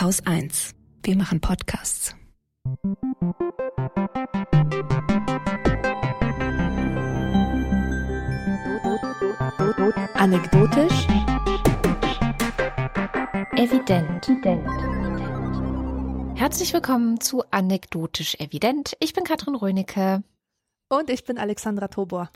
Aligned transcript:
Haus 0.00 0.26
1. 0.26 0.74
Wir 1.04 1.16
machen 1.16 1.40
Podcasts. 1.40 2.16
Anekdotisch. 10.14 11.06
Evident. 13.56 14.28
Herzlich 16.34 16.72
willkommen 16.72 17.20
zu 17.20 17.44
Anekdotisch 17.52 18.34
Evident. 18.40 18.96
Ich 18.98 19.12
bin 19.12 19.22
Katrin 19.22 19.54
Rönecke. 19.54 20.24
Und 20.88 21.08
ich 21.08 21.24
bin 21.24 21.38
Alexandra 21.38 21.86
Tobor. 21.86 22.30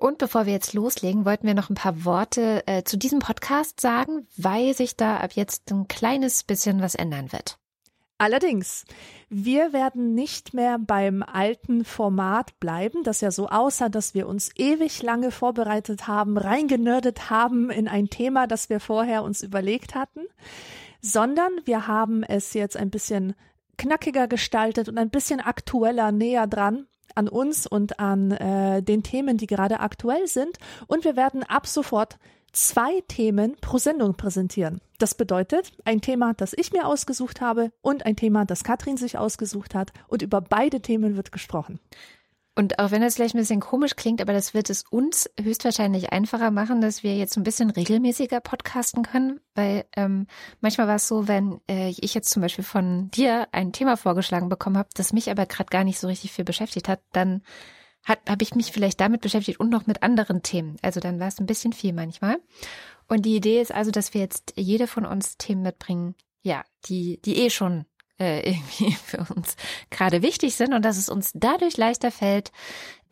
Und 0.00 0.16
bevor 0.16 0.46
wir 0.46 0.54
jetzt 0.54 0.72
loslegen, 0.72 1.26
wollten 1.26 1.46
wir 1.46 1.52
noch 1.52 1.68
ein 1.68 1.74
paar 1.74 2.06
Worte 2.06 2.66
äh, 2.66 2.84
zu 2.84 2.96
diesem 2.96 3.18
Podcast 3.18 3.80
sagen, 3.80 4.26
weil 4.38 4.74
sich 4.74 4.96
da 4.96 5.18
ab 5.18 5.32
jetzt 5.34 5.70
ein 5.70 5.88
kleines 5.88 6.42
bisschen 6.42 6.80
was 6.80 6.94
ändern 6.94 7.32
wird. 7.32 7.58
Allerdings, 8.16 8.86
wir 9.28 9.74
werden 9.74 10.14
nicht 10.14 10.54
mehr 10.54 10.78
beim 10.78 11.22
alten 11.22 11.84
Format 11.84 12.58
bleiben, 12.60 13.02
das 13.02 13.20
ja 13.20 13.30
so 13.30 13.50
aussah, 13.50 13.90
dass 13.90 14.14
wir 14.14 14.26
uns 14.26 14.50
ewig 14.56 15.02
lange 15.02 15.30
vorbereitet 15.30 16.08
haben, 16.08 16.38
reingenördet 16.38 17.28
haben 17.28 17.68
in 17.68 17.86
ein 17.86 18.08
Thema, 18.08 18.46
das 18.46 18.70
wir 18.70 18.80
vorher 18.80 19.22
uns 19.22 19.42
überlegt 19.42 19.94
hatten, 19.94 20.20
sondern 21.02 21.52
wir 21.66 21.86
haben 21.86 22.22
es 22.22 22.54
jetzt 22.54 22.78
ein 22.78 22.88
bisschen 22.88 23.34
knackiger 23.76 24.28
gestaltet 24.28 24.88
und 24.88 24.96
ein 24.96 25.10
bisschen 25.10 25.40
aktueller 25.40 26.10
näher 26.10 26.46
dran 26.46 26.86
an 27.16 27.28
uns 27.28 27.66
und 27.66 27.98
an 27.98 28.32
äh, 28.32 28.82
den 28.82 29.02
Themen, 29.02 29.36
die 29.36 29.46
gerade 29.46 29.80
aktuell 29.80 30.26
sind. 30.26 30.58
Und 30.86 31.04
wir 31.04 31.16
werden 31.16 31.42
ab 31.42 31.66
sofort 31.66 32.18
zwei 32.52 33.00
Themen 33.08 33.56
pro 33.60 33.78
Sendung 33.78 34.14
präsentieren. 34.14 34.80
Das 34.98 35.14
bedeutet, 35.14 35.72
ein 35.84 36.00
Thema, 36.00 36.34
das 36.34 36.52
ich 36.52 36.72
mir 36.72 36.86
ausgesucht 36.86 37.40
habe 37.40 37.72
und 37.80 38.04
ein 38.06 38.16
Thema, 38.16 38.44
das 38.44 38.64
Katrin 38.64 38.96
sich 38.96 39.18
ausgesucht 39.18 39.74
hat. 39.74 39.92
Und 40.08 40.22
über 40.22 40.40
beide 40.40 40.80
Themen 40.80 41.16
wird 41.16 41.32
gesprochen. 41.32 41.80
Und 42.60 42.78
auch 42.78 42.90
wenn 42.90 43.00
das 43.00 43.14
vielleicht 43.14 43.34
ein 43.34 43.40
bisschen 43.40 43.60
komisch 43.60 43.96
klingt, 43.96 44.20
aber 44.20 44.34
das 44.34 44.52
wird 44.52 44.68
es 44.68 44.84
uns 44.90 45.30
höchstwahrscheinlich 45.40 46.12
einfacher 46.12 46.50
machen, 46.50 46.82
dass 46.82 47.02
wir 47.02 47.16
jetzt 47.16 47.38
ein 47.38 47.42
bisschen 47.42 47.70
regelmäßiger 47.70 48.38
podcasten 48.40 49.02
können, 49.02 49.40
weil 49.54 49.86
ähm, 49.96 50.26
manchmal 50.60 50.86
war 50.86 50.96
es 50.96 51.08
so, 51.08 51.26
wenn 51.26 51.62
äh, 51.70 51.88
ich 51.88 52.12
jetzt 52.12 52.28
zum 52.28 52.42
Beispiel 52.42 52.62
von 52.62 53.10
dir 53.12 53.48
ein 53.52 53.72
Thema 53.72 53.96
vorgeschlagen 53.96 54.50
bekommen 54.50 54.76
habe, 54.76 54.90
das 54.92 55.14
mich 55.14 55.30
aber 55.30 55.46
gerade 55.46 55.70
gar 55.70 55.84
nicht 55.84 55.98
so 55.98 56.06
richtig 56.06 56.32
viel 56.32 56.44
beschäftigt 56.44 56.86
hat, 56.86 57.00
dann 57.12 57.40
habe 58.04 58.42
ich 58.42 58.54
mich 58.54 58.72
vielleicht 58.72 59.00
damit 59.00 59.22
beschäftigt 59.22 59.58
und 59.58 59.70
noch 59.70 59.86
mit 59.86 60.02
anderen 60.02 60.42
Themen. 60.42 60.76
Also 60.82 61.00
dann 61.00 61.18
war 61.18 61.28
es 61.28 61.40
ein 61.40 61.46
bisschen 61.46 61.72
viel 61.72 61.94
manchmal. 61.94 62.42
Und 63.08 63.24
die 63.24 63.36
Idee 63.36 63.62
ist 63.62 63.72
also, 63.72 63.90
dass 63.90 64.12
wir 64.12 64.20
jetzt 64.20 64.52
jede 64.56 64.86
von 64.86 65.06
uns 65.06 65.38
Themen 65.38 65.62
mitbringen, 65.62 66.14
ja, 66.42 66.62
die, 66.84 67.22
die 67.24 67.38
eh 67.38 67.48
schon 67.48 67.86
äh, 68.20 68.40
irgendwie 68.50 68.92
für 68.92 69.26
uns 69.34 69.56
gerade 69.90 70.22
wichtig 70.22 70.54
sind 70.54 70.74
und 70.74 70.84
dass 70.84 70.98
es 70.98 71.08
uns 71.08 71.32
dadurch 71.34 71.76
leichter 71.76 72.10
fällt, 72.10 72.52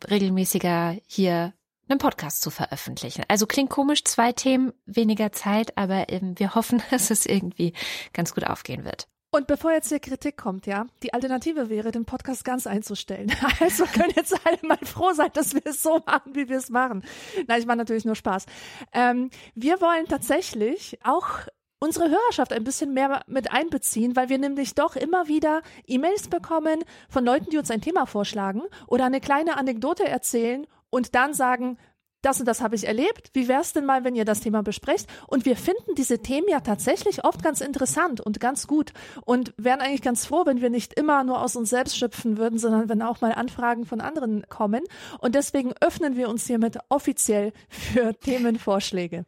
regelmäßiger 0.09 0.95
hier 1.07 1.53
einen 1.89 1.99
Podcast 1.99 2.41
zu 2.41 2.51
veröffentlichen. 2.51 3.23
Also 3.27 3.47
klingt 3.47 3.71
komisch, 3.71 4.03
zwei 4.03 4.31
Themen, 4.31 4.73
weniger 4.85 5.31
Zeit, 5.31 5.77
aber 5.77 6.09
ähm, 6.09 6.37
wir 6.37 6.55
hoffen, 6.55 6.81
dass 6.91 7.09
es 7.09 7.25
irgendwie 7.25 7.73
ganz 8.13 8.33
gut 8.33 8.45
aufgehen 8.45 8.85
wird. 8.85 9.07
Und 9.31 9.45
bevor 9.45 9.71
jetzt 9.71 9.89
hier 9.89 9.99
Kritik 9.99 10.37
kommt, 10.37 10.65
ja, 10.65 10.87
die 11.03 11.13
Alternative 11.13 11.69
wäre, 11.69 11.91
den 11.91 12.05
Podcast 12.05 12.43
ganz 12.43 12.65
einzustellen. 12.65 13.31
Also 13.59 13.85
können 13.85 14.13
jetzt 14.15 14.35
alle 14.43 14.57
mal 14.63 14.77
froh 14.77 15.11
sein, 15.13 15.29
dass 15.33 15.53
wir 15.53 15.65
es 15.65 15.83
so 15.83 16.01
machen, 16.05 16.33
wie 16.33 16.49
wir 16.49 16.57
es 16.57 16.69
machen. 16.69 17.03
Nein, 17.47 17.59
ich 17.59 17.67
mache 17.67 17.77
natürlich 17.77 18.05
nur 18.05 18.15
Spaß. 18.15 18.45
Ähm, 18.93 19.29
wir 19.53 19.81
wollen 19.81 20.07
tatsächlich 20.07 20.97
auch 21.03 21.41
unsere 21.79 22.09
Hörerschaft 22.09 22.53
ein 22.53 22.63
bisschen 22.63 22.93
mehr 22.93 23.21
mit 23.27 23.51
einbeziehen, 23.51 24.15
weil 24.15 24.29
wir 24.29 24.37
nämlich 24.37 24.75
doch 24.75 24.95
immer 24.95 25.27
wieder 25.27 25.61
E-Mails 25.87 26.27
bekommen 26.27 26.83
von 27.09 27.25
Leuten, 27.25 27.49
die 27.49 27.57
uns 27.57 27.71
ein 27.71 27.81
Thema 27.81 28.05
vorschlagen 28.05 28.63
oder 28.87 29.05
eine 29.05 29.21
kleine 29.21 29.57
Anekdote 29.57 30.05
erzählen 30.05 30.67
und 30.89 31.15
dann 31.15 31.33
sagen, 31.33 31.77
das 32.21 32.39
und 32.39 32.45
das 32.45 32.61
habe 32.61 32.75
ich 32.75 32.87
erlebt. 32.87 33.29
Wie 33.33 33.47
wäre 33.47 33.61
es 33.61 33.73
denn 33.73 33.85
mal, 33.85 34.03
wenn 34.03 34.15
ihr 34.15 34.25
das 34.25 34.41
Thema 34.41 34.63
besprecht? 34.63 35.07
Und 35.27 35.45
wir 35.45 35.55
finden 35.55 35.95
diese 35.95 36.19
Themen 36.19 36.47
ja 36.49 36.59
tatsächlich 36.59 37.23
oft 37.23 37.43
ganz 37.43 37.61
interessant 37.61 38.21
und 38.21 38.39
ganz 38.39 38.67
gut 38.67 38.93
und 39.25 39.53
wären 39.57 39.81
eigentlich 39.81 40.01
ganz 40.01 40.25
froh, 40.25 40.45
wenn 40.45 40.61
wir 40.61 40.69
nicht 40.69 40.93
immer 40.93 41.23
nur 41.23 41.41
aus 41.41 41.55
uns 41.55 41.69
selbst 41.69 41.97
schöpfen 41.97 42.37
würden, 42.37 42.59
sondern 42.59 42.89
wenn 42.89 43.01
auch 43.01 43.21
mal 43.21 43.31
Anfragen 43.31 43.85
von 43.85 44.01
anderen 44.01 44.45
kommen. 44.49 44.83
Und 45.19 45.35
deswegen 45.35 45.73
öffnen 45.81 46.15
wir 46.15 46.29
uns 46.29 46.45
hiermit 46.45 46.77
offiziell 46.89 47.53
für 47.69 48.13
Themenvorschläge. 48.19 49.25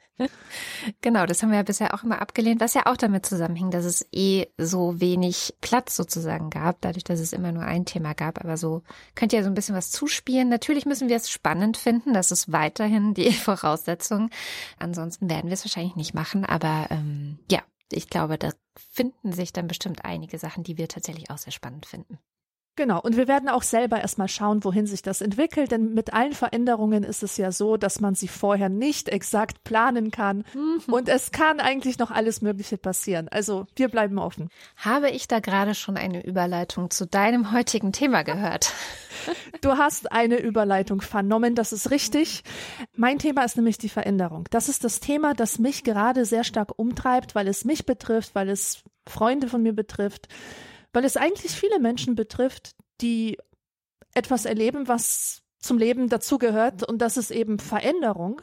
Genau, 1.01 1.25
das 1.25 1.41
haben 1.41 1.49
wir 1.49 1.57
ja 1.57 1.63
bisher 1.63 1.93
auch 1.93 2.03
immer 2.03 2.21
abgelehnt, 2.21 2.61
was 2.61 2.73
ja 2.73 2.85
auch 2.85 2.97
damit 2.97 3.25
zusammenhing, 3.25 3.71
dass 3.71 3.85
es 3.85 4.05
eh 4.11 4.47
so 4.57 4.99
wenig 4.99 5.55
Platz 5.61 5.95
sozusagen 5.95 6.49
gab, 6.49 6.81
dadurch, 6.81 7.03
dass 7.03 7.19
es 7.19 7.33
immer 7.33 7.51
nur 7.51 7.63
ein 7.63 7.85
Thema 7.85 8.13
gab. 8.13 8.43
Aber 8.43 8.57
so 8.57 8.83
könnt 9.15 9.33
ihr 9.33 9.43
so 9.43 9.49
ein 9.49 9.55
bisschen 9.55 9.75
was 9.75 9.91
zuspielen. 9.91 10.49
Natürlich 10.49 10.85
müssen 10.85 11.09
wir 11.09 11.15
es 11.15 11.29
spannend 11.29 11.77
finden, 11.77 12.13
dass 12.13 12.31
es 12.31 12.51
weiter 12.51 12.80
weiterhin 12.81 13.13
die 13.13 13.31
Voraussetzung. 13.31 14.29
Ansonsten 14.79 15.29
werden 15.29 15.47
wir 15.47 15.53
es 15.53 15.63
wahrscheinlich 15.63 15.95
nicht 15.95 16.13
machen, 16.13 16.45
aber 16.45 16.87
ähm, 16.89 17.39
ja, 17.49 17.61
ich 17.91 18.09
glaube, 18.09 18.37
da 18.37 18.49
finden 18.75 19.31
sich 19.31 19.53
dann 19.53 19.67
bestimmt 19.67 20.05
einige 20.05 20.37
Sachen, 20.37 20.63
die 20.63 20.77
wir 20.77 20.87
tatsächlich 20.87 21.29
auch 21.29 21.37
sehr 21.37 21.51
spannend 21.51 21.85
finden. 21.85 22.17
Genau, 22.77 23.01
und 23.01 23.17
wir 23.17 23.27
werden 23.27 23.49
auch 23.49 23.63
selber 23.63 23.99
erstmal 23.99 24.29
schauen, 24.29 24.63
wohin 24.63 24.87
sich 24.87 25.01
das 25.01 25.19
entwickelt, 25.19 25.71
denn 25.71 25.93
mit 25.93 26.13
allen 26.13 26.31
Veränderungen 26.31 27.03
ist 27.03 27.21
es 27.21 27.35
ja 27.35 27.51
so, 27.51 27.75
dass 27.75 27.99
man 27.99 28.15
sie 28.15 28.29
vorher 28.29 28.69
nicht 28.69 29.09
exakt 29.09 29.65
planen 29.65 30.09
kann 30.09 30.45
mhm. 30.53 30.81
und 30.93 31.09
es 31.09 31.31
kann 31.31 31.59
eigentlich 31.59 31.99
noch 31.99 32.11
alles 32.11 32.41
Mögliche 32.41 32.77
passieren. 32.77 33.27
Also 33.27 33.65
wir 33.75 33.89
bleiben 33.89 34.17
offen. 34.19 34.49
Habe 34.77 35.09
ich 35.09 35.27
da 35.27 35.39
gerade 35.39 35.75
schon 35.75 35.97
eine 35.97 36.25
Überleitung 36.25 36.89
zu 36.91 37.05
deinem 37.05 37.51
heutigen 37.51 37.91
Thema 37.91 38.23
gehört? 38.23 38.71
Du 39.59 39.71
hast 39.71 40.11
eine 40.11 40.39
Überleitung 40.39 41.01
vernommen, 41.01 41.53
das 41.53 41.73
ist 41.73 41.91
richtig. 41.91 42.43
Mein 42.95 43.19
Thema 43.19 43.43
ist 43.43 43.57
nämlich 43.57 43.77
die 43.77 43.89
Veränderung. 43.89 44.45
Das 44.49 44.69
ist 44.69 44.83
das 44.83 45.01
Thema, 45.01 45.33
das 45.33 45.59
mich 45.59 45.83
gerade 45.83 46.25
sehr 46.25 46.43
stark 46.43 46.79
umtreibt, 46.79 47.35
weil 47.35 47.47
es 47.47 47.65
mich 47.65 47.85
betrifft, 47.85 48.33
weil 48.33 48.49
es 48.49 48.83
Freunde 49.07 49.47
von 49.47 49.61
mir 49.61 49.73
betrifft 49.73 50.29
weil 50.93 51.05
es 51.05 51.17
eigentlich 51.17 51.51
viele 51.51 51.79
Menschen 51.79 52.15
betrifft, 52.15 52.75
die 53.01 53.37
etwas 54.13 54.45
erleben, 54.45 54.87
was 54.87 55.41
zum 55.59 55.77
Leben 55.77 56.09
dazugehört 56.09 56.87
und 56.87 56.99
das 56.99 57.17
ist 57.17 57.31
eben 57.31 57.59
Veränderung. 57.59 58.41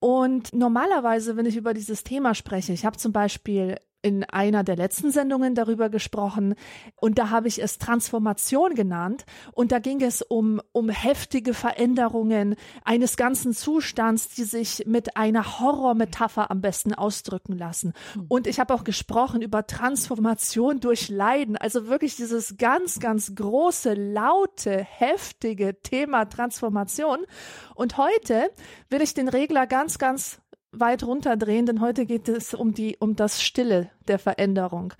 Und 0.00 0.54
normalerweise, 0.54 1.36
wenn 1.36 1.46
ich 1.46 1.56
über 1.56 1.74
dieses 1.74 2.04
Thema 2.04 2.34
spreche, 2.34 2.72
ich 2.72 2.84
habe 2.84 2.96
zum 2.96 3.12
Beispiel 3.12 3.76
in 4.08 4.24
einer 4.24 4.64
der 4.64 4.76
letzten 4.76 5.10
Sendungen 5.10 5.54
darüber 5.54 5.90
gesprochen 5.90 6.54
und 6.96 7.18
da 7.18 7.28
habe 7.28 7.46
ich 7.46 7.62
es 7.62 7.76
Transformation 7.76 8.74
genannt 8.74 9.26
und 9.52 9.70
da 9.70 9.80
ging 9.80 10.00
es 10.00 10.22
um, 10.22 10.62
um 10.72 10.88
heftige 10.88 11.52
Veränderungen 11.52 12.56
eines 12.84 13.18
ganzen 13.18 13.52
Zustands, 13.52 14.30
die 14.30 14.44
sich 14.44 14.84
mit 14.86 15.18
einer 15.18 15.60
Horrormetapher 15.60 16.50
am 16.50 16.62
besten 16.62 16.94
ausdrücken 16.94 17.58
lassen. 17.58 17.92
Hm. 18.14 18.24
Und 18.28 18.46
ich 18.46 18.58
habe 18.60 18.72
auch 18.72 18.82
gesprochen 18.82 19.42
über 19.42 19.66
Transformation 19.66 20.80
durch 20.80 21.10
Leiden, 21.10 21.58
also 21.58 21.88
wirklich 21.88 22.16
dieses 22.16 22.56
ganz, 22.56 23.00
ganz 23.00 23.34
große, 23.34 23.92
laute, 23.92 24.82
heftige 24.82 25.82
Thema 25.82 26.24
Transformation. 26.24 27.26
Und 27.74 27.98
heute 27.98 28.50
will 28.88 29.02
ich 29.02 29.12
den 29.12 29.28
Regler 29.28 29.66
ganz, 29.66 29.98
ganz 29.98 30.40
weit 30.72 31.02
runterdrehen, 31.04 31.66
denn 31.66 31.80
heute 31.80 32.04
geht 32.04 32.28
es 32.28 32.54
um 32.54 32.74
die, 32.74 32.96
um 32.98 33.16
das 33.16 33.42
Stille 33.42 33.90
der 34.06 34.18
Veränderung. 34.18 34.92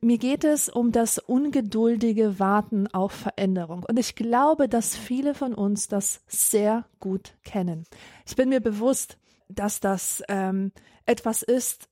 Mir 0.00 0.18
geht 0.18 0.44
es 0.44 0.68
um 0.68 0.92
das 0.92 1.18
ungeduldige 1.18 2.38
Warten 2.38 2.88
auf 2.88 3.12
Veränderung. 3.12 3.84
Und 3.88 3.98
ich 3.98 4.16
glaube, 4.16 4.68
dass 4.68 4.96
viele 4.96 5.34
von 5.34 5.54
uns 5.54 5.88
das 5.88 6.22
sehr 6.26 6.86
gut 7.00 7.36
kennen. 7.44 7.84
Ich 8.26 8.36
bin 8.36 8.48
mir 8.48 8.60
bewusst, 8.60 9.18
dass 9.48 9.80
das 9.80 10.22
ähm, 10.28 10.72
etwas 11.06 11.42
ist, 11.42 11.88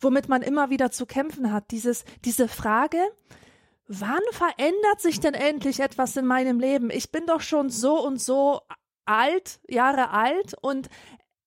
womit 0.00 0.28
man 0.28 0.42
immer 0.42 0.70
wieder 0.70 0.90
zu 0.90 1.06
kämpfen 1.06 1.52
hat. 1.52 1.70
Dieses, 1.70 2.04
diese 2.24 2.48
Frage, 2.48 2.98
wann 3.88 4.20
verändert 4.32 5.00
sich 5.00 5.20
denn 5.20 5.34
endlich 5.34 5.80
etwas 5.80 6.16
in 6.16 6.26
meinem 6.26 6.60
Leben? 6.60 6.90
Ich 6.90 7.10
bin 7.10 7.26
doch 7.26 7.40
schon 7.40 7.70
so 7.70 8.04
und 8.04 8.20
so 8.20 8.60
alt, 9.06 9.60
Jahre 9.68 10.10
alt 10.10 10.54
und 10.60 10.88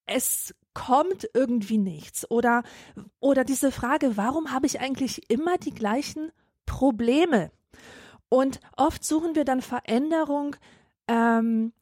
es 0.05 0.55
kommt 0.79 1.29
irgendwie 1.33 1.77
nichts. 1.77 2.29
Oder, 2.31 2.63
oder 3.19 3.43
diese 3.43 3.71
Frage, 3.71 4.15
warum 4.15 4.51
habe 4.51 4.65
ich 4.65 4.79
eigentlich 4.79 5.29
immer 5.29 5.57
die 5.57 5.73
gleichen 5.73 6.31
Probleme? 6.65 7.51
Und 8.29 8.61
oft 8.77 9.03
suchen 9.03 9.35
wir 9.35 9.43
dann 9.43 9.61
Veränderung, 9.61 10.55
ähm, 11.07 11.73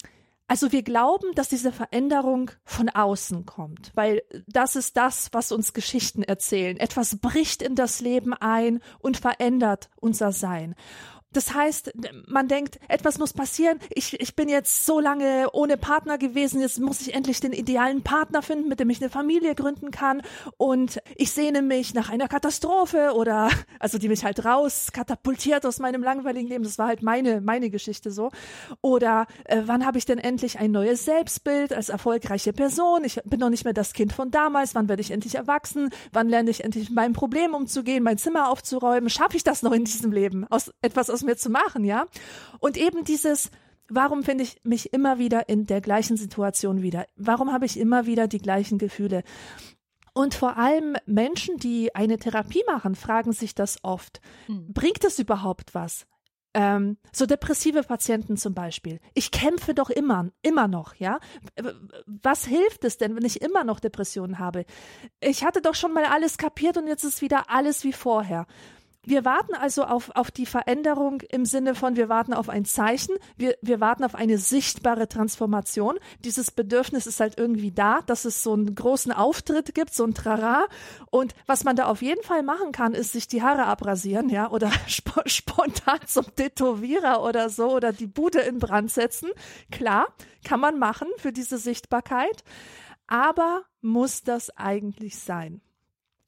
also 0.48 0.72
wir 0.72 0.82
glauben, 0.82 1.36
dass 1.36 1.50
diese 1.50 1.74
Veränderung 1.74 2.52
von 2.64 2.90
außen 2.90 3.46
kommt, 3.46 3.92
weil 3.96 4.24
das 4.48 4.78
ist 4.78 4.96
das, 4.96 5.28
was 5.34 5.52
uns 5.52 5.74
Geschichten 5.74 6.24
erzählen. 6.24 6.78
Etwas 6.78 7.18
bricht 7.18 7.62
in 7.62 7.76
das 7.76 8.00
Leben 8.00 8.34
ein 8.34 8.80
und 9.00 9.18
verändert 9.18 9.90
unser 9.98 10.32
Sein. 10.32 10.74
Das 11.34 11.54
heißt, 11.54 11.92
man 12.28 12.48
denkt, 12.48 12.80
etwas 12.88 13.20
muss 13.20 13.34
passieren. 13.34 13.80
Ich, 13.94 14.20
ich 14.20 14.36
bin 14.36 14.48
jetzt 14.50 14.86
so 14.86 15.00
lange 15.00 15.50
ohne 15.52 15.78
Partner 15.78 16.18
gewesen. 16.18 16.62
Jetzt 16.62 16.80
muss 16.80 17.02
ich 17.02 17.14
endlich 17.14 17.40
den 17.42 17.52
idealen 17.52 18.02
Partner 18.02 18.42
finden, 18.42 18.70
mit 18.70 18.80
dem 18.80 18.90
ich 18.90 19.02
eine 19.02 19.10
Familie 19.10 19.54
gründen 19.54 19.92
kann. 19.92 20.22
Und 20.58 21.00
ich 21.16 21.32
sehne 21.32 21.62
mich 21.62 21.94
nach 21.94 22.10
einer 22.10 22.28
Katastrophe 22.28 23.12
oder, 23.14 23.50
also 23.80 23.98
die 23.98 24.08
mich 24.08 24.24
halt 24.24 24.46
raus 24.46 24.90
katapultiert 24.94 25.66
aus 25.66 25.80
meinem 25.80 26.02
langweiligen 26.02 26.48
Leben. 26.48 26.64
Das 26.64 26.78
war 26.78 26.88
halt 26.88 27.04
meine, 27.04 27.42
meine 27.42 27.70
Geschichte 27.70 28.10
so. 28.10 28.32
Oder 28.82 29.28
äh, 29.46 29.64
wann 29.66 29.86
habe 29.86 29.98
ich 29.98 30.06
denn 30.06 30.20
endlich 30.20 30.60
ein 30.60 30.72
neues 30.72 31.06
Selbstbild 31.06 31.74
als 31.74 31.90
erfolgreiche 31.90 32.54
Person? 32.54 33.04
Ich 33.04 33.22
bin 33.26 33.40
noch 33.40 33.50
nicht 33.50 33.66
mehr 33.66 33.74
das 33.74 33.94
Kind 33.94 34.14
von 34.14 34.32
damals. 34.32 34.76
Wann 34.76 34.88
werde 34.88 35.02
ich 35.02 35.12
endlich 35.12 35.36
erwachsen? 35.36 35.90
Wann 36.14 36.30
lerne 36.30 36.50
ich 36.50 36.64
endlich 36.64 36.90
mit 36.90 36.96
meinem 36.96 37.14
Problem 37.14 37.54
umzugehen, 37.54 38.04
mein 38.04 38.18
Zimmer 38.18 38.50
aufzuräumen? 38.50 39.10
Schaffe 39.10 39.36
ich 39.36 39.44
das 39.44 39.62
noch 39.62 39.74
in 39.74 39.84
diesem 39.84 40.12
Leben? 40.12 40.48
Aus 40.50 40.72
etwas 40.82 41.10
aus 41.10 41.27
mir 41.28 41.38
zu 41.38 41.50
machen, 41.50 41.84
ja? 41.84 42.06
Und 42.60 42.78
eben 42.78 43.04
dieses, 43.04 43.52
warum 43.90 44.24
finde 44.24 44.44
ich 44.44 44.58
mich 44.64 44.94
immer 44.94 45.20
wieder 45.20 45.50
in 45.50 45.66
der 45.66 45.82
gleichen 45.82 46.18
Situation 46.18 46.82
wieder? 46.82 47.06
Warum 47.16 47.52
habe 47.52 47.66
ich 47.66 47.80
immer 47.80 48.06
wieder 48.06 48.28
die 48.28 48.40
gleichen 48.40 48.78
Gefühle? 48.78 49.24
Und 50.14 50.34
vor 50.34 50.58
allem 50.58 50.96
Menschen, 51.06 51.58
die 51.58 51.94
eine 51.94 52.18
Therapie 52.18 52.64
machen, 52.66 52.96
fragen 52.96 53.34
sich 53.34 53.54
das 53.54 53.78
oft. 53.84 54.20
Hm. 54.48 54.74
Bringt 54.74 55.04
es 55.04 55.20
überhaupt 55.20 55.76
was? 55.76 56.08
Ähm, 56.56 56.98
so 57.12 57.28
depressive 57.28 57.84
Patienten 57.84 58.36
zum 58.36 58.56
Beispiel. 58.56 59.00
Ich 59.14 59.30
kämpfe 59.30 59.76
doch 59.76 59.92
immer, 59.92 60.32
immer 60.42 60.68
noch, 60.68 60.96
ja. 60.96 61.20
Was 62.08 62.46
hilft 62.46 62.84
es 62.84 62.98
denn, 62.98 63.16
wenn 63.16 63.26
ich 63.26 63.44
immer 63.44 63.64
noch 63.64 63.80
Depressionen 63.80 64.40
habe? 64.40 64.66
Ich 65.20 65.44
hatte 65.44 65.62
doch 65.62 65.76
schon 65.76 65.94
mal 65.94 66.06
alles 66.06 66.40
kapiert 66.40 66.78
und 66.78 66.88
jetzt 66.88 67.04
ist 67.04 67.22
wieder 67.22 67.52
alles 67.52 67.84
wie 67.84 67.94
vorher. 67.94 68.48
Wir 69.08 69.24
warten 69.24 69.56
also 69.56 69.86
auf, 69.86 70.12
auf 70.16 70.32
die 70.32 70.46
Veränderung 70.46 71.22
im 71.30 71.46
Sinne 71.46 71.76
von, 71.76 71.96
wir 71.96 72.10
warten 72.10 72.34
auf 72.34 72.50
ein 72.50 72.66
Zeichen, 72.66 73.16
wir, 73.38 73.56
wir 73.62 73.80
warten 73.80 74.04
auf 74.04 74.16
eine 74.16 74.38
sichtbare 74.38 75.08
Transformation. 75.08 75.98
Dieses 76.26 76.52
Bedürfnis 76.52 77.08
ist 77.08 77.22
halt 77.22 77.38
irgendwie 77.38 77.72
da, 77.72 78.02
dass 78.02 78.26
es 78.26 78.44
so 78.44 78.52
einen 78.52 78.76
großen 78.76 79.14
Auftritt 79.14 79.74
gibt, 79.74 79.94
so 79.94 80.04
ein 80.04 80.14
Trara. 80.14 80.66
Und 81.10 81.36
was 81.46 81.64
man 81.64 81.78
da 81.78 81.86
auf 81.86 82.02
jeden 82.02 82.22
Fall 82.22 82.44
machen 82.44 82.74
kann, 82.74 82.94
ist 82.94 83.14
sich 83.14 83.30
die 83.30 83.42
Haare 83.42 83.68
abrasieren, 83.68 84.28
ja, 84.28 84.52
oder 84.52 84.70
sp 84.92 85.24
spontan 85.26 86.00
zum 86.06 86.26
Tätowierer 86.36 87.24
oder 87.24 87.50
so, 87.50 87.72
oder 87.72 87.94
die 87.94 88.08
Bude 88.08 88.40
in 88.40 88.60
Brand 88.60 88.92
setzen. 88.92 89.30
Klar, 89.72 90.08
kann 90.44 90.60
man 90.60 90.80
machen 90.80 91.08
für 91.16 91.32
diese 91.32 91.60
Sichtbarkeit. 91.60 92.44
Aber 93.08 93.64
muss 93.80 94.24
das 94.24 94.50
eigentlich 94.58 95.18
sein? 95.18 95.62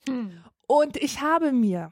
Hm. 0.07 0.31
Und 0.65 0.95
ich 0.95 1.19
habe 1.19 1.51
mir 1.51 1.91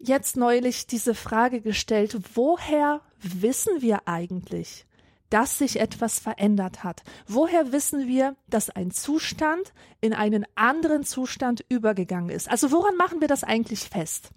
jetzt 0.00 0.36
neulich 0.36 0.86
diese 0.86 1.14
Frage 1.14 1.60
gestellt, 1.60 2.18
woher 2.34 3.00
wissen 3.20 3.82
wir 3.82 4.08
eigentlich, 4.08 4.86
dass 5.28 5.58
sich 5.58 5.78
etwas 5.78 6.18
verändert 6.18 6.82
hat? 6.82 7.02
Woher 7.28 7.72
wissen 7.72 8.08
wir, 8.08 8.34
dass 8.48 8.70
ein 8.70 8.90
Zustand 8.90 9.72
in 10.00 10.12
einen 10.12 10.44
anderen 10.56 11.04
Zustand 11.04 11.64
übergegangen 11.68 12.30
ist? 12.30 12.50
Also 12.50 12.72
woran 12.72 12.96
machen 12.96 13.20
wir 13.20 13.28
das 13.28 13.44
eigentlich 13.44 13.88
fest? 13.88 14.30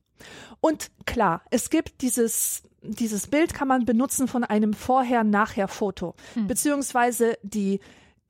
Und 0.62 0.92
klar, 1.06 1.42
es 1.50 1.70
gibt 1.70 2.02
dieses 2.02 2.64
dieses 2.86 3.28
Bild 3.28 3.54
kann 3.54 3.70
man 3.70 3.86
benutzen 3.86 4.28
von 4.28 4.44
einem 4.44 4.74
Vorher-Nachher-Foto, 4.74 6.16
hm. 6.34 6.48
beziehungsweise 6.48 7.38
die 7.42 7.80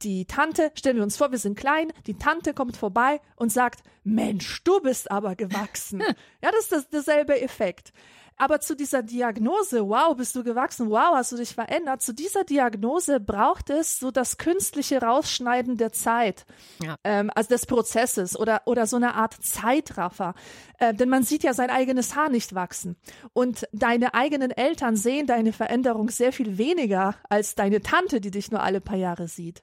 die 0.02 0.26
Tante, 0.26 0.72
stellen 0.76 0.98
wir 0.98 1.04
uns 1.04 1.18
vor, 1.18 1.32
wir 1.32 1.38
sind 1.38 1.58
klein, 1.58 1.94
die 2.08 2.18
Tante 2.18 2.54
kommt 2.54 2.78
vorbei 2.78 3.22
und 3.36 3.52
sagt, 3.52 3.84
Mensch, 4.04 4.64
du 4.64 4.82
bist 4.82 5.10
aber 5.12 5.36
gewachsen. 5.36 6.02
ja, 6.42 6.52
das 6.52 6.62
ist 6.62 6.72
das, 6.72 6.90
derselbe 6.90 7.42
Effekt. 7.42 7.94
Aber 8.38 8.60
zu 8.60 8.76
dieser 8.76 9.04
Diagnose, 9.04 9.88
wow, 9.88 10.16
bist 10.16 10.36
du 10.36 10.44
gewachsen, 10.44 10.90
wow, 10.90 11.16
hast 11.16 11.32
du 11.32 11.38
dich 11.38 11.54
verändert, 11.54 12.02
zu 12.02 12.14
dieser 12.14 12.44
Diagnose 12.44 13.20
braucht 13.20 13.70
es 13.70 14.00
so 14.00 14.12
das 14.12 14.38
künstliche 14.38 15.02
Rausschneiden 15.02 15.78
der 15.78 15.92
Zeit, 15.92 16.46
ja. 16.82 16.98
ähm, 17.04 17.32
also 17.36 17.50
des 17.50 17.66
Prozesses 17.66 18.38
oder, 18.38 18.62
oder 18.66 18.88
so 18.88 18.96
eine 18.96 19.16
Art 19.16 19.34
Zeitraffer. 19.42 20.34
Äh, 20.80 20.94
denn 20.94 21.10
man 21.10 21.24
sieht 21.24 21.44
ja 21.44 21.54
sein 21.54 21.70
eigenes 21.70 22.16
Haar 22.16 22.30
nicht 22.30 22.56
wachsen. 22.56 22.96
Und 23.34 23.68
deine 23.72 24.14
eigenen 24.14 24.52
Eltern 24.52 24.96
sehen 24.96 25.28
deine 25.28 25.54
Veränderung 25.54 26.10
sehr 26.10 26.34
viel 26.34 26.58
weniger 26.58 27.16
als 27.30 27.56
deine 27.56 27.82
Tante, 27.82 28.20
die 28.20 28.32
dich 28.32 28.52
nur 28.52 28.62
alle 28.62 28.82
paar 28.82 28.98
Jahre 28.98 29.28
sieht. 29.28 29.62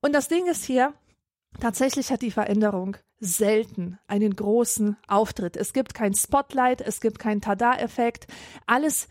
Und 0.00 0.14
das 0.14 0.28
Ding 0.28 0.46
ist 0.46 0.64
hier, 0.64 0.94
Tatsächlich 1.58 2.10
hat 2.10 2.22
die 2.22 2.30
Veränderung 2.30 2.96
selten 3.18 3.98
einen 4.06 4.34
großen 4.34 4.96
Auftritt. 5.08 5.56
Es 5.56 5.72
gibt 5.72 5.94
kein 5.94 6.14
Spotlight, 6.14 6.80
es 6.80 7.00
gibt 7.00 7.18
keinen 7.18 7.40
Tada-Effekt. 7.40 8.26
Alles 8.66 9.08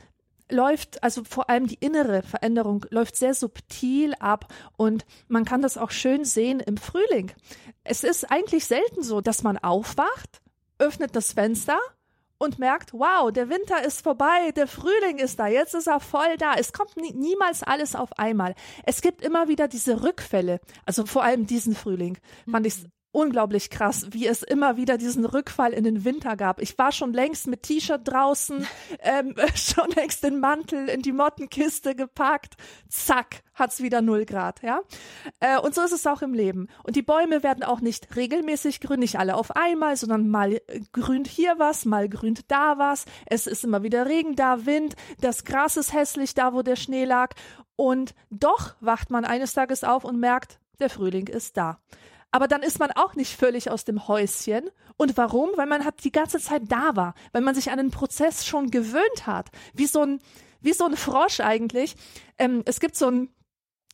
läuft, 0.52 1.04
also 1.04 1.24
vor 1.24 1.50
allem 1.50 1.68
die 1.68 1.78
innere 1.80 2.24
Veränderung 2.24 2.86
läuft 2.90 3.16
sehr 3.16 3.34
subtil 3.34 4.16
ab 4.20 4.52
und 4.78 5.06
man 5.28 5.46
kann 5.46 5.62
das 5.62 5.78
auch 5.78 5.92
schön 5.92 6.26
sehen 6.26 6.60
im 6.60 6.78
Frühling. 6.78 7.32
Es 7.84 8.04
ist 8.04 8.32
eigentlich 8.32 8.66
selten 8.66 9.04
so, 9.04 9.22
dass 9.22 9.44
man 9.44 9.58
aufwacht, 9.58 10.42
öffnet 10.80 11.16
das 11.16 11.34
Fenster 11.34 11.78
und 12.40 12.58
merkt, 12.58 12.94
wow, 12.94 13.32
der 13.32 13.50
Winter 13.50 13.84
ist 13.86 14.02
vorbei, 14.02 14.52
der 14.56 14.68
Frühling 14.68 15.18
ist 15.20 15.40
da, 15.40 15.48
jetzt 15.48 15.76
ist 15.76 15.88
er 15.88 16.00
voll 16.00 16.38
da. 16.38 16.56
Es 16.56 16.74
kommt 16.74 16.98
nie, 16.98 17.14
niemals 17.14 17.62
alles 17.62 17.96
auf 17.96 18.18
einmal. 18.18 18.56
Es 18.86 19.02
gibt 19.02 19.22
immer 19.22 19.48
wieder 19.48 19.68
diese 19.68 20.04
Rückfälle, 20.04 20.60
also 20.86 21.06
vor 21.06 21.24
allem 21.24 21.46
diesen 21.46 21.76
Frühling 21.76 22.18
fand 22.50 22.66
ich 22.66 22.86
unglaublich 23.12 23.70
krass, 23.70 24.08
wie 24.12 24.28
es 24.28 24.44
immer 24.44 24.78
wieder 24.78 24.98
diesen 24.98 25.26
Rückfall 25.26 25.74
in 25.74 25.84
den 25.84 26.06
Winter 26.06 26.36
gab. 26.36 26.62
Ich 26.62 26.78
war 26.78 26.92
schon 26.92 27.12
längst 27.12 27.48
mit 27.48 27.64
T-Shirt 27.64 28.02
draußen, 28.04 28.68
ähm, 29.00 29.36
schon 29.56 29.90
längst 29.92 30.24
den 30.24 30.40
Mantel 30.40 30.90
in 30.90 31.02
die 31.02 31.12
Mottenkiste 31.12 31.96
gepackt. 31.96 32.56
Zack, 32.88 33.42
hat's 33.56 33.82
wieder 33.82 34.02
null 34.02 34.26
Grad, 34.26 34.62
ja. 34.62 34.82
Äh, 35.40 35.60
und 35.60 35.74
so 35.74 35.82
ist 35.82 35.92
es 35.92 36.06
auch 36.06 36.22
im 36.22 36.34
Leben. 36.34 36.68
Und 36.84 36.96
die 36.96 37.02
Bäume 37.02 37.42
werden 37.42 37.64
auch 37.64 37.82
nicht 37.82 38.16
regelmäßig 38.16 38.80
grün, 38.80 39.00
nicht 39.00 39.18
alle 39.18 39.36
auf 39.36 39.56
einmal, 39.56 39.98
sondern 39.98 40.30
mal 40.30 40.54
äh, 40.54 40.82
grünt 40.92 41.28
hier 41.28 41.56
was, 41.58 41.86
mal 41.86 42.10
grünt 42.10 42.52
da 42.52 42.78
was. 42.78 43.06
Es 43.26 43.48
ist 43.48 43.64
immer 43.64 43.82
wieder 43.82 44.06
Regen 44.06 44.36
da, 44.36 44.66
Wind, 44.66 44.96
das 45.20 45.46
Gras 45.46 45.78
ist 45.78 45.94
hässlich 45.94 46.36
da, 46.36 46.54
wo 46.54 46.62
der 46.62 46.76
Schnee 46.76 47.06
lag. 47.06 47.34
Und 47.76 48.14
doch 48.30 48.76
wacht 48.82 49.10
man 49.10 49.26
eines 49.26 49.54
Tages 49.54 49.84
auf 49.84 50.04
und 50.04 50.20
merkt, 50.20 50.60
der 50.80 50.90
Frühling 50.90 51.28
ist 51.28 51.58
da. 51.58 51.80
Aber 52.32 52.48
dann 52.48 52.62
ist 52.62 52.80
man 52.80 52.92
auch 52.92 53.16
nicht 53.16 53.36
völlig 53.36 53.72
aus 53.72 53.86
dem 53.86 54.08
Häuschen. 54.08 54.70
Und 54.98 55.18
warum? 55.18 55.50
Weil 55.56 55.68
man 55.68 55.86
hat 55.86 56.04
die 56.04 56.12
ganze 56.12 56.40
Zeit 56.40 56.64
da 56.68 56.96
war, 56.96 57.16
weil 57.32 57.42
man 57.42 57.56
sich 57.56 57.72
an 57.72 57.78
den 57.78 57.92
Prozess 57.92 58.46
schon 58.46 58.70
gewöhnt 58.72 59.26
hat. 59.26 59.50
Wie 59.74 59.88
so 59.88 60.02
ein, 60.02 60.20
wie 60.62 60.74
so 60.74 60.86
ein 60.86 60.96
Frosch 60.96 61.40
eigentlich. 61.40 61.96
Ähm, 62.38 62.64
es 62.66 62.80
gibt 62.80 62.96
so 62.96 63.10
ein, 63.10 63.30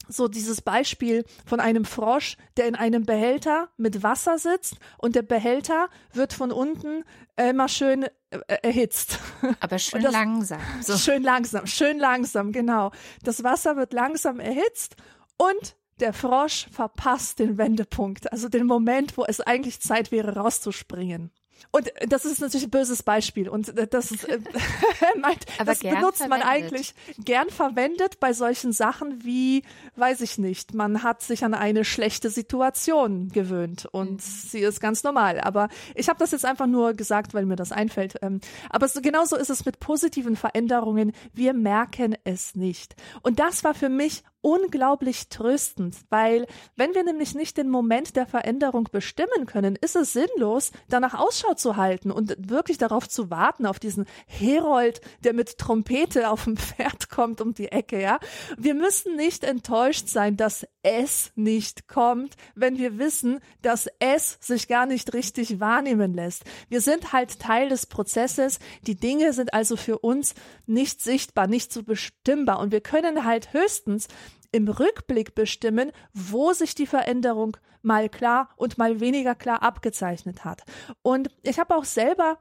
so 0.07 0.27
dieses 0.27 0.61
Beispiel 0.61 1.23
von 1.45 1.59
einem 1.59 1.85
Frosch, 1.85 2.37
der 2.57 2.67
in 2.67 2.75
einem 2.75 3.05
Behälter 3.05 3.69
mit 3.77 4.03
Wasser 4.03 4.37
sitzt 4.37 4.77
und 4.97 5.15
der 5.15 5.23
Behälter 5.23 5.89
wird 6.13 6.33
von 6.33 6.51
unten 6.51 7.03
immer 7.37 7.67
schön 7.67 8.03
äh, 8.03 8.39
erhitzt. 8.61 9.19
Aber 9.59 9.79
schön 9.79 10.01
das, 10.01 10.11
langsam. 10.11 10.61
So. 10.81 10.97
Schön 10.97 11.23
langsam, 11.23 11.65
schön 11.67 11.99
langsam, 11.99 12.51
genau. 12.51 12.91
Das 13.23 13.43
Wasser 13.43 13.77
wird 13.77 13.93
langsam 13.93 14.39
erhitzt 14.39 14.95
und 15.37 15.75
der 15.99 16.13
Frosch 16.13 16.67
verpasst 16.71 17.39
den 17.39 17.57
Wendepunkt, 17.57 18.31
also 18.31 18.49
den 18.49 18.65
Moment, 18.65 19.17
wo 19.17 19.25
es 19.25 19.41
eigentlich 19.41 19.79
Zeit 19.79 20.11
wäre, 20.11 20.35
rauszuspringen. 20.35 21.31
Und 21.71 21.91
das 22.07 22.25
ist 22.25 22.39
natürlich 22.39 22.67
ein 22.67 22.71
böses 22.71 23.03
Beispiel 23.03 23.49
und 23.49 23.73
das, 23.91 24.11
äh, 24.23 24.39
meint, 25.19 25.45
das 25.65 25.79
benutzt 25.79 26.17
verwendet. 26.17 26.29
man 26.29 26.41
eigentlich 26.41 26.93
gern 27.17 27.49
verwendet 27.49 28.19
bei 28.19 28.33
solchen 28.33 28.71
Sachen 28.71 29.23
wie, 29.23 29.63
weiß 29.95 30.21
ich 30.21 30.37
nicht, 30.37 30.73
man 30.73 31.03
hat 31.03 31.21
sich 31.21 31.43
an 31.43 31.53
eine 31.53 31.83
schlechte 31.83 32.29
Situation 32.29 33.29
gewöhnt 33.29 33.87
und 33.91 34.13
mhm. 34.13 34.19
sie 34.19 34.59
ist 34.59 34.79
ganz 34.79 35.03
normal. 35.03 35.41
Aber 35.41 35.69
ich 35.95 36.07
habe 36.09 36.19
das 36.19 36.31
jetzt 36.31 36.45
einfach 36.45 36.67
nur 36.67 36.93
gesagt, 36.93 37.33
weil 37.33 37.45
mir 37.45 37.55
das 37.55 37.71
einfällt. 37.71 38.15
Ähm, 38.21 38.39
aber 38.69 38.87
so, 38.87 39.01
genauso 39.01 39.35
ist 39.35 39.49
es 39.49 39.65
mit 39.65 39.79
positiven 39.79 40.35
Veränderungen. 40.35 41.11
Wir 41.33 41.53
merken 41.53 42.15
es 42.23 42.55
nicht. 42.55 42.95
Und 43.21 43.39
das 43.39 43.63
war 43.63 43.73
für 43.73 43.89
mich 43.89 44.23
unglaublich 44.45 45.29
tröstend, 45.29 45.95
weil 46.11 46.45
wenn 46.75 46.93
wir 46.93 47.03
nämlich 47.03 47.33
nicht 47.33 47.57
den 47.57 47.67
Moment 47.67 48.15
der 48.15 48.27
Veränderung 48.27 48.87
bestimmen 48.91 49.47
können, 49.47 49.75
ist 49.75 49.95
es 49.95 50.13
sinnlos, 50.13 50.71
danach 50.87 51.15
Ausschau 51.15 51.55
zu 51.55 51.77
halten 51.77 52.11
und 52.11 52.35
wirklich 52.37 52.77
darauf 52.77 53.09
zu 53.09 53.31
warten, 53.31 53.65
auf 53.65 53.79
diesen 53.79 54.05
Herold, 54.27 55.01
der 55.23 55.33
mit 55.33 55.57
Trompete 55.57 56.29
auf 56.29 56.43
dem 56.43 56.57
Pferd 56.57 57.09
kommt 57.09 57.41
um 57.41 57.55
die 57.55 57.71
Ecke, 57.71 57.99
ja. 57.99 58.19
Wir 58.55 58.75
müssen 58.75 59.15
nicht 59.15 59.43
enttäuscht 59.43 60.09
sein, 60.09 60.37
dass 60.37 60.67
es 60.83 61.31
nicht 61.33 61.87
kommt, 61.87 62.35
wenn 62.53 62.77
wir 62.77 62.99
wissen, 62.99 63.39
dass 63.63 63.87
es 63.97 64.37
sich 64.41 64.67
gar 64.67 64.85
nicht 64.85 65.15
richtig 65.15 65.59
wahrnehmen 65.59 66.13
lässt. 66.13 66.43
Wir 66.69 66.81
sind 66.81 67.13
halt 67.13 67.39
Teil 67.39 67.69
des 67.69 67.87
Prozesses. 67.87 68.59
Die 68.85 68.95
Dinge 68.95 69.33
sind 69.33 69.55
also 69.55 69.75
für 69.75 69.97
uns 69.97 70.35
nicht 70.67 71.01
sichtbar, 71.01 71.47
nicht 71.47 71.73
so 71.73 71.81
bestimmbar 71.81 72.59
und 72.59 72.71
wir 72.71 72.81
können 72.81 73.25
halt 73.25 73.51
höchstens 73.51 74.07
im 74.55 74.69
Rückblick 74.69 75.35
bestimmen, 75.35 75.91
wo 76.13 76.53
sich 76.53 76.75
die 76.75 76.87
Veränderung 76.87 77.57
mal 77.81 78.07
klar 78.07 78.49
und 78.55 78.77
mal 78.77 79.01
weniger 79.01 79.35
klar 79.35 79.61
abgezeichnet 79.61 80.45
hat. 80.45 80.63
Und 81.01 81.29
ich 81.43 81.59
habe 81.59 81.75
auch 81.75 81.83
selber 81.83 82.37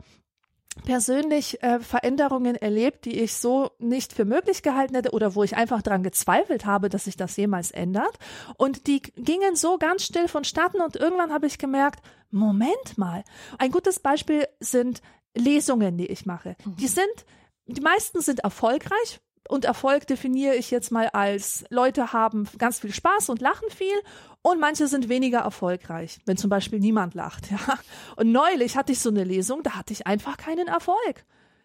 persönlich 0.85 1.61
äh, 1.63 1.81
Veränderungen 1.81 2.55
erlebt, 2.55 3.05
die 3.05 3.21
ich 3.21 3.35
so 3.35 3.73
nicht 3.79 4.13
für 4.13 4.25
möglich 4.25 4.63
gehalten 4.63 4.95
hätte 4.95 5.11
oder 5.11 5.35
wo 5.35 5.43
ich 5.43 5.57
einfach 5.57 5.83
dran 5.83 6.05
gezweifelt 6.05 6.67
habe, 6.67 6.89
dass 6.89 7.05
sich 7.05 7.17
das 7.17 7.37
jemals 7.37 7.73
ändert. 7.73 8.17
Und 8.59 8.87
die 8.87 9.01
gingen 9.01 9.57
so 9.57 9.77
ganz 9.77 10.05
still 10.05 10.29
vonstatten 10.29 10.81
und 10.81 10.95
irgendwann 10.95 11.33
habe 11.33 11.49
ich 11.49 11.59
gemerkt, 11.59 12.01
Moment 12.31 12.97
mal. 12.97 13.25
Ein 13.59 13.73
gutes 13.73 13.99
Beispiel 13.99 14.47
sind 14.61 15.03
Lesungen, 15.37 15.99
die 15.99 16.07
ich 16.07 16.27
mache. 16.27 16.57
Mhm. 16.65 16.77
Die 16.77 16.89
sind, 16.89 17.27
die 17.67 17.81
meisten 17.81 18.21
sind 18.21 18.41
erfolgreich, 18.41 19.21
und 19.49 19.65
Erfolg 19.65 20.07
definiere 20.07 20.55
ich 20.55 20.71
jetzt 20.71 20.91
mal 20.91 21.09
als 21.09 21.65
Leute 21.69 22.13
haben 22.13 22.49
ganz 22.59 22.81
viel 22.81 22.93
Spaß 22.93 23.29
und 23.29 23.41
lachen 23.41 23.69
viel 23.71 23.97
und 24.43 24.61
manche 24.61 24.89
sind 24.89 25.09
weniger 25.09 25.41
erfolgreich, 25.41 26.21
wenn 26.27 26.37
zum 26.37 26.51
Beispiel 26.51 26.81
niemand 26.81 27.15
lacht. 27.15 27.51
Ja. 27.51 27.79
Und 28.17 28.33
neulich 28.33 28.77
hatte 28.77 28.93
ich 28.93 29.01
so 29.01 29.11
eine 29.11 29.25
Lesung, 29.25 29.63
da 29.63 29.77
hatte 29.77 29.93
ich 29.93 30.07
einfach 30.07 30.37
keinen 30.37 30.69
Erfolg. 30.69 31.25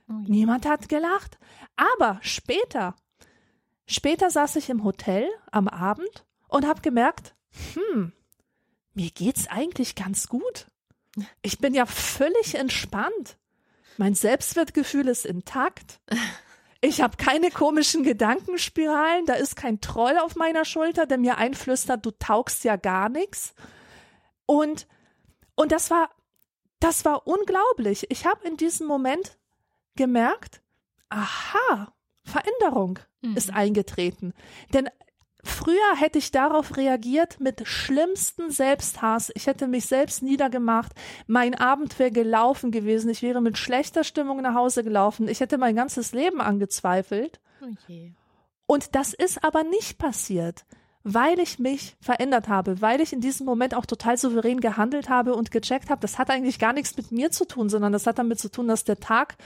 Oh 0.10 0.14
niemand 0.28 0.66
hat 0.66 0.90
gelacht. 0.90 1.38
Aber 1.76 2.20
später, 2.22 2.96
später 3.86 4.30
saß 4.30 4.56
ich 4.58 4.70
im 4.70 4.84
Hotel 4.84 5.28
am 5.52 5.68
Abend 5.68 6.26
und 6.48 6.68
habe 6.68 6.82
gemerkt, 6.82 7.36
hm, 7.74 8.12
mir 8.94 9.10
geht's 9.12 9.48
eigentlich 9.48 9.96
ganz 9.96 10.28
gut. 10.28 10.68
Ich 11.42 11.60
bin 11.60 11.74
ja 11.74 11.86
völlig 11.86 12.56
entspannt. 12.56 13.38
Mein 13.98 14.16
Selbstwertgefühl 14.16 15.08
ist 15.08 15.26
intakt. 15.26 16.00
Ich 16.82 17.02
habe 17.02 17.18
keine 17.18 17.52
komischen 17.52 18.04
Gedankenspiralen, 18.04 19.26
da 19.26 19.34
ist 19.34 19.56
kein 19.56 19.82
Troll 19.82 20.18
auf 20.18 20.36
meiner 20.36 20.64
Schulter, 20.64 21.06
der 21.06 21.18
mir 21.18 21.38
einflüstert, 21.38 22.06
du 22.06 22.12
taugst 22.12 22.64
ja 22.64 22.78
gar 22.78 23.10
nichts. 23.10 23.54
Und 24.46 24.88
und 25.56 25.74
das 25.74 25.92
war 25.92 26.10
das 26.80 27.04
war 27.04 27.28
unglaublich. 27.28 28.10
Ich 28.10 28.26
habe 28.26 28.48
in 28.48 28.56
diesem 28.56 28.88
Moment 28.88 29.38
gemerkt, 29.96 30.62
aha, 31.10 31.94
Veränderung 32.24 33.00
mhm. 33.22 33.36
ist 33.36 33.54
eingetreten. 33.54 34.34
Denn 34.74 34.90
Früher 35.44 35.96
hätte 35.96 36.18
ich 36.18 36.32
darauf 36.32 36.76
reagiert 36.76 37.40
mit 37.40 37.66
schlimmsten 37.66 38.52
Selbsthass. 38.52 39.32
Ich 39.36 39.48
hätte 39.48 39.68
mich 39.68 39.86
selbst 39.86 40.22
niedergemacht. 40.22 40.92
Mein 41.28 41.56
Abend 41.56 41.98
wäre 41.98 42.12
gelaufen 42.12 42.72
gewesen. 42.72 43.10
Ich 43.10 43.22
wäre 43.22 43.42
mit 43.42 43.58
schlechter 43.58 44.04
Stimmung 44.04 44.42
nach 44.42 44.56
Hause 44.56 44.84
gelaufen. 44.84 45.30
Ich 45.30 45.40
hätte 45.40 45.58
mein 45.58 45.76
ganzes 45.76 46.12
Leben 46.12 46.42
angezweifelt. 46.42 47.40
Okay. 47.62 48.14
Und 48.66 48.96
das 48.96 49.14
ist 49.14 49.44
aber 49.44 49.64
nicht 49.64 49.98
passiert, 49.98 50.66
weil 51.04 51.40
ich 51.40 51.58
mich 51.58 51.96
verändert 52.02 52.50
habe, 52.50 52.82
weil 52.82 53.00
ich 53.00 53.14
in 53.14 53.22
diesem 53.22 53.46
Moment 53.46 53.74
auch 53.74 53.86
total 53.86 54.18
souverän 54.18 54.60
gehandelt 54.60 55.10
habe 55.10 55.34
und 55.36 55.52
gecheckt 55.52 55.90
habe, 55.90 56.02
das 56.02 56.20
hat 56.20 56.30
eigentlich 56.30 56.60
gar 56.60 56.74
nichts 56.74 56.96
mit 56.98 57.12
mir 57.12 57.32
zu 57.32 57.46
tun, 57.46 57.70
sondern 57.70 57.94
das 57.94 58.06
hat 58.06 58.20
damit 58.20 58.40
zu 58.40 58.50
tun, 58.52 58.68
dass 58.68 58.84
der 58.84 59.00
Tag 59.00 59.38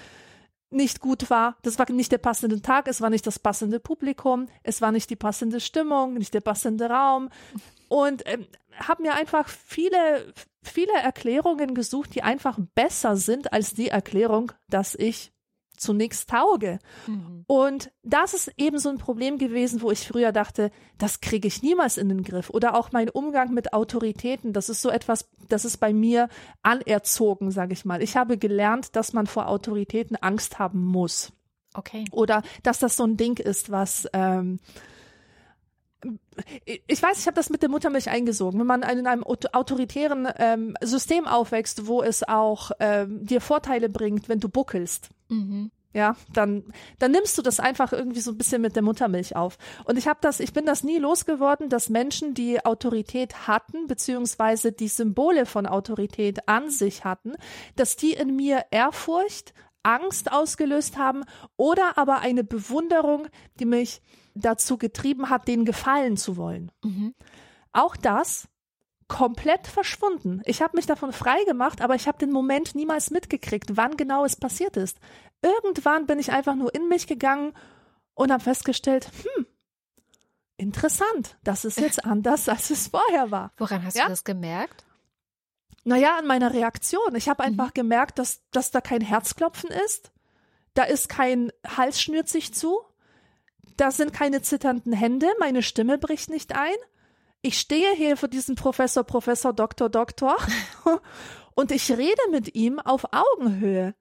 nicht 0.74 1.00
gut 1.00 1.30
war. 1.30 1.58
Das 1.62 1.80
war 1.80 1.90
nicht 1.92 2.12
der 2.12 2.18
passende 2.18 2.62
Tag, 2.62 2.88
es 2.88 3.02
war 3.02 3.10
nicht 3.10 3.26
das 3.28 3.40
passende 3.40 3.80
Publikum, 3.80 4.48
es 4.64 4.82
war 4.82 4.92
nicht 4.92 5.10
die 5.10 5.16
passende 5.16 5.60
Stimmung, 5.60 6.16
nicht 6.16 6.34
der 6.34 6.42
passende 6.42 6.90
Raum. 6.90 7.30
Und 7.88 8.24
ähm, 8.26 8.48
habe 8.78 9.04
mir 9.04 9.14
einfach 9.14 9.48
viele, 9.48 10.34
viele 10.64 10.94
Erklärungen 10.94 11.76
gesucht, 11.76 12.16
die 12.16 12.24
einfach 12.24 12.58
besser 12.76 13.16
sind 13.16 13.54
als 13.54 13.74
die 13.74 13.90
Erklärung, 13.90 14.52
dass 14.70 14.96
ich 14.96 15.32
zunächst 15.78 16.30
tauge. 16.30 16.80
Mhm. 17.08 17.44
Und 17.48 17.92
das 18.04 18.34
ist 18.34 18.52
eben 18.58 18.80
so 18.80 18.90
ein 18.90 18.98
Problem 18.98 19.38
gewesen, 19.38 19.82
wo 19.82 19.92
ich 19.92 20.08
früher 20.08 20.32
dachte, 20.32 20.72
das 20.98 21.22
kriege 21.22 21.48
ich 21.48 21.62
niemals 21.62 21.98
in 21.98 22.10
den 22.10 22.24
Griff. 22.24 22.50
Oder 22.50 22.76
auch 22.76 22.92
mein 22.92 23.10
Umgang 23.10 23.54
mit 23.54 23.74
Autoritäten, 23.74 24.54
das 24.54 24.70
ist 24.70 24.82
so 24.82 24.90
etwas, 24.90 25.30
das 25.50 25.66
ist 25.66 25.78
bei 25.78 25.94
mir 25.94 26.30
anerzogen, 26.62 27.52
sage 27.52 27.74
ich 27.74 27.86
mal. 27.86 28.02
Ich 28.02 28.16
habe 28.16 28.38
gelernt, 28.38 28.96
dass 28.96 29.14
man 29.14 29.28
vor 29.28 29.48
Autoritäten 29.48 30.16
Angst 30.18 30.60
haben 30.60 30.84
muss. 30.86 31.32
Okay. 31.74 32.06
Oder 32.12 32.44
dass 32.62 32.80
das 32.80 32.96
so 32.96 33.04
ein 33.04 33.18
Ding 33.18 33.40
ist, 33.40 33.72
was 33.72 34.08
ähm, 34.14 34.60
ich 36.66 37.02
weiß, 37.02 37.20
ich 37.20 37.28
habe 37.28 37.36
das 37.36 37.50
mit 37.50 37.62
der 37.62 37.70
Muttermilch 37.70 38.10
eingesogen. 38.10 38.60
Wenn 38.60 38.68
man 38.68 38.84
in 38.84 39.08
einem 39.08 39.24
autoritären 39.24 40.28
ähm, 40.38 40.76
System 40.82 41.28
aufwächst, 41.28 41.88
wo 41.88 42.02
es 42.02 42.28
auch 42.28 42.72
ähm, 42.80 43.26
dir 43.26 43.42
Vorteile 43.42 43.90
bringt, 43.90 44.30
wenn 44.30 44.40
du 44.40 44.50
buckelst, 44.50 45.10
mhm. 45.30 45.72
ja, 45.94 46.16
dann 46.34 46.64
dann 47.00 47.12
nimmst 47.12 47.38
du 47.38 47.42
das 47.42 47.60
einfach 47.60 47.94
irgendwie 47.94 48.22
so 48.22 48.32
ein 48.32 48.38
bisschen 48.38 48.62
mit 48.62 48.76
der 48.76 48.84
Muttermilch 48.84 49.36
auf. 49.36 49.58
Und 49.86 49.98
ich 49.98 50.08
habe 50.08 50.20
das, 50.22 50.40
ich 50.40 50.54
bin 50.54 50.66
das 50.66 50.84
nie 50.84 50.98
losgeworden, 50.98 51.70
dass 51.70 51.90
Menschen, 51.90 52.34
die 52.34 52.64
Autorität 52.66 53.48
hatten 53.48 53.88
beziehungsweise 53.88 54.72
die 54.72 54.88
Symbole 54.88 55.46
von 55.46 55.66
Autorität 55.66 56.48
an 56.48 56.70
sich 56.70 57.06
hatten, 57.06 57.34
dass 57.76 57.96
die 57.96 58.14
in 58.14 58.36
mir 58.36 58.66
Ehrfurcht, 58.72 59.54
Angst 59.84 60.32
ausgelöst 60.32 60.98
haben 60.98 61.24
oder 61.58 61.98
aber 61.98 62.20
eine 62.20 62.44
Bewunderung, 62.44 63.28
die 63.60 63.66
mich 63.66 64.02
dazu 64.34 64.78
getrieben 64.78 65.30
hat, 65.30 65.48
denen 65.48 65.66
gefallen 65.66 66.18
zu 66.18 66.38
wollen. 66.38 66.72
Mhm. 66.84 67.14
Auch 67.74 67.96
das 67.96 68.48
komplett 69.14 69.68
verschwunden. 69.68 70.42
Ich 70.44 70.64
habe 70.64 70.76
mich 70.76 70.88
davon 70.88 71.14
frei 71.14 71.44
gemacht, 71.44 71.82
aber 71.82 71.94
ich 71.94 72.08
habe 72.08 72.18
den 72.18 72.32
Moment 72.32 72.74
niemals 72.74 73.12
mitgekriegt, 73.12 73.78
wann 73.78 73.96
genau 73.96 74.26
es 74.26 74.36
passiert 74.36 74.76
ist. 74.76 74.98
Irgendwann 75.44 76.08
bin 76.08 76.18
ich 76.18 76.32
einfach 76.32 76.56
nur 76.56 76.74
in 76.74 76.88
mich 76.88 77.06
gegangen 77.06 77.54
und 78.16 78.32
habe 78.32 78.44
festgestellt, 78.44 79.12
hm, 79.22 79.46
interessant, 80.58 81.38
das 81.44 81.64
ist 81.64 81.80
jetzt 81.80 82.04
anders, 82.06 82.50
als 82.50 82.72
es 82.72 82.88
vorher 82.88 83.30
war. 83.30 83.52
Woran 83.58 83.86
hast 83.86 83.96
ja? 83.96 84.06
du 84.06 84.10
das 84.10 84.24
gemerkt? 84.24 84.84
Naja, 85.84 86.18
an 86.18 86.26
meiner 86.26 86.52
Reaktion. 86.52 87.14
Ich 87.16 87.30
habe 87.30 87.44
einfach 87.44 87.68
mhm. 87.68 87.76
gemerkt, 87.76 88.18
dass, 88.18 88.42
dass 88.50 88.72
da 88.72 88.82
kein 88.82 89.02
Herzklopfen 89.02 89.70
ist. 89.86 90.12
Da 90.74 90.86
ist 90.86 91.08
kein 91.08 91.52
Hals 91.68 92.02
schnürt 92.02 92.30
sich 92.30 92.52
zu. 92.52 92.82
Da 93.78 93.92
sind 93.92 94.12
keine 94.12 94.42
zitternden 94.42 94.94
Hände, 94.94 95.28
meine 95.40 95.62
Stimme 95.62 96.00
bricht 96.00 96.32
nicht 96.32 96.56
ein. 96.56 96.74
Ich 97.46 97.60
stehe 97.60 97.94
hier 97.94 98.16
vor 98.16 98.30
diesem 98.30 98.56
Professor, 98.56 99.04
Professor, 99.04 99.52
Doktor, 99.52 99.90
Doktor 99.90 100.38
und 101.56 101.72
ich 101.72 101.92
rede 101.92 102.22
mit 102.32 102.56
ihm 102.56 102.80
auf 102.80 103.06
Augenhöhe. 103.12 103.96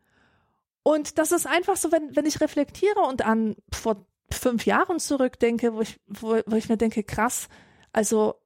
Und 0.84 1.18
das 1.18 1.32
ist 1.32 1.48
einfach 1.48 1.76
so, 1.76 1.90
wenn, 1.90 2.14
wenn 2.14 2.24
ich 2.24 2.40
reflektiere 2.40 3.00
und 3.00 3.26
an 3.26 3.56
vor 3.72 4.06
fünf 4.30 4.64
Jahren 4.64 5.00
zurückdenke, 5.00 5.74
wo 5.74 5.80
ich, 5.80 6.00
wo, 6.06 6.40
wo 6.46 6.54
ich 6.54 6.68
mir 6.68 6.76
denke, 6.76 7.02
krass, 7.02 7.48
also 7.92 8.36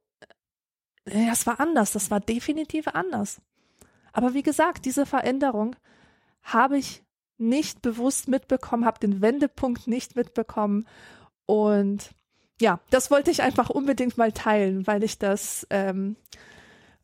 äh, 1.05 1.27
das 1.27 1.45
war 1.45 1.59
anders, 1.59 1.91
das 1.93 2.09
war 2.09 2.19
definitiv 2.19 2.87
anders. 2.87 3.39
Aber 4.13 4.33
wie 4.33 4.43
gesagt, 4.43 4.85
diese 4.85 5.05
Veränderung 5.05 5.75
habe 6.41 6.79
ich 6.79 7.03
nicht 7.37 7.83
bewusst 7.83 8.27
mitbekommen, 8.27 8.83
habe 8.85 8.99
den 8.99 9.21
Wendepunkt 9.21 9.85
nicht 9.85 10.15
mitbekommen 10.15 10.87
und 11.45 12.09
ja, 12.59 12.79
das 12.89 13.11
wollte 13.11 13.31
ich 13.31 13.41
einfach 13.41 13.69
unbedingt 13.69 14.17
mal 14.17 14.31
teilen, 14.31 14.87
weil 14.87 15.03
ich 15.03 15.19
das, 15.19 15.67
ähm, 15.69 16.15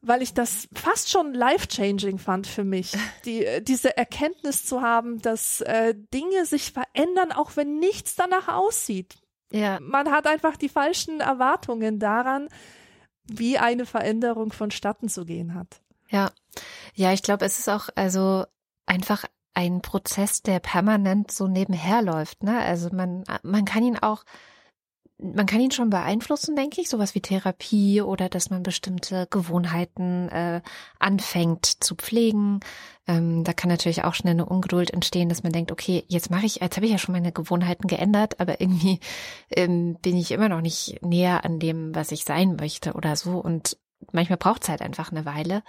weil 0.02 0.22
ich 0.22 0.34
das 0.34 0.68
fast 0.74 1.10
schon 1.10 1.34
life-changing 1.34 2.18
fand 2.18 2.48
für 2.48 2.64
mich, 2.64 2.94
die, 3.26 3.46
diese 3.62 3.96
Erkenntnis 3.96 4.66
zu 4.66 4.82
haben, 4.82 5.22
dass 5.22 5.62
äh, 5.62 5.94
Dinge 6.14 6.46
sich 6.46 6.72
verändern, 6.72 7.32
auch 7.32 7.56
wenn 7.56 7.80
nichts 7.80 8.16
danach 8.16 8.48
aussieht. 8.48 9.16
Ja. 9.52 9.80
Man 9.80 10.12
hat 10.12 10.26
einfach 10.26 10.58
die 10.58 10.70
falschen 10.70 11.20
Erwartungen 11.20 12.00
daran, 12.00 12.50
wie 13.26 13.58
eine 13.58 13.86
Veränderung 13.86 14.52
vonstatten 14.52 15.10
zu 15.10 15.26
gehen 15.26 15.54
hat. 15.54 15.82
Ja, 16.10 16.32
ja, 16.96 17.14
ich 17.14 17.24
glaube, 17.24 17.46
es 17.46 17.60
ist 17.60 17.70
auch 17.70 17.90
also 17.96 18.46
einfach 18.86 19.26
ein 19.54 19.82
Prozess, 19.82 20.42
der 20.42 20.60
permanent 20.60 21.32
so 21.32 21.48
nebenher 21.48 22.02
läuft. 22.02 22.44
Ne? 22.44 22.60
Also 22.60 22.90
man, 22.92 23.24
man 23.44 23.66
kann 23.66 23.84
ihn 23.84 23.98
auch, 23.98 24.24
man 25.24 25.46
kann 25.46 25.62
ihn 25.62 25.72
schon 25.72 25.90
beeinflussen, 25.90 26.56
denke 26.56 26.82
ich, 26.82 26.90
sowas 26.90 27.16
wie 27.16 27.22
Therapie 27.22 28.02
oder 28.02 28.28
dass 28.28 28.50
man 28.50 28.62
bestimmte 28.62 29.28
Gewohnheiten 29.30 30.28
äh, 30.30 30.62
anfängt 31.00 31.66
zu 31.66 31.96
pflegen. 31.96 32.60
Ähm, 33.08 33.44
da 33.44 33.54
kann 33.54 33.70
natürlich 33.70 34.04
auch 34.04 34.14
schnell 34.14 34.34
eine 34.34 34.46
Ungeduld 34.46 34.92
entstehen, 34.92 35.30
dass 35.30 35.44
man 35.44 35.54
denkt, 35.54 35.72
okay, 35.72 36.04
jetzt 36.08 36.30
mache 36.30 36.46
ich, 36.46 36.58
jetzt 36.58 36.76
habe 36.76 36.86
ich 36.86 36.92
ja 36.92 36.98
schon 36.98 37.14
meine 37.14 37.32
Gewohnheiten 37.32 37.88
geändert, 37.88 38.40
aber 38.40 38.60
irgendwie 38.60 39.00
ähm, 39.52 39.98
bin 40.02 40.18
ich 40.18 40.32
immer 40.32 40.50
noch 40.50 40.62
nicht 40.62 41.02
näher 41.02 41.46
an 41.46 41.60
dem, 41.60 41.96
was 41.96 42.12
ich 42.12 42.26
sein 42.26 42.58
möchte 42.58 42.94
oder 42.94 43.16
so. 43.16 43.40
Und 43.40 43.78
manchmal 44.12 44.38
braucht 44.38 44.64
es 44.64 44.70
halt 44.70 44.82
einfach 44.82 45.12
eine 45.12 45.26
Weile. 45.26 45.64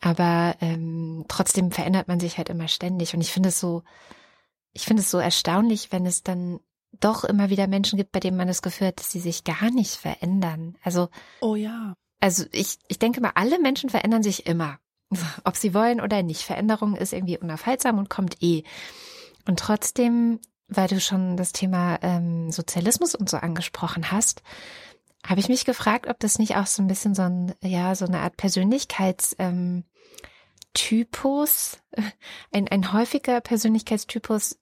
Aber 0.00 0.56
ähm, 0.60 1.24
trotzdem 1.28 1.70
verändert 1.70 2.08
man 2.08 2.20
sich 2.20 2.36
halt 2.36 2.50
immer 2.50 2.68
ständig. 2.68 3.14
Und 3.14 3.22
ich 3.22 3.32
finde 3.32 3.48
es 3.48 3.58
so, 3.58 3.82
ich 4.74 4.84
finde 4.84 5.02
es 5.02 5.10
so 5.10 5.18
erstaunlich, 5.18 5.92
wenn 5.92 6.04
es 6.04 6.22
dann 6.22 6.60
doch 7.00 7.24
immer 7.24 7.50
wieder 7.50 7.66
Menschen 7.66 7.96
gibt, 7.96 8.12
bei 8.12 8.20
denen 8.20 8.36
man 8.36 8.48
das 8.48 8.62
Gefühl 8.62 8.88
hat, 8.88 9.00
dass 9.00 9.10
sie 9.10 9.20
sich 9.20 9.44
gar 9.44 9.70
nicht 9.70 9.96
verändern. 9.96 10.76
Also, 10.82 11.08
oh 11.40 11.54
ja. 11.54 11.94
Also 12.20 12.44
ich, 12.52 12.78
ich 12.88 12.98
denke 12.98 13.20
mal, 13.20 13.32
alle 13.34 13.58
Menschen 13.58 13.90
verändern 13.90 14.22
sich 14.22 14.46
immer. 14.46 14.78
Ob 15.44 15.56
sie 15.56 15.74
wollen 15.74 16.00
oder 16.00 16.22
nicht. 16.22 16.42
Veränderung 16.42 16.96
ist 16.96 17.12
irgendwie 17.12 17.38
unaufhaltsam 17.38 17.98
und 17.98 18.10
kommt 18.10 18.42
eh. 18.42 18.64
Und 19.46 19.58
trotzdem, 19.58 20.40
weil 20.68 20.88
du 20.88 21.00
schon 21.00 21.36
das 21.36 21.52
Thema 21.52 21.98
ähm, 22.02 22.50
Sozialismus 22.50 23.14
und 23.14 23.28
so 23.28 23.36
angesprochen 23.36 24.10
hast, 24.10 24.42
habe 25.26 25.40
ich 25.40 25.48
mich 25.48 25.64
gefragt, 25.64 26.06
ob 26.08 26.20
das 26.20 26.38
nicht 26.38 26.56
auch 26.56 26.66
so 26.66 26.82
ein 26.82 26.86
bisschen 26.86 27.14
so 27.14 27.22
ein, 27.22 27.54
ja, 27.62 27.94
so 27.94 28.04
eine 28.04 28.20
Art 28.20 28.36
Persönlichkeits, 28.36 29.36
ähm, 29.38 29.84
Typus, 30.74 31.78
ein, 32.52 32.68
ein 32.68 32.92
häufiger 32.92 33.40
Persönlichkeitstypus, 33.40 34.58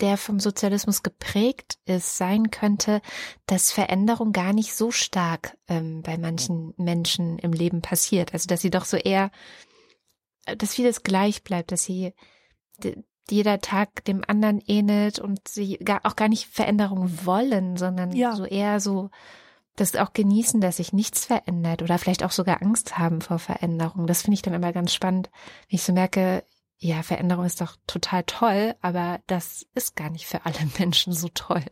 der 0.00 0.16
vom 0.16 0.40
Sozialismus 0.40 1.02
geprägt 1.02 1.78
ist, 1.84 2.16
sein 2.16 2.50
könnte, 2.50 3.00
dass 3.46 3.72
Veränderung 3.72 4.32
gar 4.32 4.52
nicht 4.52 4.74
so 4.74 4.90
stark 4.90 5.56
ähm, 5.68 6.02
bei 6.02 6.18
manchen 6.18 6.74
Menschen 6.76 7.38
im 7.38 7.52
Leben 7.52 7.82
passiert. 7.82 8.32
Also 8.32 8.46
dass 8.46 8.60
sie 8.60 8.70
doch 8.70 8.84
so 8.84 8.96
eher, 8.96 9.30
dass 10.56 10.74
vieles 10.74 11.02
gleich 11.02 11.42
bleibt, 11.42 11.72
dass 11.72 11.84
sie 11.84 12.14
jeder 13.30 13.60
Tag 13.60 14.04
dem 14.04 14.22
anderen 14.26 14.60
ähnelt 14.66 15.18
und 15.18 15.46
sie 15.48 15.78
gar, 15.78 16.00
auch 16.04 16.16
gar 16.16 16.28
nicht 16.28 16.46
Veränderung 16.46 17.26
wollen, 17.26 17.76
sondern 17.76 18.12
ja. 18.12 18.34
so 18.34 18.44
eher 18.44 18.80
so 18.80 19.10
das 19.76 19.94
auch 19.96 20.12
genießen, 20.12 20.60
dass 20.60 20.78
sich 20.78 20.92
nichts 20.92 21.24
verändert 21.26 21.82
oder 21.82 21.98
vielleicht 21.98 22.24
auch 22.24 22.32
sogar 22.32 22.62
Angst 22.62 22.98
haben 22.98 23.20
vor 23.20 23.38
Veränderung. 23.38 24.06
Das 24.06 24.22
finde 24.22 24.34
ich 24.34 24.42
dann 24.42 24.54
immer 24.54 24.72
ganz 24.72 24.92
spannend, 24.92 25.30
wenn 25.68 25.76
ich 25.76 25.82
so 25.82 25.92
merke, 25.92 26.44
ja, 26.78 27.02
Veränderung 27.02 27.44
ist 27.44 27.60
doch 27.60 27.76
total 27.86 28.22
toll, 28.24 28.74
aber 28.80 29.20
das 29.26 29.66
ist 29.74 29.96
gar 29.96 30.10
nicht 30.10 30.26
für 30.26 30.46
alle 30.46 30.58
Menschen 30.78 31.12
so 31.12 31.28
toll. 31.34 31.64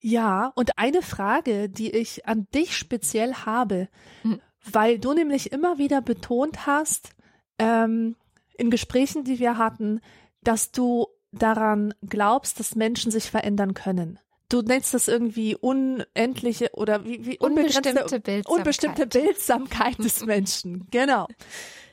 Ja, 0.00 0.52
und 0.54 0.78
eine 0.78 1.02
Frage, 1.02 1.68
die 1.68 1.90
ich 1.90 2.26
an 2.26 2.46
dich 2.54 2.76
speziell 2.76 3.34
habe, 3.34 3.88
mhm. 4.22 4.40
weil 4.70 4.98
du 4.98 5.12
nämlich 5.12 5.52
immer 5.52 5.78
wieder 5.78 6.00
betont 6.00 6.66
hast, 6.66 7.10
ähm, 7.58 8.16
in 8.56 8.70
Gesprächen, 8.70 9.24
die 9.24 9.38
wir 9.38 9.58
hatten, 9.58 10.00
dass 10.42 10.70
du 10.70 11.06
daran 11.32 11.94
glaubst, 12.06 12.60
dass 12.60 12.76
Menschen 12.76 13.10
sich 13.10 13.30
verändern 13.30 13.74
können. 13.74 14.18
Du 14.48 14.62
nennst 14.62 14.94
das 14.94 15.06
irgendwie 15.06 15.54
unendliche 15.54 16.70
oder 16.72 17.04
wie, 17.04 17.24
wie 17.24 17.38
unbestimmte 17.38 18.20
Bildsamkeit. 18.20 18.48
unbestimmte 18.48 19.06
Bildsamkeit 19.06 19.98
des 19.98 20.24
Menschen. 20.26 20.88
Genau. 20.90 21.28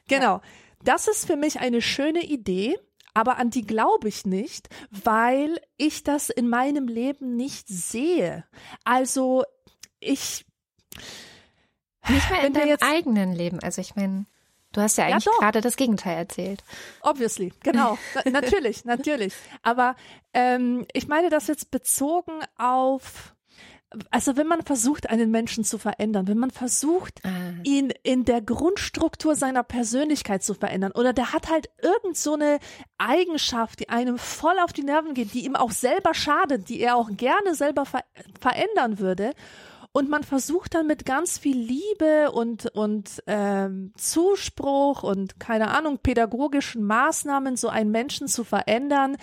Genau. 0.07 0.37
Ja. 0.37 0.41
Das 0.87 1.09
ist 1.09 1.27
für 1.27 1.35
mich 1.35 1.59
eine 1.59 1.81
schöne 1.81 2.23
Idee, 2.23 2.79
aber 3.13 3.39
an 3.39 3.49
die 3.49 3.67
glaube 3.67 4.07
ich 4.07 4.25
nicht, 4.25 4.69
weil 4.89 5.59
ich 5.75 6.03
das 6.03 6.29
in 6.29 6.47
meinem 6.47 6.87
Leben 6.87 7.35
nicht 7.35 7.67
sehe. 7.67 8.45
Also 8.85 9.43
ich 9.99 10.45
nicht 12.07 12.31
mehr 12.31 12.45
in 12.45 12.53
deinem 12.53 12.69
jetzt, 12.69 12.83
eigenen 12.83 13.33
Leben. 13.33 13.59
Also 13.59 13.81
ich 13.81 13.97
meine, 13.97 14.27
du 14.71 14.79
hast 14.79 14.97
ja 14.97 15.07
eigentlich 15.07 15.25
ja, 15.25 15.31
gerade 15.39 15.59
das 15.59 15.75
Gegenteil 15.75 16.15
erzählt. 16.15 16.63
Obviously, 17.01 17.51
genau. 17.63 17.97
natürlich, 18.25 18.85
natürlich. 18.85 19.33
Aber 19.61 19.97
ähm, 20.33 20.85
ich 20.93 21.09
meine 21.09 21.29
das 21.29 21.47
jetzt 21.47 21.69
bezogen 21.69 22.39
auf 22.55 23.35
also 24.11 24.35
wenn 24.35 24.47
man 24.47 24.63
versucht, 24.63 25.09
einen 25.09 25.31
Menschen 25.31 25.63
zu 25.63 25.77
verändern, 25.77 26.27
wenn 26.27 26.37
man 26.37 26.51
versucht, 26.51 27.21
ah. 27.23 27.29
ihn 27.63 27.93
in 28.03 28.25
der 28.25 28.41
Grundstruktur 28.41 29.35
seiner 29.35 29.63
Persönlichkeit 29.63 30.43
zu 30.43 30.53
verändern, 30.53 30.91
oder 30.91 31.13
der 31.13 31.31
hat 31.31 31.49
halt 31.49 31.69
irgend 31.81 32.17
so 32.17 32.33
eine 32.33 32.59
Eigenschaft, 32.97 33.79
die 33.79 33.89
einem 33.89 34.17
voll 34.17 34.59
auf 34.59 34.73
die 34.73 34.83
Nerven 34.83 35.13
geht, 35.13 35.33
die 35.33 35.45
ihm 35.45 35.55
auch 35.55 35.71
selber 35.71 36.13
schadet, 36.13 36.67
die 36.69 36.81
er 36.81 36.97
auch 36.97 37.09
gerne 37.11 37.55
selber 37.55 37.85
ver 37.85 38.03
verändern 38.39 38.99
würde. 38.99 39.31
Und 39.93 40.09
man 40.09 40.23
versucht 40.23 40.75
dann 40.75 40.85
mit 40.85 41.05
ganz 41.05 41.39
viel 41.39 41.57
Liebe 41.57 42.31
und, 42.31 42.67
und 42.67 43.23
ähm, 43.25 43.93
Zuspruch 43.97 45.01
und 45.01 45.39
keine 45.39 45.69
Ahnung, 45.69 45.99
pädagogischen 46.03 46.83
Maßnahmen 46.83 47.55
so 47.55 47.69
einen 47.69 47.89
Menschen 47.89 48.27
zu 48.27 48.43
verändern 48.43 49.17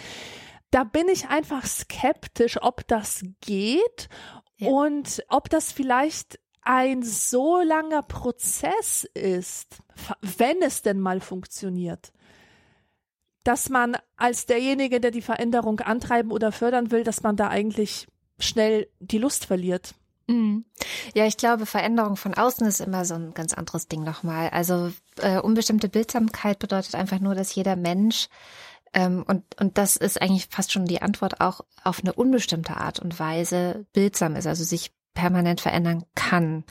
da 0.71 0.83
bin 0.83 1.07
ich 1.09 1.29
einfach 1.29 1.65
skeptisch, 1.65 2.61
ob 2.61 2.85
das 2.89 3.23
geht 3.41 4.09
und 4.61 5.25
ob 5.29 5.51
das 5.51 5.73
vielleicht 5.73 6.39
ein 6.63 7.03
so 7.03 7.61
langer 7.61 8.03
Prozess 8.03 9.05
ist, 9.15 9.79
wenn 10.21 10.63
es 10.63 10.83
denn 10.83 11.01
mal 11.01 11.21
funktioniert, 11.21 12.13
dass 13.43 13.69
man 13.69 13.97
als 14.17 14.47
derjenige, 14.47 15.01
der 15.01 15.11
die 15.11 15.23
Veränderung 15.23 15.81
antreiben 15.81 16.31
oder 16.31 16.53
fördern 16.53 16.91
will, 16.91 17.05
dass 17.05 17.23
man 17.23 17.37
da 17.37 17.49
eigentlich 17.49 18.07
schnell 18.39 18.89
die 19.01 19.19
Lust 19.19 19.45
verliert. 19.45 19.95
Mhm. 20.27 20.65
Ja, 21.15 21.27
ich 21.27 21.37
glaube, 21.37 21.67
Veränderung 21.67 22.17
von 22.17 22.33
außen 22.33 22.67
ist 22.67 22.81
immer 22.81 23.05
so 23.05 23.15
ein 23.15 23.35
ganz 23.35 23.53
anderes 23.53 23.89
Ding 23.89 24.03
nochmal. 24.03 24.49
Also 24.51 24.91
äh, 25.21 25.39
unbestimmte 25.39 25.91
Bildsamkeit 25.91 26.59
bedeutet 26.59 26.95
einfach 26.95 27.21
nur, 27.21 27.35
dass 27.35 27.55
jeder 27.55 27.77
Mensch 27.77 28.29
und, 28.97 29.43
und 29.61 29.79
das 29.79 29.97
ist 29.97 30.21
eigentlich 30.23 30.47
fast 30.51 30.73
schon 30.73 30.85
die 30.85 31.03
Antwort 31.03 31.41
auch 31.41 31.61
auf 31.83 32.01
eine 32.01 32.13
unbestimmte 32.13 32.77
Art 32.77 33.01
und 33.01 33.19
Weise 33.19 33.87
bildsam 33.93 34.37
ist, 34.37 34.47
also 34.47 34.65
sich 34.65 34.93
permanent 35.15 35.61
verändern 35.61 36.05
kann. 36.15 36.65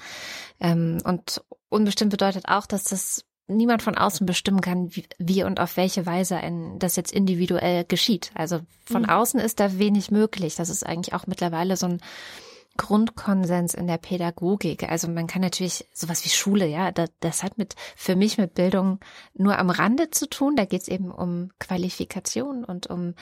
Ähm, 0.60 1.00
und 1.04 1.44
unbestimmt 1.70 2.12
bedeutet 2.12 2.48
auch, 2.48 2.66
dass 2.66 2.84
das 2.84 3.26
niemand 3.48 3.82
von 3.82 3.98
außen 3.98 4.26
bestimmen 4.26 4.62
kann, 4.62 4.96
wie, 4.96 5.06
wie 5.18 5.44
und 5.44 5.60
auf 5.60 5.76
welche 5.78 6.06
Weise 6.06 6.38
ein, 6.38 6.80
das 6.80 6.96
jetzt 6.96 7.12
individuell 7.12 7.84
geschieht. 7.86 8.32
Also 8.36 8.62
von 8.86 9.04
mhm. 9.04 9.10
außen 9.10 9.40
ist 9.40 9.60
da 9.60 9.78
wenig 9.78 10.12
möglich. 10.12 10.56
Das 10.56 10.70
ist 10.70 10.86
eigentlich 10.86 11.14
auch 11.14 11.28
mittlerweile 11.28 11.76
so 11.76 11.88
ein 11.88 12.02
Grundkonsens 12.78 13.76
in 13.76 13.86
der 13.86 13.98
Pädagogik. 13.98 14.90
Also 14.90 15.08
man 15.08 15.28
kann 15.28 15.42
natürlich 15.42 15.86
sowas 15.94 16.26
wie 16.26 16.30
Schule, 16.30 16.66
ja, 16.66 16.92
das, 16.92 17.12
das 17.20 17.44
hat 17.44 17.58
mit 17.58 17.76
für 17.96 18.16
mich 18.16 18.38
mit 18.38 18.56
Bildung 18.56 19.00
nur 19.36 19.60
am 19.60 19.70
Rande 19.70 20.10
zu 20.10 20.28
tun. 20.28 20.56
Da 20.56 20.66
geht 20.66 20.82
es 20.82 20.88
eben 20.88 21.12
um 21.12 21.52
Qualifikation 21.60 22.64
und 22.66 22.88
um 22.88 23.14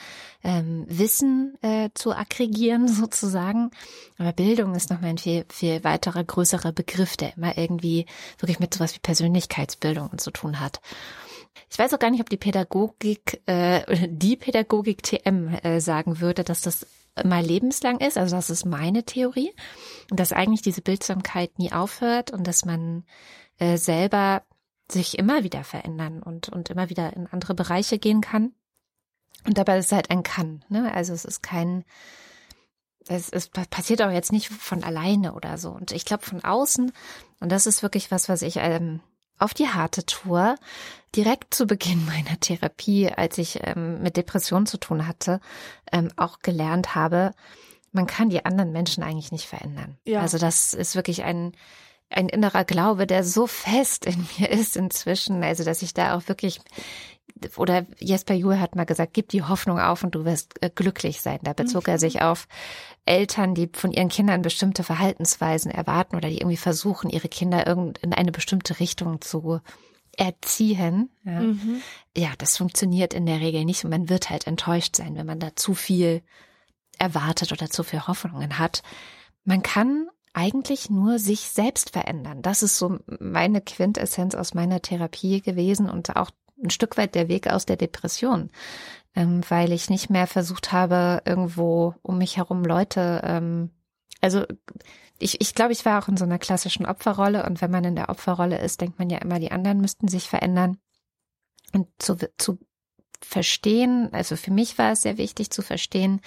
ähm, 0.42 0.86
Wissen 0.88 1.58
äh, 1.60 1.90
zu 1.94 2.12
aggregieren 2.12 2.88
sozusagen. 2.88 3.70
Aber 4.16 4.32
Bildung 4.32 4.74
ist 4.74 4.90
nochmal 4.90 5.10
ein 5.10 5.18
viel, 5.18 5.44
viel 5.50 5.84
weiterer, 5.84 6.24
größerer 6.24 6.72
Begriff, 6.72 7.16
der 7.16 7.36
immer 7.36 7.58
irgendwie 7.58 8.06
wirklich 8.38 8.58
mit 8.58 8.72
sowas 8.72 8.94
wie 8.94 9.00
Persönlichkeitsbildung 9.00 10.16
zu 10.16 10.30
tun 10.30 10.60
hat. 10.60 10.80
Ich 11.70 11.78
weiß 11.78 11.92
auch 11.92 11.98
gar 11.98 12.10
nicht, 12.10 12.20
ob 12.20 12.30
die 12.30 12.36
Pädagogik, 12.36 13.42
äh, 13.46 14.08
die 14.08 14.36
Pädagogik 14.36 15.02
TM 15.02 15.48
äh, 15.62 15.80
sagen 15.80 16.20
würde, 16.20 16.44
dass 16.44 16.62
das 16.62 16.86
mal 17.24 17.44
lebenslang 17.44 17.98
ist. 18.00 18.16
Also 18.16 18.36
das 18.36 18.50
ist 18.50 18.64
meine 18.64 19.04
Theorie. 19.04 19.52
Und 20.10 20.18
dass 20.20 20.32
eigentlich 20.32 20.62
diese 20.62 20.82
Bildsamkeit 20.82 21.58
nie 21.58 21.72
aufhört 21.72 22.30
und 22.30 22.46
dass 22.46 22.64
man 22.64 23.04
äh, 23.58 23.76
selber 23.76 24.42
sich 24.90 25.18
immer 25.18 25.44
wieder 25.44 25.64
verändern 25.64 26.22
und, 26.22 26.48
und 26.48 26.70
immer 26.70 26.90
wieder 26.90 27.14
in 27.14 27.26
andere 27.26 27.54
Bereiche 27.54 27.98
gehen 27.98 28.20
kann. 28.20 28.52
Und 29.46 29.58
dabei 29.58 29.78
ist 29.78 29.86
es 29.86 29.92
halt 29.92 30.10
ein 30.10 30.22
Kann. 30.22 30.64
Ne? 30.68 30.92
Also 30.94 31.12
es 31.12 31.24
ist 31.24 31.42
kein, 31.42 31.84
es, 33.08 33.28
es 33.28 33.48
passiert 33.48 34.02
auch 34.02 34.10
jetzt 34.10 34.32
nicht 34.32 34.48
von 34.48 34.84
alleine 34.84 35.34
oder 35.34 35.58
so. 35.58 35.70
Und 35.70 35.92
ich 35.92 36.04
glaube 36.04 36.24
von 36.24 36.44
außen, 36.44 36.92
und 37.40 37.50
das 37.50 37.66
ist 37.66 37.82
wirklich 37.82 38.10
was, 38.10 38.28
was 38.28 38.42
ich 38.42 38.56
ähm, 38.58 39.00
auf 39.42 39.54
die 39.54 39.68
harte 39.68 40.06
Tour 40.06 40.56
direkt 41.14 41.54
zu 41.54 41.66
Beginn 41.66 42.04
meiner 42.06 42.38
Therapie, 42.40 43.10
als 43.10 43.38
ich 43.38 43.60
ähm, 43.62 44.02
mit 44.02 44.16
Depressionen 44.16 44.66
zu 44.66 44.78
tun 44.78 45.06
hatte, 45.06 45.40
ähm, 45.92 46.10
auch 46.16 46.38
gelernt 46.40 46.94
habe, 46.94 47.32
man 47.92 48.06
kann 48.06 48.30
die 48.30 48.44
anderen 48.44 48.72
Menschen 48.72 49.02
eigentlich 49.02 49.32
nicht 49.32 49.46
verändern. 49.46 49.98
Ja. 50.04 50.20
Also 50.20 50.38
das 50.38 50.72
ist 50.72 50.96
wirklich 50.96 51.24
ein, 51.24 51.52
ein 52.08 52.28
innerer 52.28 52.64
Glaube, 52.64 53.06
der 53.06 53.22
so 53.22 53.46
fest 53.46 54.06
in 54.06 54.26
mir 54.38 54.50
ist 54.50 54.76
inzwischen, 54.76 55.42
also 55.44 55.64
dass 55.64 55.82
ich 55.82 55.92
da 55.92 56.16
auch 56.16 56.28
wirklich 56.28 56.60
oder 57.56 57.86
Jesper 57.98 58.34
Juhl 58.34 58.60
hat 58.60 58.76
mal 58.76 58.86
gesagt, 58.86 59.14
gib 59.14 59.28
die 59.28 59.42
Hoffnung 59.42 59.80
auf 59.80 60.04
und 60.04 60.14
du 60.14 60.24
wirst 60.24 60.62
äh, 60.62 60.70
glücklich 60.72 61.20
sein. 61.20 61.40
Da 61.42 61.52
bezog 61.52 61.86
mhm. 61.86 61.92
er 61.92 61.98
sich 61.98 62.22
auf 62.22 62.46
Eltern, 63.04 63.54
die 63.54 63.68
von 63.72 63.92
ihren 63.92 64.08
Kindern 64.08 64.42
bestimmte 64.42 64.84
Verhaltensweisen 64.84 65.70
erwarten 65.70 66.16
oder 66.16 66.28
die 66.28 66.38
irgendwie 66.38 66.56
versuchen, 66.56 67.10
ihre 67.10 67.28
Kinder 67.28 67.66
in 67.66 68.12
eine 68.12 68.32
bestimmte 68.32 68.78
Richtung 68.80 69.20
zu 69.20 69.60
erziehen. 70.16 71.10
Ja. 71.24 71.40
Mhm. 71.40 71.82
ja, 72.16 72.28
das 72.38 72.58
funktioniert 72.58 73.14
in 73.14 73.26
der 73.26 73.40
Regel 73.40 73.64
nicht 73.64 73.84
und 73.84 73.90
man 73.90 74.08
wird 74.08 74.30
halt 74.30 74.46
enttäuscht 74.46 74.96
sein, 74.96 75.16
wenn 75.16 75.26
man 75.26 75.40
da 75.40 75.56
zu 75.56 75.74
viel 75.74 76.22
erwartet 76.98 77.52
oder 77.52 77.70
zu 77.70 77.82
viel 77.82 78.06
Hoffnungen 78.06 78.58
hat. 78.58 78.82
Man 79.44 79.62
kann 79.62 80.08
eigentlich 80.34 80.88
nur 80.88 81.18
sich 81.18 81.40
selbst 81.40 81.90
verändern. 81.90 82.42
Das 82.42 82.62
ist 82.62 82.78
so 82.78 82.98
meine 83.20 83.60
Quintessenz 83.60 84.34
aus 84.34 84.54
meiner 84.54 84.80
Therapie 84.80 85.42
gewesen 85.42 85.90
und 85.90 86.16
auch 86.16 86.30
ein 86.62 86.70
Stück 86.70 86.96
weit 86.96 87.14
der 87.14 87.28
Weg 87.28 87.48
aus 87.48 87.66
der 87.66 87.76
Depression, 87.76 88.50
ähm, 89.14 89.42
weil 89.48 89.72
ich 89.72 89.90
nicht 89.90 90.10
mehr 90.10 90.26
versucht 90.26 90.72
habe, 90.72 91.22
irgendwo 91.24 91.94
um 92.02 92.18
mich 92.18 92.36
herum 92.36 92.64
Leute, 92.64 93.20
ähm, 93.24 93.70
also 94.20 94.44
ich, 95.18 95.40
ich 95.40 95.54
glaube, 95.54 95.72
ich 95.72 95.84
war 95.84 96.02
auch 96.02 96.08
in 96.08 96.16
so 96.16 96.24
einer 96.24 96.38
klassischen 96.38 96.86
Opferrolle 96.86 97.44
und 97.44 97.60
wenn 97.60 97.70
man 97.70 97.84
in 97.84 97.96
der 97.96 98.08
Opferrolle 98.08 98.58
ist, 98.58 98.80
denkt 98.80 98.98
man 98.98 99.10
ja 99.10 99.18
immer, 99.18 99.38
die 99.38 99.52
anderen 99.52 99.80
müssten 99.80 100.08
sich 100.08 100.28
verändern. 100.28 100.78
Und 101.72 101.88
zu, 101.98 102.16
zu 102.38 102.58
verstehen, 103.24 104.08
also 104.12 104.36
für 104.36 104.50
mich 104.50 104.78
war 104.78 104.92
es 104.92 105.02
sehr 105.02 105.18
wichtig 105.18 105.50
zu 105.50 105.62
verstehen, 105.62 106.20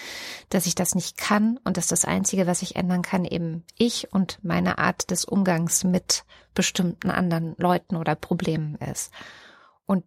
dass 0.49 0.65
ich 0.65 0.75
das 0.75 0.95
nicht 0.95 1.17
kann 1.17 1.59
und 1.63 1.77
dass 1.77 1.87
das 1.87 2.05
Einzige, 2.05 2.47
was 2.47 2.61
ich 2.61 2.77
ändern 2.77 3.01
kann, 3.01 3.25
eben 3.25 3.63
ich 3.77 4.13
und 4.13 4.39
meine 4.43 4.77
Art 4.77 5.11
des 5.11 5.25
Umgangs 5.25 5.83
mit 5.83 6.23
bestimmten 6.53 7.09
anderen 7.09 7.55
Leuten 7.57 7.97
oder 7.97 8.15
Problemen 8.15 8.75
ist. 8.75 9.11
Und 9.85 10.05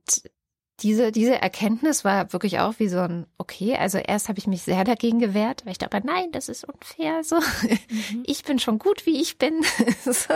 diese, 0.80 1.10
diese 1.10 1.40
Erkenntnis 1.40 2.04
war 2.04 2.32
wirklich 2.32 2.60
auch 2.60 2.74
wie 2.78 2.88
so 2.88 2.98
ein, 2.98 3.26
okay, 3.36 3.76
also 3.76 3.98
erst 3.98 4.28
habe 4.28 4.38
ich 4.38 4.46
mich 4.46 4.62
sehr 4.62 4.84
dagegen 4.84 5.18
gewehrt, 5.18 5.64
weil 5.64 5.72
ich 5.72 5.78
dachte, 5.78 6.00
nein, 6.04 6.30
das 6.30 6.48
ist 6.48 6.64
unfair, 6.64 7.24
so. 7.24 7.36
Mhm. 7.36 8.22
Ich 8.24 8.44
bin 8.44 8.58
schon 8.58 8.78
gut, 8.78 9.04
wie 9.04 9.20
ich 9.20 9.38
bin. 9.38 9.64
so. 10.04 10.34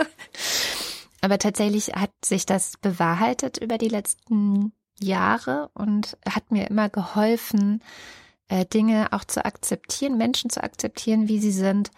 Aber 1.21 1.37
tatsächlich 1.37 1.93
hat 1.95 2.11
sich 2.23 2.45
das 2.45 2.77
bewahrheitet 2.81 3.57
über 3.57 3.77
die 3.77 3.87
letzten 3.87 4.73
Jahre 4.99 5.69
und 5.73 6.17
hat 6.27 6.51
mir 6.51 6.67
immer 6.67 6.89
geholfen, 6.89 7.81
äh, 8.49 8.65
Dinge 8.65 9.13
auch 9.13 9.23
zu 9.23 9.45
akzeptieren, 9.45 10.17
Menschen 10.17 10.49
zu 10.49 10.61
akzeptieren, 10.61 11.29
wie 11.29 11.39
sie 11.39 11.51
sind 11.51 11.91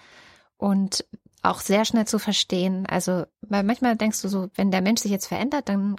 und 0.57 1.05
auch 1.41 1.61
sehr 1.61 1.85
schnell 1.85 2.05
zu 2.05 2.19
verstehen. 2.19 2.85
Also, 2.85 3.25
weil 3.41 3.63
manchmal 3.63 3.95
denkst 3.95 4.21
du 4.21 4.27
so, 4.27 4.49
wenn 4.55 4.71
der 4.71 4.81
Mensch 4.81 5.01
sich 5.01 5.11
jetzt 5.11 5.27
verändert, 5.27 5.69
dann 5.69 5.95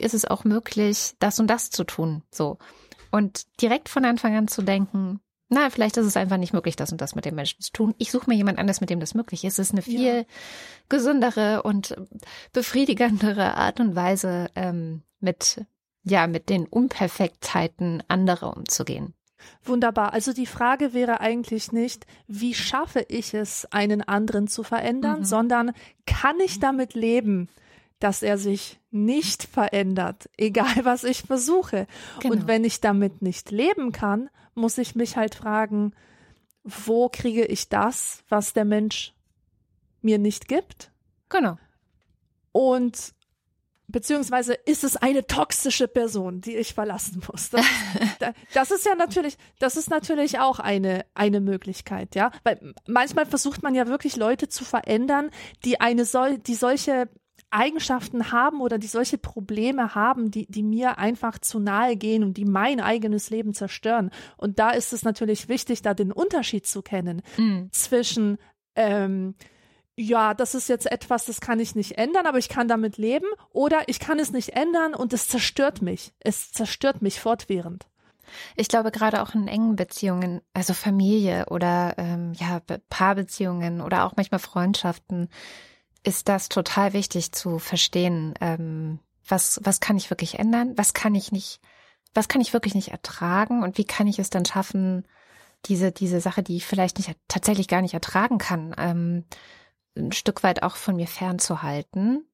ist 0.00 0.14
es 0.14 0.24
auch 0.24 0.44
möglich, 0.44 1.14
das 1.18 1.38
und 1.40 1.48
das 1.48 1.70
zu 1.70 1.84
tun. 1.84 2.22
So. 2.30 2.58
Und 3.10 3.46
direkt 3.60 3.88
von 3.88 4.04
Anfang 4.04 4.34
an 4.36 4.48
zu 4.48 4.62
denken, 4.62 5.20
na, 5.48 5.68
vielleicht 5.68 5.98
ist 5.98 6.06
es 6.06 6.16
einfach 6.16 6.38
nicht 6.38 6.54
möglich, 6.54 6.76
das 6.76 6.92
und 6.92 7.00
das 7.02 7.14
mit 7.14 7.26
dem 7.26 7.34
Menschen 7.34 7.60
zu 7.60 7.72
tun. 7.72 7.94
Ich 7.98 8.10
suche 8.10 8.28
mir 8.30 8.36
jemand 8.36 8.58
anders, 8.58 8.80
mit 8.80 8.88
dem 8.88 9.00
das 9.00 9.14
möglich 9.14 9.44
ist. 9.44 9.58
Es 9.58 9.68
ist 9.68 9.72
eine 9.72 9.82
viel 9.82 10.16
ja. 10.16 10.24
gesündere 10.88 11.62
und 11.62 11.94
befriedigendere 12.54 13.54
Art 13.54 13.78
und 13.78 13.94
Weise, 13.94 14.50
ähm, 14.54 15.02
mit, 15.20 15.64
ja, 16.04 16.26
mit 16.26 16.48
den 16.48 16.64
Unperfektheiten 16.66 18.02
anderer 18.08 18.56
umzugehen. 18.56 19.14
Wunderbar. 19.62 20.14
Also 20.14 20.32
die 20.32 20.46
Frage 20.46 20.94
wäre 20.94 21.20
eigentlich 21.20 21.70
nicht, 21.70 22.06
wie 22.26 22.54
schaffe 22.54 23.04
ich 23.08 23.34
es, 23.34 23.66
einen 23.70 24.02
anderen 24.02 24.48
zu 24.48 24.62
verändern, 24.62 25.20
mhm. 25.20 25.24
sondern 25.24 25.72
kann 26.06 26.40
ich 26.40 26.60
damit 26.60 26.94
leben, 26.94 27.48
dass 28.02 28.22
er 28.22 28.38
sich 28.38 28.80
nicht 28.90 29.44
verändert, 29.44 30.28
egal 30.36 30.84
was 30.84 31.04
ich 31.04 31.22
versuche. 31.22 31.86
Genau. 32.20 32.34
Und 32.34 32.46
wenn 32.46 32.64
ich 32.64 32.80
damit 32.80 33.22
nicht 33.22 33.50
leben 33.50 33.92
kann, 33.92 34.28
muss 34.54 34.78
ich 34.78 34.94
mich 34.94 35.16
halt 35.16 35.34
fragen, 35.34 35.92
wo 36.64 37.08
kriege 37.08 37.44
ich 37.44 37.68
das, 37.68 38.22
was 38.28 38.52
der 38.52 38.64
Mensch 38.64 39.14
mir 40.00 40.18
nicht 40.18 40.48
gibt? 40.48 40.90
Genau. 41.28 41.58
Und 42.52 43.14
beziehungsweise 43.88 44.54
ist 44.54 44.84
es 44.84 44.96
eine 44.96 45.26
toxische 45.26 45.86
Person, 45.86 46.40
die 46.40 46.56
ich 46.56 46.74
verlassen 46.74 47.22
muss. 47.30 47.50
Das, 47.50 47.64
das, 48.54 48.70
ist 48.70 48.84
ja 48.84 48.94
natürlich, 48.94 49.36
das 49.58 49.76
ist 49.76 49.90
natürlich 49.90 50.38
auch 50.38 50.58
eine, 50.58 51.04
eine 51.14 51.40
Möglichkeit, 51.40 52.14
ja. 52.14 52.32
Weil 52.42 52.74
manchmal 52.86 53.26
versucht 53.26 53.62
man 53.62 53.74
ja 53.74 53.86
wirklich 53.86 54.16
Leute 54.16 54.48
zu 54.48 54.64
verändern, 54.64 55.30
die 55.64 55.80
eine 55.80 56.04
sol 56.04 56.38
die 56.38 56.54
solche 56.54 57.08
Eigenschaften 57.52 58.32
haben 58.32 58.60
oder 58.60 58.78
die 58.78 58.86
solche 58.86 59.18
Probleme 59.18 59.94
haben, 59.94 60.30
die, 60.30 60.46
die 60.46 60.62
mir 60.62 60.98
einfach 60.98 61.38
zu 61.38 61.58
nahe 61.58 61.96
gehen 61.96 62.24
und 62.24 62.36
die 62.36 62.44
mein 62.44 62.80
eigenes 62.80 63.30
Leben 63.30 63.54
zerstören. 63.54 64.10
Und 64.36 64.58
da 64.58 64.70
ist 64.70 64.92
es 64.92 65.04
natürlich 65.04 65.48
wichtig, 65.48 65.82
da 65.82 65.94
den 65.94 66.12
Unterschied 66.12 66.66
zu 66.66 66.82
kennen 66.82 67.22
mhm. 67.36 67.68
zwischen, 67.72 68.38
ähm, 68.74 69.34
ja, 69.96 70.34
das 70.34 70.54
ist 70.54 70.68
jetzt 70.68 70.90
etwas, 70.90 71.26
das 71.26 71.40
kann 71.40 71.60
ich 71.60 71.74
nicht 71.74 71.98
ändern, 71.98 72.26
aber 72.26 72.38
ich 72.38 72.48
kann 72.48 72.68
damit 72.68 72.96
leben 72.96 73.26
oder 73.50 73.82
ich 73.86 74.00
kann 74.00 74.18
es 74.18 74.32
nicht 74.32 74.50
ändern 74.50 74.94
und 74.94 75.12
es 75.12 75.28
zerstört 75.28 75.82
mich. 75.82 76.14
Es 76.20 76.52
zerstört 76.52 77.02
mich 77.02 77.20
fortwährend. 77.20 77.86
Ich 78.56 78.68
glaube, 78.68 78.90
gerade 78.90 79.22
auch 79.22 79.34
in 79.34 79.48
engen 79.48 79.76
Beziehungen, 79.76 80.40
also 80.54 80.72
Familie 80.72 81.46
oder 81.50 81.94
ähm, 81.98 82.32
ja, 82.34 82.60
Paarbeziehungen 82.88 83.80
oder 83.80 84.04
auch 84.06 84.14
manchmal 84.16 84.40
Freundschaften, 84.40 85.28
ist 86.04 86.28
das 86.28 86.48
total 86.48 86.92
wichtig 86.92 87.32
zu 87.32 87.58
verstehen. 87.58 88.34
Ähm, 88.40 88.98
was, 89.26 89.60
was 89.62 89.80
kann 89.80 89.96
ich 89.96 90.10
wirklich 90.10 90.38
ändern? 90.38 90.72
Was 90.76 90.94
kann 90.94 91.14
ich 91.14 91.32
nicht, 91.32 91.60
was 92.14 92.28
kann 92.28 92.40
ich 92.40 92.52
wirklich 92.52 92.74
nicht 92.74 92.88
ertragen? 92.88 93.62
Und 93.62 93.78
wie 93.78 93.84
kann 93.84 94.06
ich 94.06 94.18
es 94.18 94.30
dann 94.30 94.44
schaffen, 94.44 95.06
diese, 95.66 95.92
diese 95.92 96.20
Sache, 96.20 96.42
die 96.42 96.56
ich 96.56 96.66
vielleicht 96.66 96.98
nicht 96.98 97.16
tatsächlich 97.28 97.68
gar 97.68 97.82
nicht 97.82 97.94
ertragen 97.94 98.38
kann, 98.38 98.74
ähm, 98.78 99.24
ein 99.96 100.12
Stück 100.12 100.42
weit 100.42 100.62
auch 100.62 100.76
von 100.76 100.96
mir 100.96 101.06
fernzuhalten 101.06 102.26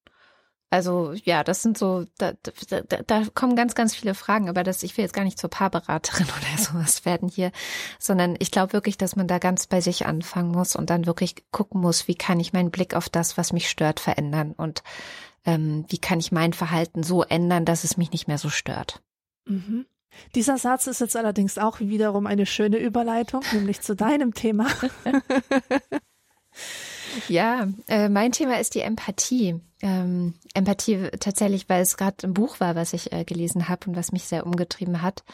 also 0.71 1.15
ja, 1.25 1.45
das 1.45 1.63
sind 1.63 1.79
so, 1.79 2.05
da, 2.19 2.33
da, 2.43 2.83
da 2.83 3.23
kommen 3.35 3.57
ganz, 3.57 3.75
ganz 3.75 3.95
viele 3.95 4.15
Fragen, 4.15 4.49
aber 4.51 4.65
das, 4.65 4.83
ich 4.83 4.97
will 4.97 5.05
jetzt 5.05 5.15
gar 5.15 5.25
nicht 5.25 5.39
zur 5.39 5.49
Paarberaterin 5.49 6.27
oder 6.39 6.63
sowas 6.63 7.05
werden 7.05 7.29
hier, 7.29 7.53
sondern 7.99 8.37
ich 8.39 8.51
glaube 8.51 8.75
wirklich, 8.75 8.99
dass 8.99 9.17
man 9.17 9.29
da 9.29 9.39
ganz 9.39 9.67
bei 9.67 9.81
sich 9.81 10.07
anfangen 10.07 10.53
muss 10.53 10.77
und 10.77 10.91
dann 10.91 11.07
wirklich 11.07 11.37
gucken 11.53 11.81
muss, 11.81 12.07
wie 12.07 12.15
kann 12.15 12.39
ich 12.39 12.53
meinen 12.53 12.71
Blick 12.71 12.95
auf 12.95 13.09
das, 13.09 13.39
was 13.39 13.53
mich 13.53 13.71
stört, 13.71 13.99
verändern 13.99 14.53
und 14.53 14.83
ähm, 15.47 15.87
wie 15.89 15.99
kann 15.99 16.21
ich 16.21 16.33
mein 16.33 16.53
Verhalten 16.53 17.03
so 17.03 17.23
ändern, 17.23 17.65
dass 17.65 17.85
es 17.85 17.97
mich 17.97 18.13
nicht 18.13 18.29
mehr 18.29 18.39
so 18.39 18.51
stört. 18.51 19.01
Mhm. 19.47 19.87
Dieser 20.35 20.59
Satz 20.59 20.87
ist 20.87 21.01
jetzt 21.01 21.17
allerdings 21.17 21.59
auch 21.59 21.81
wiederum 21.81 22.27
eine 22.27 22.45
schöne 22.45 22.79
Überleitung, 22.79 23.43
nämlich 23.53 23.81
zu 23.81 23.97
deinem 23.97 24.35
Thema. 24.35 24.67
Ja, 27.29 27.69
äh, 27.89 28.09
mein 28.09 28.33
Thema 28.33 28.59
ist 28.59 28.75
die 28.75 28.81
Empathie. 28.81 29.61
Ähm, 29.81 30.35
Empathie 30.55 31.11
tatsächlich, 31.21 31.69
weil 31.69 31.83
es 31.83 31.97
gerade 31.97 32.27
ein 32.27 32.35
Buch 32.35 32.61
war, 32.61 32.75
was 32.75 32.93
ich 32.93 33.13
äh, 33.13 33.25
gelesen 33.25 33.69
habe 33.69 33.89
und 33.89 33.97
was 33.97 34.13
mich 34.13 34.25
sehr 34.25 34.47
umgetrieben 34.47 35.03
hat. 35.03 35.25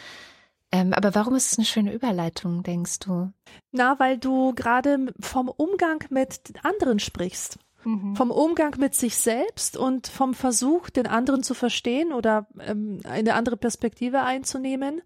Ähm, 0.72 0.92
aber 0.92 1.14
warum 1.14 1.34
ist 1.34 1.52
es 1.52 1.58
eine 1.58 1.66
schöne 1.66 1.92
Überleitung, 1.92 2.62
denkst 2.62 2.98
du? 3.00 3.32
Na, 3.70 3.98
weil 4.00 4.18
du 4.18 4.54
gerade 4.54 5.14
vom 5.20 5.48
Umgang 5.48 6.04
mit 6.10 6.40
anderen 6.62 6.98
sprichst. 6.98 7.58
Mhm. 7.84 8.16
Vom 8.16 8.30
Umgang 8.30 8.74
mit 8.78 8.94
sich 8.94 9.16
selbst 9.16 9.76
und 9.76 10.08
vom 10.08 10.34
Versuch, 10.34 10.90
den 10.90 11.06
anderen 11.06 11.42
zu 11.42 11.54
verstehen 11.54 12.12
oder 12.12 12.46
ähm, 12.58 13.00
eine 13.04 13.34
andere 13.34 13.56
Perspektive 13.56 14.22
einzunehmen. 14.22 15.02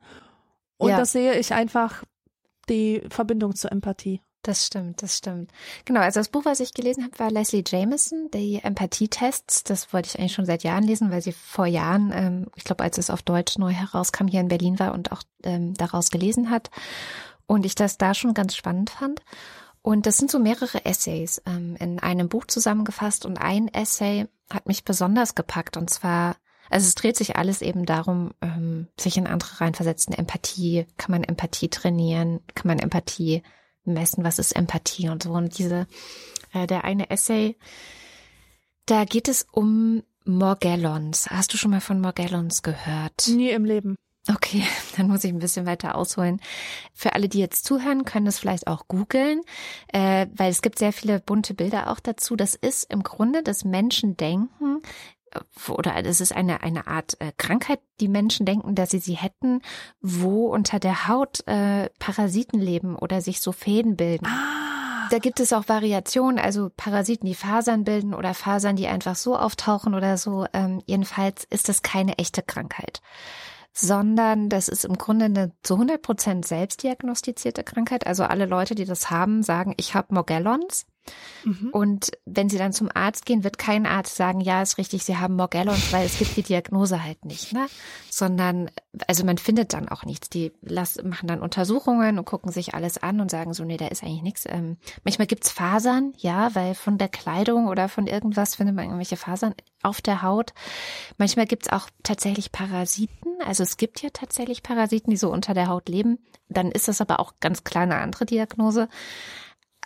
Und 0.79 0.91
ja. 0.91 0.97
da 0.97 1.05
sehe 1.05 1.39
ich 1.39 1.53
einfach 1.53 2.05
die 2.69 3.03
Verbindung 3.11 3.55
zur 3.55 3.73
Empathie. 3.73 4.23
Das 4.49 4.65
stimmt, 4.65 5.03
das 5.03 5.19
stimmt. 5.19 5.51
Genau, 5.85 6.01
also 6.01 6.21
das 6.21 6.31
Buch, 6.31 6.47
was 6.47 6.61
ich 6.61 6.73
gelesen 6.73 7.05
habe, 7.05 7.19
war 7.19 7.31
Leslie 7.31 7.63
Jameson, 7.67 8.31
die 8.33 8.61
Empathietests. 8.63 9.63
Das 9.63 9.93
wollte 9.93 10.09
ich 10.09 10.19
eigentlich 10.19 10.33
schon 10.33 10.47
seit 10.47 10.63
Jahren 10.63 10.85
lesen, 10.85 11.11
weil 11.11 11.21
sie 11.21 11.33
vor 11.33 11.67
Jahren, 11.67 12.11
ähm, 12.15 12.47
ich 12.57 12.65
glaube, 12.65 12.83
als 12.83 12.97
es 12.97 13.11
auf 13.11 13.21
Deutsch 13.21 13.59
neu 13.59 13.73
herauskam, 13.73 14.27
hier 14.27 14.41
in 14.41 14.49
Berlin 14.49 14.79
war 14.79 14.95
und 14.95 15.13
auch 15.13 15.23
ähm, 15.43 15.75
daraus 15.75 16.09
gelesen 16.09 16.49
hat. 16.49 16.71
Und 17.47 17.67
ich 17.67 17.75
das 17.75 17.99
da 17.99 18.15
schon 18.15 18.33
ganz 18.33 18.57
spannend 18.57 18.89
fand. 18.89 19.21
Und 19.83 20.07
das 20.07 20.17
sind 20.17 20.31
so 20.31 20.39
mehrere 20.39 20.83
Essays 20.87 21.43
ähm, 21.45 21.77
in 21.79 21.99
einem 21.99 22.31
Buch 22.31 22.47
zusammengefasst. 22.47 23.27
Und 23.27 23.37
ein 23.37 23.69
Essay 23.69 24.29
hat 24.51 24.67
mich 24.67 24.83
besonders 24.83 25.35
gepackt. 25.35 25.77
Und 25.77 25.91
zwar, 25.91 26.37
also 26.71 26.87
es 26.87 26.95
dreht 26.95 27.19
sich 27.19 27.37
alles 27.37 27.61
eben 27.61 27.85
darum, 27.85 28.31
ähm, 28.41 28.89
sich 28.99 29.19
in 29.19 29.27
andere 29.27 29.61
reinversetzen. 29.61 30.15
Empathie, 30.15 30.87
kann 30.97 31.11
man 31.11 31.23
Empathie 31.23 31.69
trainieren, 31.69 32.41
kann 32.55 32.69
man 32.69 32.79
Empathie 32.79 33.43
messen, 33.93 34.25
was 34.25 34.39
ist 34.39 34.53
Empathie 34.53 35.09
und 35.09 35.23
so. 35.23 35.33
Und 35.33 35.59
diese, 35.59 35.87
äh, 36.53 36.67
der 36.67 36.85
eine 36.85 37.11
Essay, 37.11 37.57
da 38.87 39.05
geht 39.05 39.29
es 39.29 39.47
um 39.51 40.03
Morgellons. 40.25 41.29
Hast 41.31 41.53
du 41.53 41.57
schon 41.57 41.71
mal 41.71 41.81
von 41.81 42.01
Morgellons 42.01 42.63
gehört? 42.63 43.29
Nie 43.29 43.51
im 43.51 43.65
Leben. 43.65 43.97
Okay, 44.31 44.63
dann 44.97 45.09
muss 45.09 45.25
ich 45.25 45.33
ein 45.33 45.39
bisschen 45.39 45.67
weiter 45.67 45.95
ausholen. 45.95 46.41
Für 46.93 47.15
alle, 47.15 47.29
die 47.29 47.39
jetzt 47.39 47.65
zuhören, 47.65 48.05
können 48.05 48.27
das 48.27 48.39
vielleicht 48.39 48.67
auch 48.67 48.87
googeln, 48.89 49.41
äh, 49.93 50.27
weil 50.35 50.51
es 50.51 50.63
gibt 50.63 50.79
sehr 50.79 50.93
viele 50.93 51.21
bunte 51.21 51.55
Bilder 51.55 51.91
auch 51.91 52.01
dazu. 52.01 52.37
Das 52.37 52.55
ist 52.55 52.93
im 52.93 53.03
Grunde 53.03 53.43
das 53.43 53.65
Menschen 53.65 54.17
denken, 54.17 54.83
oder 55.69 55.95
es 56.05 56.21
ist 56.21 56.35
eine, 56.35 56.63
eine 56.63 56.87
Art 56.87 57.17
äh, 57.21 57.33
Krankheit, 57.37 57.81
die 58.01 58.09
Menschen 58.09 58.47
denken, 58.47 58.75
dass 58.75 58.91
sie 58.91 58.99
sie 58.99 59.17
hätten, 59.17 59.61
wo 60.01 60.47
unter 60.47 60.79
der 60.79 61.09
Haut 61.09 61.47
äh, 61.47 61.91
Parasiten 61.99 62.61
leben 62.61 62.97
oder 62.97 63.21
sich 63.21 63.41
so 63.41 63.53
Fäden 63.53 63.97
bilden. 63.97 64.27
Ah. 64.27 64.69
Da 65.11 65.19
gibt 65.19 65.41
es 65.41 65.53
auch 65.53 65.69
Variationen, 65.69 66.39
also 66.39 66.71
Parasiten, 66.77 67.27
die 67.27 67.35
Fasern 67.35 67.85
bilden 67.85 68.15
oder 68.15 68.35
Fasern, 68.35 68.77
die 68.77 68.89
einfach 68.89 69.17
so 69.17 69.37
auftauchen 69.37 69.95
oder 69.95 70.19
so. 70.19 70.47
Ähm, 70.53 70.83
jedenfalls 70.85 71.45
ist 71.45 71.69
das 71.69 71.83
keine 71.83 72.19
echte 72.19 72.43
Krankheit, 72.43 73.01
sondern 73.73 74.51
das 74.51 74.69
ist 74.69 74.85
im 74.85 74.99
Grunde 74.99 75.27
eine 75.27 75.53
zu 75.63 75.75
100 75.75 76.03
Prozent 76.03 76.47
selbstdiagnostizierte 76.47 77.65
Krankheit. 77.65 78.07
Also 78.07 78.25
alle 78.25 78.45
Leute, 78.45 78.75
die 78.75 78.85
das 78.85 79.11
haben, 79.11 79.43
sagen, 79.43 79.73
ich 79.79 79.95
habe 79.95 80.15
Morgellons. 80.15 80.85
Mhm. 81.45 81.71
Und 81.71 82.11
wenn 82.27 82.49
sie 82.49 82.59
dann 82.59 82.73
zum 82.73 82.89
Arzt 82.93 83.27
gehen, 83.27 83.45
wird 83.45 83.59
kein 83.59 83.87
Arzt 83.87 84.17
sagen, 84.17 84.41
ja, 84.41 84.63
ist 84.63 84.79
richtig, 84.79 85.05
sie 85.05 85.17
haben 85.17 85.37
Morgellons, 85.37 85.93
weil 85.93 86.07
es 86.07 86.19
gibt 86.19 86.37
die 86.37 86.43
Diagnose 86.43 87.03
halt 87.03 87.25
nicht, 87.25 87.53
ne? 87.53 87.67
Sondern, 88.11 88.71
also 89.07 89.25
man 89.25 89.39
findet 89.39 89.73
dann 89.73 89.89
auch 89.89 90.05
nichts. 90.05 90.29
Die 90.29 90.53
lassen, 90.61 91.09
machen 91.09 91.29
dann 91.29 91.41
Untersuchungen 91.41 92.19
und 92.19 92.25
gucken 92.25 92.53
sich 92.53 92.75
alles 92.75 92.99
an 92.99 93.21
und 93.21 93.31
sagen 93.31 93.55
so, 93.55 93.65
nee, 93.65 93.77
da 93.77 93.87
ist 93.87 94.03
eigentlich 94.03 94.23
nichts. 94.23 94.45
Ähm, 94.47 94.77
manchmal 95.05 95.27
gibt's 95.27 95.51
Fasern, 95.51 96.13
ja, 96.17 96.55
weil 96.55 96.75
von 96.75 96.99
der 96.99 97.09
Kleidung 97.09 97.69
oder 97.69 97.89
von 97.89 98.07
irgendwas 98.07 98.57
findet 98.57 98.77
man 98.77 98.87
irgendwelche 98.87 99.17
Fasern 99.17 99.55
auf 99.83 100.01
der 100.01 100.23
Haut. 100.23 100.53
Manchmal 101.17 101.47
gibt's 101.47 101.69
auch 101.69 101.89
tatsächlich 102.03 102.53
Parasiten. 102.53 103.41
Also 103.45 103.63
es 103.63 103.77
gibt 103.77 104.03
ja 104.03 104.11
tatsächlich 104.13 104.63
Parasiten, 104.63 105.11
die 105.11 105.17
so 105.17 105.31
unter 105.31 105.55
der 105.55 105.69
Haut 105.69 105.89
leben. 105.89 106.19
Dann 106.49 106.71
ist 106.71 106.89
das 106.89 107.01
aber 107.01 107.21
auch 107.21 107.35
ganz 107.41 107.65
klar 107.65 107.85
eine 107.85 107.99
andere 107.99 108.27
Diagnose. 108.27 108.89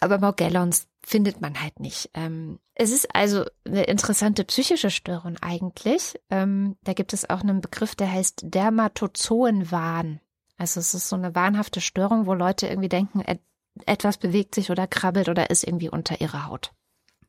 Aber 0.00 0.18
Morgellons 0.18 0.88
findet 1.04 1.40
man 1.40 1.60
halt 1.60 1.80
nicht. 1.80 2.10
Ähm, 2.14 2.58
es 2.74 2.90
ist 2.90 3.14
also 3.14 3.44
eine 3.66 3.84
interessante 3.84 4.44
psychische 4.44 4.90
Störung 4.90 5.36
eigentlich. 5.40 6.20
Ähm, 6.30 6.76
da 6.84 6.92
gibt 6.92 7.12
es 7.12 7.28
auch 7.28 7.40
einen 7.40 7.60
Begriff, 7.60 7.94
der 7.94 8.10
heißt 8.10 8.42
Dermatozoenwahn. 8.44 10.20
Also 10.56 10.80
es 10.80 10.94
ist 10.94 11.08
so 11.08 11.16
eine 11.16 11.34
wahnhafte 11.34 11.80
Störung, 11.80 12.26
wo 12.26 12.34
Leute 12.34 12.68
irgendwie 12.68 12.88
denken, 12.88 13.20
et 13.20 13.40
etwas 13.86 14.18
bewegt 14.18 14.54
sich 14.54 14.70
oder 14.70 14.86
krabbelt 14.86 15.30
oder 15.30 15.48
ist 15.48 15.64
irgendwie 15.64 15.88
unter 15.88 16.20
ihrer 16.20 16.46
Haut. 16.46 16.72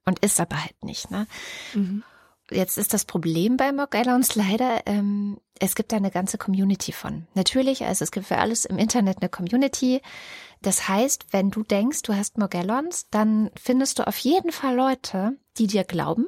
Und 0.06 0.20
ist 0.20 0.42
aber 0.42 0.62
halt 0.62 0.84
nicht. 0.84 1.10
Ne? 1.10 1.26
Mhm. 1.74 2.04
Jetzt 2.52 2.78
ist 2.78 2.94
das 2.94 3.06
Problem 3.06 3.56
bei 3.56 3.72
Morgellons 3.72 4.36
leider, 4.36 4.82
ähm, 4.86 5.40
es 5.60 5.76
gibt 5.76 5.94
da 5.94 5.98
eine 5.98 6.12
ganze 6.12 6.38
Community 6.38 6.92
von. 6.92 7.28
Natürlich, 7.36 7.86
also 7.86 8.04
es 8.04 8.12
gibt 8.12 8.28
für 8.28 8.38
alles 8.38 8.66
im 8.66 8.78
Internet 8.78 9.20
eine 9.22 9.30
Community. 9.30 10.02
Das 10.64 10.88
heißt, 10.88 11.28
wenn 11.32 11.52
du 11.52 11.62
denkst, 11.62 12.02
du 12.02 12.16
hast 12.16 12.38
Morgellons, 12.38 13.08
dann 13.12 13.52
findest 13.62 14.00
du 14.00 14.08
auf 14.08 14.18
jeden 14.18 14.52
Fall 14.52 14.76
Leute, 14.76 15.38
die 15.58 15.68
dir 15.68 15.84
glauben, 15.84 16.26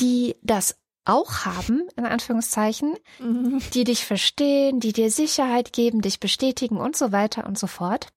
die 0.00 0.36
das 0.42 0.76
auch 1.04 1.44
haben, 1.44 1.88
in 1.96 2.06
Anführungszeichen, 2.06 2.96
mhm. 3.18 3.60
die 3.74 3.84
dich 3.84 4.04
verstehen, 4.04 4.80
die 4.80 4.92
dir 4.92 5.10
Sicherheit 5.10 5.72
geben, 5.72 6.00
dich 6.00 6.18
bestätigen 6.18 6.78
und 6.78 6.96
so 6.96 7.12
weiter 7.12 7.46
und 7.46 7.58
so 7.58 7.66
fort. 7.66 8.08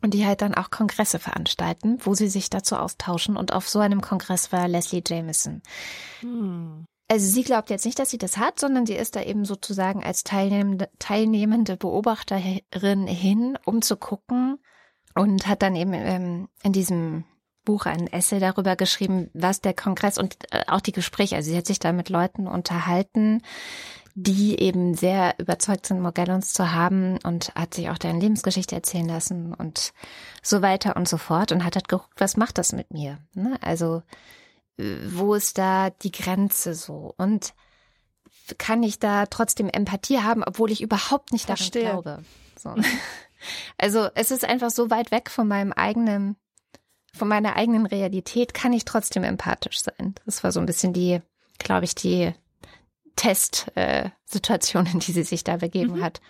Und 0.00 0.14
die 0.14 0.26
halt 0.26 0.42
dann 0.42 0.54
auch 0.54 0.70
Kongresse 0.70 1.20
veranstalten, 1.20 1.98
wo 2.00 2.14
sie 2.14 2.28
sich 2.28 2.50
dazu 2.50 2.76
austauschen. 2.76 3.36
Und 3.36 3.52
auf 3.52 3.68
so 3.68 3.78
einem 3.78 4.00
Kongress 4.00 4.50
war 4.50 4.66
Leslie 4.66 5.02
Jameson. 5.06 5.62
Mhm. 6.22 6.86
Also 7.12 7.26
sie 7.26 7.42
glaubt 7.42 7.68
jetzt 7.68 7.84
nicht, 7.84 7.98
dass 7.98 8.08
sie 8.08 8.16
das 8.16 8.38
hat, 8.38 8.58
sondern 8.58 8.86
sie 8.86 8.94
ist 8.94 9.16
da 9.16 9.22
eben 9.22 9.44
sozusagen 9.44 10.02
als 10.02 10.24
teilnehmende, 10.24 10.88
teilnehmende 10.98 11.76
Beobachterin 11.76 13.06
hin, 13.06 13.58
um 13.66 13.82
zu 13.82 13.98
gucken 13.98 14.58
und 15.14 15.46
hat 15.46 15.60
dann 15.60 15.76
eben 15.76 15.92
ähm, 15.92 16.48
in 16.62 16.72
diesem 16.72 17.24
Buch 17.66 17.84
ein 17.84 18.06
Essay 18.06 18.38
darüber 18.38 18.76
geschrieben, 18.76 19.28
was 19.34 19.60
der 19.60 19.74
Kongress 19.74 20.16
und 20.16 20.38
äh, 20.52 20.62
auch 20.68 20.80
die 20.80 20.92
Gespräche, 20.92 21.36
also 21.36 21.50
sie 21.50 21.56
hat 21.58 21.66
sich 21.66 21.78
da 21.78 21.92
mit 21.92 22.08
Leuten 22.08 22.48
unterhalten, 22.48 23.42
die 24.14 24.58
eben 24.58 24.94
sehr 24.94 25.34
überzeugt 25.36 25.84
sind, 25.84 26.00
Morgellons 26.00 26.54
zu 26.54 26.72
haben 26.72 27.18
und 27.24 27.54
hat 27.54 27.74
sich 27.74 27.90
auch 27.90 27.98
deren 27.98 28.22
Lebensgeschichte 28.22 28.74
erzählen 28.74 29.08
lassen 29.08 29.52
und 29.52 29.92
so 30.42 30.62
weiter 30.62 30.96
und 30.96 31.06
so 31.08 31.18
fort 31.18 31.52
und 31.52 31.62
hat 31.62 31.74
halt 31.74 31.88
geguckt, 31.88 32.08
was 32.16 32.38
macht 32.38 32.56
das 32.56 32.72
mit 32.72 32.90
mir? 32.90 33.18
Ne? 33.34 33.58
Also 33.60 34.00
wo 35.10 35.34
ist 35.34 35.58
da 35.58 35.90
die 35.90 36.12
Grenze 36.12 36.74
so? 36.74 37.14
Und 37.16 37.54
kann 38.58 38.82
ich 38.82 38.98
da 38.98 39.26
trotzdem 39.26 39.68
Empathie 39.68 40.18
haben, 40.18 40.42
obwohl 40.42 40.70
ich 40.70 40.82
überhaupt 40.82 41.32
nicht 41.32 41.44
daran 41.44 41.56
Verstehe. 41.56 41.90
glaube? 41.90 42.24
So. 42.58 42.74
Also 43.76 44.08
es 44.14 44.30
ist 44.30 44.44
einfach 44.44 44.70
so 44.70 44.88
weit 44.88 45.10
weg 45.10 45.28
von 45.28 45.48
meinem 45.48 45.72
eigenen 45.72 46.36
von 47.14 47.28
meiner 47.28 47.56
eigenen 47.56 47.86
Realität 47.86 48.54
kann 48.54 48.72
ich 48.72 48.84
trotzdem 48.84 49.24
empathisch 49.24 49.82
sein. 49.82 50.14
Das 50.24 50.42
war 50.44 50.52
so 50.52 50.60
ein 50.60 50.66
bisschen 50.66 50.92
die, 50.92 51.20
glaube 51.58 51.84
ich, 51.84 51.94
die 51.94 52.32
Testsituation, 53.16 54.86
äh, 54.86 54.90
in 54.92 54.98
die 55.00 55.12
sie 55.12 55.22
sich 55.22 55.44
da 55.44 55.58
begeben 55.58 55.96
mhm. 55.96 56.02
hat. 56.02 56.22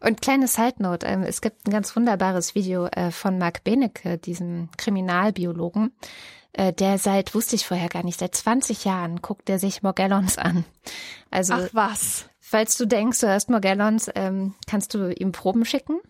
Und 0.00 0.20
kleine 0.20 0.46
Side 0.46 0.76
Note, 0.78 1.04
ähm, 1.06 1.22
es 1.22 1.40
gibt 1.40 1.66
ein 1.66 1.72
ganz 1.72 1.96
wunderbares 1.96 2.54
Video 2.54 2.86
äh, 2.86 3.10
von 3.10 3.38
Mark 3.38 3.64
Benecke, 3.64 4.18
diesem 4.18 4.68
Kriminalbiologen, 4.76 5.92
äh, 6.54 6.72
der 6.72 6.98
seit, 6.98 7.34
wusste 7.34 7.56
ich 7.56 7.66
vorher 7.66 7.88
gar 7.88 8.04
nicht, 8.04 8.18
seit 8.18 8.34
20 8.34 8.84
Jahren 8.84 9.22
guckt 9.22 9.48
er 9.48 9.58
sich 9.58 9.82
Morgellons 9.82 10.38
an. 10.38 10.64
Also, 11.30 11.54
Ach 11.54 11.68
was. 11.72 12.26
Falls 12.40 12.76
du 12.76 12.86
denkst, 12.86 13.20
du 13.20 13.28
hast 13.28 13.50
Morgellons, 13.50 14.10
ähm, 14.14 14.54
kannst 14.66 14.94
du 14.94 15.12
ihm 15.12 15.32
Proben 15.32 15.64
schicken 15.64 16.00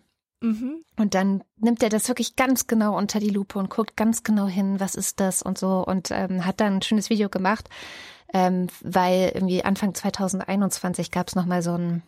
Mhm. 0.45 0.83
Und 0.97 1.15
dann 1.15 1.43
nimmt 1.57 1.81
er 1.81 1.89
das 1.89 2.07
wirklich 2.07 2.35
ganz 2.35 2.67
genau 2.67 2.97
unter 2.97 3.19
die 3.19 3.29
Lupe 3.29 3.57
und 3.57 3.69
guckt 3.69 3.95
ganz 3.95 4.23
genau 4.23 4.47
hin, 4.47 4.79
was 4.79 4.95
ist 4.95 5.19
das 5.19 5.41
und 5.41 5.57
so 5.57 5.83
und 5.85 6.11
ähm, 6.11 6.45
hat 6.45 6.59
dann 6.59 6.75
ein 6.75 6.81
schönes 6.81 7.09
Video 7.09 7.29
gemacht, 7.29 7.69
ähm, 8.33 8.67
weil 8.81 9.31
irgendwie 9.33 9.63
Anfang 9.63 9.93
2021 9.93 11.11
gab 11.11 11.27
es 11.27 11.35
nochmal 11.35 11.61
so 11.61 11.73
ein 11.75 12.03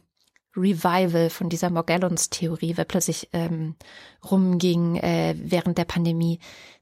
Revival 0.58 1.30
von 1.30 1.50
dieser 1.50 1.70
Morgellons-Theorie, 1.70 2.78
weil 2.78 2.86
plötzlich 2.86 3.30
ähm, 3.34 3.76
rumging 4.30 4.96
äh, 4.98 5.36
während 5.38 5.78
der 5.78 5.86
Pandemie 5.86 6.40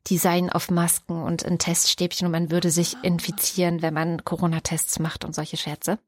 Design 0.09 0.49
auf 0.49 0.71
Masken 0.71 1.23
und 1.23 1.45
ein 1.45 1.59
Teststäbchen 1.59 2.27
und 2.27 2.31
man 2.31 2.51
würde 2.51 2.71
sich 2.71 2.95
infizieren, 3.03 3.81
wenn 3.81 3.93
man 3.93 4.23
Corona-Tests 4.23 4.99
macht 4.99 5.25
und 5.25 5.35
solche 5.35 5.57
Scherze. 5.57 5.99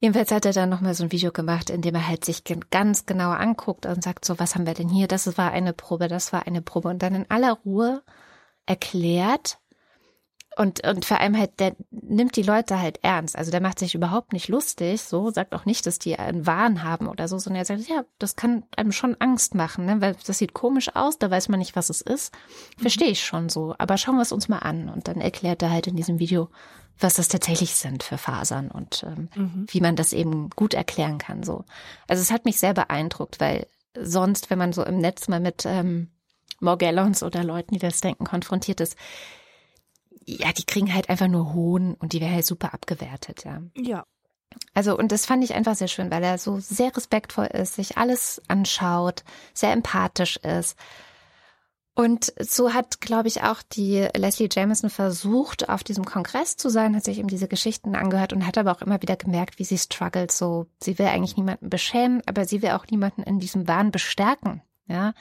Jedenfalls 0.00 0.32
hat 0.32 0.44
er 0.44 0.52
dann 0.52 0.68
nochmal 0.68 0.94
so 0.94 1.04
ein 1.04 1.12
Video 1.12 1.30
gemacht, 1.30 1.70
in 1.70 1.80
dem 1.80 1.94
er 1.94 2.08
halt 2.08 2.24
sich 2.24 2.42
ganz 2.70 3.06
genau 3.06 3.30
anguckt 3.30 3.86
und 3.86 4.02
sagt 4.02 4.24
so, 4.24 4.36
was 4.40 4.56
haben 4.56 4.66
wir 4.66 4.74
denn 4.74 4.88
hier? 4.88 5.06
Das 5.06 5.38
war 5.38 5.52
eine 5.52 5.72
Probe, 5.72 6.08
das 6.08 6.32
war 6.32 6.44
eine 6.44 6.60
Probe. 6.60 6.88
Und 6.88 7.04
dann 7.04 7.14
in 7.14 7.30
aller 7.30 7.52
Ruhe 7.64 8.02
erklärt 8.66 9.58
und, 10.56 10.86
und 10.86 11.04
vor 11.04 11.18
allem 11.18 11.36
halt, 11.38 11.58
der 11.60 11.74
nimmt 11.90 12.36
die 12.36 12.42
Leute 12.42 12.80
halt 12.80 12.98
ernst. 13.02 13.36
Also 13.36 13.50
der 13.50 13.60
macht 13.60 13.78
sich 13.78 13.94
überhaupt 13.94 14.32
nicht 14.32 14.48
lustig, 14.48 15.00
so, 15.02 15.30
sagt 15.30 15.54
auch 15.54 15.64
nicht, 15.64 15.86
dass 15.86 15.98
die 15.98 16.18
einen 16.18 16.46
Wahn 16.46 16.82
haben 16.82 17.08
oder 17.08 17.26
so, 17.28 17.38
sondern 17.38 17.62
er 17.62 17.64
sagt, 17.64 17.88
ja, 17.88 18.04
das 18.18 18.36
kann 18.36 18.64
einem 18.76 18.92
schon 18.92 19.16
Angst 19.18 19.54
machen, 19.54 19.86
ne? 19.86 20.00
weil 20.00 20.16
das 20.26 20.38
sieht 20.38 20.52
komisch 20.52 20.94
aus, 20.94 21.18
da 21.18 21.30
weiß 21.30 21.48
man 21.48 21.58
nicht, 21.58 21.74
was 21.74 21.90
es 21.90 22.00
ist. 22.00 22.34
Verstehe 22.76 23.08
ich 23.08 23.24
schon 23.24 23.48
so, 23.48 23.74
aber 23.78 23.96
schauen 23.96 24.16
wir 24.16 24.22
es 24.22 24.32
uns 24.32 24.48
mal 24.48 24.58
an. 24.58 24.88
Und 24.88 25.08
dann 25.08 25.20
erklärt 25.20 25.62
er 25.62 25.70
halt 25.70 25.86
in 25.86 25.96
diesem 25.96 26.18
Video, 26.18 26.48
was 26.98 27.14
das 27.14 27.28
tatsächlich 27.28 27.74
sind 27.74 28.02
für 28.02 28.18
Fasern 28.18 28.70
und 28.70 29.04
ähm, 29.06 29.28
mhm. 29.34 29.66
wie 29.68 29.80
man 29.80 29.96
das 29.96 30.12
eben 30.12 30.50
gut 30.50 30.74
erklären 30.74 31.18
kann. 31.18 31.42
So, 31.42 31.64
also 32.08 32.20
es 32.20 32.30
hat 32.30 32.44
mich 32.44 32.58
sehr 32.58 32.74
beeindruckt, 32.74 33.40
weil 33.40 33.66
sonst, 33.98 34.50
wenn 34.50 34.58
man 34.58 34.72
so 34.72 34.84
im 34.84 34.98
Netz 34.98 35.28
mal 35.28 35.40
mit 35.40 35.64
ähm, 35.66 36.10
Morgellons 36.60 37.22
oder 37.22 37.42
Leuten, 37.42 37.74
die 37.74 37.80
das 37.80 38.00
denken, 38.00 38.24
konfrontiert 38.24 38.80
ist, 38.80 38.96
ja, 40.24 40.52
die 40.52 40.64
kriegen 40.64 40.92
halt 40.94 41.08
einfach 41.08 41.28
nur 41.28 41.54
Hohn 41.54 41.94
und 41.94 42.12
die 42.12 42.20
werden 42.20 42.34
halt 42.34 42.46
super 42.46 42.74
abgewertet, 42.74 43.44
ja. 43.44 43.62
Ja. 43.76 44.04
Also, 44.74 44.96
und 44.98 45.12
das 45.12 45.24
fand 45.24 45.42
ich 45.44 45.54
einfach 45.54 45.74
sehr 45.74 45.88
schön, 45.88 46.10
weil 46.10 46.22
er 46.22 46.36
so 46.36 46.58
sehr 46.58 46.94
respektvoll 46.94 47.46
ist, 47.46 47.74
sich 47.74 47.96
alles 47.96 48.42
anschaut, 48.48 49.24
sehr 49.54 49.72
empathisch 49.72 50.36
ist 50.36 50.76
und 51.94 52.32
so 52.40 52.72
hat, 52.72 53.02
glaube 53.02 53.28
ich, 53.28 53.42
auch 53.42 53.60
die 53.62 54.08
Leslie 54.16 54.48
Jameson 54.50 54.88
versucht, 54.88 55.68
auf 55.68 55.84
diesem 55.84 56.06
Kongress 56.06 56.56
zu 56.56 56.70
sein, 56.70 56.96
hat 56.96 57.04
sich 57.04 57.18
eben 57.18 57.28
diese 57.28 57.48
Geschichten 57.48 57.94
angehört 57.94 58.32
und 58.32 58.46
hat 58.46 58.56
aber 58.56 58.72
auch 58.72 58.80
immer 58.80 59.02
wieder 59.02 59.16
gemerkt, 59.16 59.58
wie 59.58 59.64
sie 59.64 59.76
struggelt. 59.76 60.32
So, 60.32 60.66
sie 60.80 60.98
will 60.98 61.06
eigentlich 61.06 61.36
niemanden 61.36 61.68
beschämen, 61.68 62.22
aber 62.26 62.46
sie 62.46 62.62
will 62.62 62.70
auch 62.70 62.86
niemanden 62.86 63.22
in 63.22 63.40
diesem 63.40 63.68
Wahn 63.68 63.90
bestärken. 63.90 64.62
Ja. 64.86 65.12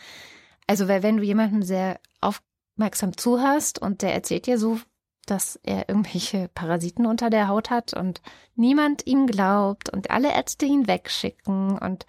Also, 0.65 0.87
weil 0.87 1.03
wenn 1.03 1.17
du 1.17 1.23
jemanden 1.23 1.61
sehr 1.61 1.99
aufmerksam 2.21 3.17
zuhörst 3.17 3.79
und 3.79 4.01
der 4.01 4.13
erzählt 4.13 4.45
dir 4.45 4.57
so, 4.57 4.79
dass 5.25 5.59
er 5.63 5.87
irgendwelche 5.89 6.49
Parasiten 6.53 7.05
unter 7.05 7.29
der 7.29 7.47
Haut 7.47 7.69
hat 7.69 7.93
und 7.93 8.21
niemand 8.55 9.05
ihm 9.05 9.27
glaubt 9.27 9.89
und 9.89 10.11
alle 10.11 10.33
Ärzte 10.33 10.65
ihn 10.65 10.87
wegschicken 10.87 11.77
und 11.77 12.05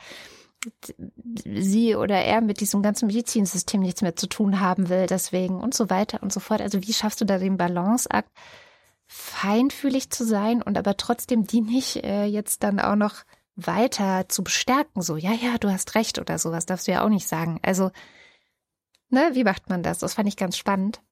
sie 1.45 1.97
oder 1.97 2.17
er 2.17 2.41
mit 2.41 2.61
diesem 2.61 2.83
ganzen 2.83 3.07
Medizinsystem 3.07 3.81
nichts 3.81 4.03
mehr 4.03 4.17
zu 4.17 4.29
tun 4.29 4.61
haben 4.61 4.89
will, 4.89 5.07
deswegen 5.07 5.61
und 5.61 5.75
so 5.75 5.91
weiter 5.91 6.23
und 6.23 6.33
so 6.33 6.41
fort. 6.41 6.61
Also 6.61 6.83
wie 6.83 6.93
schaffst 6.93 7.21
du 7.21 7.25
da 7.25 7.39
den 7.39 7.57
Balanceakt, 7.57 8.31
feinfühlig 9.07 10.11
zu 10.11 10.25
sein 10.25 10.63
und 10.63 10.79
aber 10.79 10.97
trotzdem 10.97 11.47
die 11.47 11.61
nicht 11.61 11.97
äh, 12.05 12.25
jetzt 12.25 12.63
dann 12.63 12.81
auch 12.81 12.97
noch 12.97 13.25
weiter 13.57 14.29
zu 14.29 14.43
bestärken, 14.43 15.03
so, 15.03 15.17
ja, 15.17 15.33
ja, 15.33 15.59
du 15.59 15.71
hast 15.71 15.95
recht 15.95 16.19
oder 16.19 16.39
sowas, 16.39 16.65
darfst 16.65 16.89
du 16.89 16.93
ja 16.93 17.05
auch 17.05 17.11
nicht 17.11 17.27
sagen. 17.27 17.61
Also, 17.63 17.91
ne, 19.11 19.31
wie 19.35 19.45
macht 19.45 19.69
man 19.69 19.83
das? 19.83 19.99
Das 19.99 20.15
fand 20.15 20.29
ich 20.29 20.37
ganz 20.37 20.57
spannend. 20.57 21.03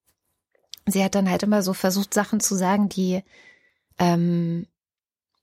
Sie 0.90 1.04
hat 1.04 1.14
dann 1.14 1.30
halt 1.30 1.42
immer 1.42 1.62
so 1.62 1.72
versucht, 1.74 2.14
Sachen 2.14 2.40
zu 2.40 2.54
sagen, 2.56 2.88
die 2.88 3.22
ähm, 3.98 4.66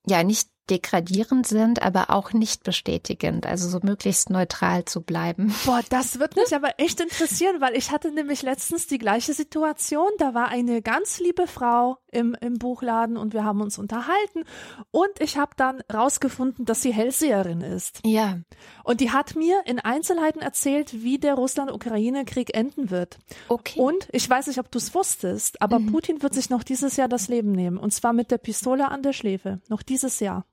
ja 0.06 0.22
nicht 0.22 0.48
degradierend 0.70 1.46
sind, 1.46 1.82
aber 1.82 2.10
auch 2.10 2.32
nicht 2.32 2.62
bestätigend, 2.62 3.46
also 3.46 3.68
so 3.68 3.80
möglichst 3.82 4.30
neutral 4.30 4.84
zu 4.84 5.02
bleiben. 5.02 5.54
Boah, 5.64 5.80
das 5.88 6.18
wird 6.18 6.36
mich 6.36 6.54
aber 6.54 6.78
echt 6.78 7.00
interessieren, 7.00 7.60
weil 7.60 7.76
ich 7.76 7.90
hatte 7.90 8.12
nämlich 8.12 8.42
letztens 8.42 8.86
die 8.86 8.98
gleiche 8.98 9.32
Situation. 9.32 10.08
Da 10.18 10.34
war 10.34 10.48
eine 10.48 10.82
ganz 10.82 11.20
liebe 11.20 11.46
Frau 11.46 11.98
im, 12.10 12.36
im 12.40 12.58
Buchladen 12.58 13.16
und 13.16 13.34
wir 13.34 13.44
haben 13.44 13.60
uns 13.60 13.78
unterhalten 13.78 14.44
und 14.90 15.10
ich 15.20 15.36
habe 15.36 15.52
dann 15.56 15.80
rausgefunden, 15.92 16.64
dass 16.64 16.82
sie 16.82 16.92
Hellseherin 16.92 17.60
ist. 17.60 18.00
Ja. 18.04 18.38
Und 18.84 19.00
die 19.00 19.10
hat 19.10 19.36
mir 19.36 19.62
in 19.66 19.78
Einzelheiten 19.78 20.40
erzählt, 20.40 21.02
wie 21.02 21.18
der 21.18 21.34
Russland-Ukraine-Krieg 21.34 22.54
enden 22.54 22.90
wird. 22.90 23.18
Okay. 23.48 23.80
Und 23.80 24.08
ich 24.12 24.28
weiß 24.28 24.46
nicht, 24.46 24.58
ob 24.58 24.70
du 24.70 24.78
es 24.78 24.94
wusstest, 24.94 25.60
aber 25.60 25.78
mhm. 25.78 25.92
Putin 25.92 26.22
wird 26.22 26.34
sich 26.34 26.50
noch 26.50 26.62
dieses 26.62 26.96
Jahr 26.96 27.08
das 27.08 27.28
Leben 27.28 27.52
nehmen 27.52 27.78
und 27.78 27.92
zwar 27.92 28.12
mit 28.12 28.30
der 28.30 28.38
Pistole 28.38 28.88
an 28.88 29.02
der 29.02 29.12
Schläfe. 29.12 29.60
Noch 29.68 29.82
dieses 29.82 30.20
Jahr. 30.20 30.44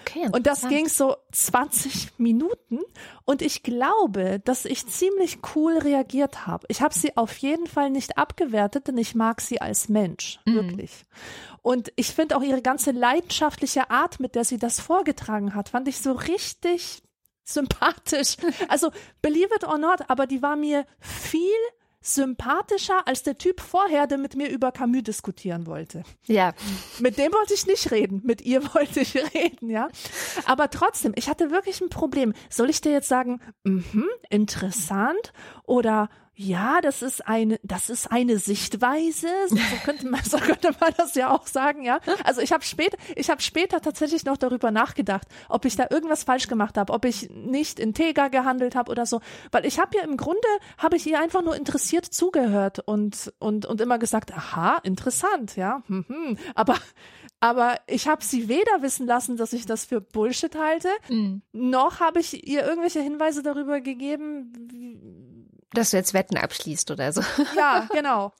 Okay, 0.00 0.28
und 0.32 0.46
das 0.46 0.68
ging 0.68 0.88
so 0.88 1.16
20 1.32 2.18
Minuten 2.18 2.80
und 3.24 3.42
ich 3.42 3.62
glaube, 3.62 4.40
dass 4.44 4.64
ich 4.64 4.86
ziemlich 4.86 5.38
cool 5.54 5.78
reagiert 5.78 6.46
habe. 6.46 6.66
Ich 6.68 6.82
habe 6.82 6.94
sie 6.94 7.16
auf 7.16 7.36
jeden 7.38 7.66
Fall 7.66 7.90
nicht 7.90 8.18
abgewertet, 8.18 8.88
denn 8.88 8.98
ich 8.98 9.14
mag 9.14 9.40
sie 9.40 9.60
als 9.60 9.88
Mensch, 9.88 10.40
mhm. 10.46 10.54
wirklich. 10.54 11.04
Und 11.62 11.92
ich 11.96 12.08
finde 12.08 12.36
auch 12.36 12.42
ihre 12.42 12.62
ganze 12.62 12.90
leidenschaftliche 12.90 13.90
Art, 13.90 14.20
mit 14.20 14.34
der 14.34 14.44
sie 14.44 14.58
das 14.58 14.80
vorgetragen 14.80 15.54
hat, 15.54 15.70
fand 15.70 15.88
ich 15.88 15.98
so 15.98 16.12
richtig 16.12 17.02
sympathisch. 17.44 18.36
Also, 18.68 18.90
believe 19.20 19.54
it 19.54 19.64
or 19.64 19.78
not, 19.78 20.08
aber 20.08 20.26
die 20.26 20.42
war 20.42 20.56
mir 20.56 20.86
viel 21.00 21.40
sympathischer 22.02 23.06
als 23.06 23.22
der 23.22 23.38
Typ 23.38 23.60
vorher, 23.60 24.06
der 24.06 24.18
mit 24.18 24.36
mir 24.36 24.50
über 24.50 24.72
Camus 24.72 25.04
diskutieren 25.04 25.66
wollte. 25.66 26.02
Ja. 26.26 26.52
Mit 26.98 27.16
dem 27.16 27.32
wollte 27.32 27.54
ich 27.54 27.66
nicht 27.66 27.90
reden, 27.90 28.20
mit 28.24 28.42
ihr 28.42 28.62
wollte 28.74 29.00
ich 29.00 29.14
reden, 29.34 29.70
ja. 29.70 29.88
Aber 30.44 30.68
trotzdem, 30.68 31.12
ich 31.16 31.28
hatte 31.28 31.50
wirklich 31.50 31.80
ein 31.80 31.88
Problem. 31.88 32.34
Soll 32.50 32.68
ich 32.68 32.80
dir 32.80 32.92
jetzt 32.92 33.08
sagen, 33.08 33.40
mhm, 33.64 34.08
interessant 34.28 35.32
oder 35.64 36.10
ja, 36.34 36.80
das 36.80 37.02
ist 37.02 37.26
eine, 37.28 37.60
das 37.62 37.90
ist 37.90 38.10
eine 38.10 38.38
Sichtweise. 38.38 39.28
So 39.48 39.56
könnte 39.84 40.08
man, 40.08 40.22
so 40.24 40.38
könnte 40.38 40.74
man 40.80 40.92
das 40.96 41.14
ja 41.14 41.30
auch 41.30 41.46
sagen, 41.46 41.82
ja. 41.84 42.00
Also 42.24 42.40
ich 42.40 42.52
habe 42.52 42.64
später, 42.64 42.96
ich 43.16 43.28
habe 43.28 43.42
später 43.42 43.80
tatsächlich 43.80 44.24
noch 44.24 44.38
darüber 44.38 44.70
nachgedacht, 44.70 45.28
ob 45.48 45.66
ich 45.66 45.76
da 45.76 45.86
irgendwas 45.90 46.24
falsch 46.24 46.48
gemacht 46.48 46.78
habe, 46.78 46.92
ob 46.92 47.04
ich 47.04 47.28
nicht 47.30 47.78
integer 47.78 48.30
gehandelt 48.30 48.74
habe 48.74 48.90
oder 48.90 49.04
so, 49.04 49.20
weil 49.50 49.66
ich 49.66 49.78
habe 49.78 49.96
ja 49.96 50.04
im 50.04 50.16
Grunde 50.16 50.40
habe 50.78 50.96
ich 50.96 51.06
ihr 51.06 51.20
einfach 51.20 51.42
nur 51.42 51.54
interessiert 51.54 52.06
zugehört 52.06 52.78
und 52.78 53.32
und 53.38 53.66
und 53.66 53.80
immer 53.80 53.98
gesagt, 53.98 54.32
aha, 54.32 54.78
interessant, 54.84 55.56
ja. 55.56 55.82
Hm, 55.86 56.06
hm. 56.08 56.38
Aber 56.54 56.76
aber 57.40 57.76
ich 57.88 58.06
habe 58.06 58.24
sie 58.24 58.48
weder 58.48 58.82
wissen 58.82 59.04
lassen, 59.06 59.36
dass 59.36 59.52
ich 59.52 59.66
das 59.66 59.84
für 59.84 60.00
Bullshit 60.00 60.54
halte, 60.54 60.88
mhm. 61.08 61.42
noch 61.52 61.98
habe 61.98 62.20
ich 62.20 62.46
ihr 62.46 62.64
irgendwelche 62.64 63.00
Hinweise 63.00 63.42
darüber 63.42 63.80
gegeben, 63.80 64.52
dass 65.74 65.90
du 65.90 65.96
jetzt 65.96 66.14
Wetten 66.14 66.36
abschließt 66.36 66.90
oder 66.90 67.12
so. 67.12 67.22
Ja, 67.56 67.88
genau. 67.92 68.32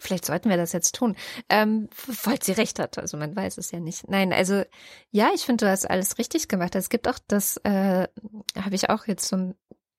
Vielleicht 0.00 0.24
sollten 0.24 0.50
wir 0.50 0.56
das 0.56 0.72
jetzt 0.72 0.96
tun, 0.96 1.16
ähm, 1.48 1.88
falls 1.92 2.46
sie 2.46 2.52
recht 2.52 2.80
hat. 2.80 2.98
Also 2.98 3.16
man 3.16 3.36
weiß 3.36 3.58
es 3.58 3.70
ja 3.70 3.78
nicht. 3.78 4.08
Nein, 4.08 4.32
also 4.32 4.64
ja, 5.12 5.30
ich 5.34 5.42
finde, 5.42 5.66
du 5.66 5.70
hast 5.70 5.88
alles 5.88 6.18
richtig 6.18 6.48
gemacht. 6.48 6.74
Es 6.74 6.88
gibt 6.88 7.06
auch 7.06 7.18
das, 7.28 7.56
äh, 7.58 8.08
habe 8.60 8.74
ich 8.74 8.90
auch 8.90 9.06
jetzt 9.06 9.28
so 9.28 9.54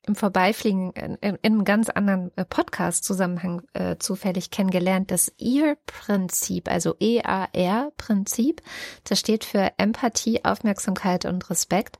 im 0.07 0.15
Vorbeifliegen 0.15 0.91
in, 0.93 1.15
in 1.15 1.37
einem 1.43 1.63
ganz 1.63 1.89
anderen 1.89 2.31
äh, 2.35 2.45
Podcast-Zusammenhang 2.45 3.61
äh, 3.73 3.97
zufällig 3.97 4.51
kennengelernt, 4.51 5.11
das 5.11 5.33
EAR-Prinzip, 5.39 6.69
also 6.69 6.95
E-A-R-Prinzip. 6.99 8.61
Das 9.03 9.19
steht 9.19 9.43
für 9.43 9.71
Empathie, 9.77 10.43
Aufmerksamkeit 10.45 11.25
und 11.25 11.49
Respekt. 11.49 11.99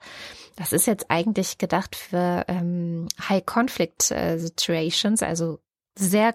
Das 0.56 0.74
ist 0.74 0.88
jetzt 0.88 1.10
eigentlich 1.10 1.58
gedacht 1.58 1.96
für 1.96 2.46
ähm, 2.48 3.08
High-Conflict-Situations, 3.28 5.22
äh, 5.22 5.26
also 5.26 5.60
sehr 5.96 6.34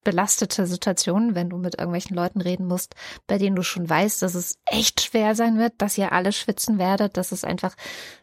konfliktbelastete 0.00 0.66
Situationen, 0.66 1.34
wenn 1.34 1.50
du 1.50 1.58
mit 1.58 1.78
irgendwelchen 1.78 2.16
Leuten 2.16 2.40
reden 2.40 2.66
musst, 2.66 2.94
bei 3.26 3.38
denen 3.38 3.56
du 3.56 3.62
schon 3.62 3.88
weißt, 3.88 4.22
dass 4.22 4.34
es 4.34 4.58
echt 4.64 5.00
schwer 5.02 5.34
sein 5.34 5.58
wird, 5.58 5.74
dass 5.78 5.98
ihr 5.98 6.12
alle 6.12 6.32
schwitzen 6.32 6.78
werdet, 6.78 7.16
dass 7.16 7.32
es 7.32 7.44
einfach 7.44 7.74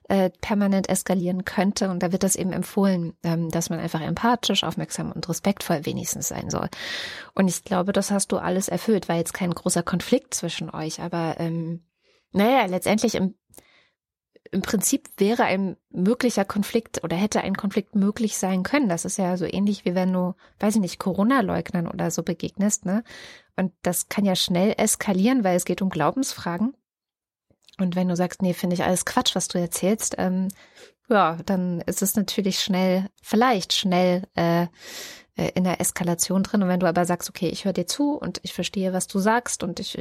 äh, 0.09 0.29
permanent 0.41 0.89
eskalieren 0.89 1.45
könnte. 1.45 1.89
Und 1.89 2.01
da 2.01 2.11
wird 2.11 2.23
das 2.23 2.35
eben 2.35 2.51
empfohlen, 2.51 3.13
ähm, 3.23 3.49
dass 3.49 3.69
man 3.69 3.79
einfach 3.79 4.01
empathisch, 4.01 4.63
aufmerksam 4.63 5.11
und 5.11 5.27
respektvoll 5.29 5.85
wenigstens 5.85 6.27
sein 6.29 6.49
soll. 6.49 6.67
Und 7.35 7.47
ich 7.47 7.63
glaube, 7.63 7.93
das 7.93 8.11
hast 8.11 8.31
du 8.31 8.37
alles 8.37 8.69
erfüllt. 8.69 9.07
War 9.07 9.17
jetzt 9.17 9.33
kein 9.33 9.51
großer 9.51 9.83
Konflikt 9.83 10.33
zwischen 10.33 10.69
euch, 10.69 11.01
aber 11.01 11.35
ähm, 11.39 11.83
naja, 12.31 12.65
letztendlich 12.65 13.15
im 13.15 13.35
im 14.51 14.61
Prinzip 14.61 15.09
wäre 15.17 15.43
ein 15.43 15.77
möglicher 15.89 16.45
Konflikt 16.45 17.03
oder 17.03 17.15
hätte 17.15 17.41
ein 17.41 17.55
Konflikt 17.55 17.95
möglich 17.95 18.37
sein 18.37 18.63
können. 18.63 18.89
Das 18.89 19.05
ist 19.05 19.17
ja 19.17 19.37
so 19.37 19.45
ähnlich 19.45 19.85
wie 19.85 19.95
wenn 19.95 20.13
du, 20.13 20.35
weiß 20.59 20.75
ich 20.75 20.81
nicht, 20.81 20.99
Corona-Leugnern 20.99 21.87
oder 21.87 22.11
so 22.11 22.23
begegnest, 22.23 22.85
ne? 22.85 23.03
Und 23.55 23.73
das 23.81 24.09
kann 24.09 24.25
ja 24.25 24.35
schnell 24.35 24.73
eskalieren, 24.77 25.43
weil 25.43 25.55
es 25.55 25.65
geht 25.65 25.81
um 25.81 25.89
Glaubensfragen. 25.89 26.75
Und 27.79 27.95
wenn 27.95 28.07
du 28.07 28.15
sagst, 28.15 28.41
nee, 28.41 28.53
finde 28.53 28.75
ich 28.75 28.83
alles 28.83 29.05
Quatsch, 29.05 29.35
was 29.35 29.47
du 29.47 29.59
erzählst, 29.59 30.15
ähm, 30.17 30.49
ja, 31.09 31.37
dann 31.45 31.81
ist 31.81 32.01
es 32.01 32.15
natürlich 32.15 32.59
schnell, 32.59 33.07
vielleicht 33.21 33.73
schnell 33.73 34.23
äh, 34.35 34.63
äh 35.35 35.51
in 35.55 35.63
der 35.63 35.79
Eskalation 35.79 36.43
drin. 36.43 36.63
Und 36.63 36.69
wenn 36.69 36.79
du 36.79 36.87
aber 36.87 37.05
sagst, 37.05 37.29
okay, 37.29 37.49
ich 37.49 37.65
höre 37.65 37.73
dir 37.73 37.87
zu 37.87 38.13
und 38.13 38.39
ich 38.43 38.53
verstehe, 38.53 38.93
was 38.93 39.07
du 39.07 39.19
sagst 39.19 39.63
und 39.63 39.79
ich 39.79 39.97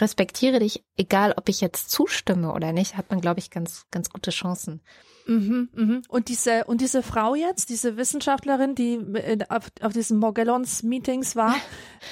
respektiere 0.00 0.58
dich, 0.58 0.84
egal 0.96 1.34
ob 1.36 1.48
ich 1.48 1.60
jetzt 1.60 1.90
zustimme 1.90 2.52
oder 2.52 2.72
nicht, 2.72 2.96
hat 2.96 3.10
man, 3.10 3.20
glaube 3.20 3.40
ich, 3.40 3.50
ganz, 3.50 3.84
ganz 3.90 4.10
gute 4.10 4.30
Chancen. 4.30 4.82
Mhm, 5.26 5.68
mhm. 5.72 6.02
Und 6.08 6.28
diese 6.28 6.64
und 6.64 6.80
diese 6.80 7.02
Frau 7.02 7.34
jetzt, 7.34 7.68
diese 7.68 7.96
Wissenschaftlerin, 7.96 8.74
die 8.74 8.94
äh, 8.94 9.38
auf, 9.48 9.70
auf 9.80 9.92
diesen 9.92 10.18
Morgellons-Meetings 10.18 11.34
war, 11.34 11.56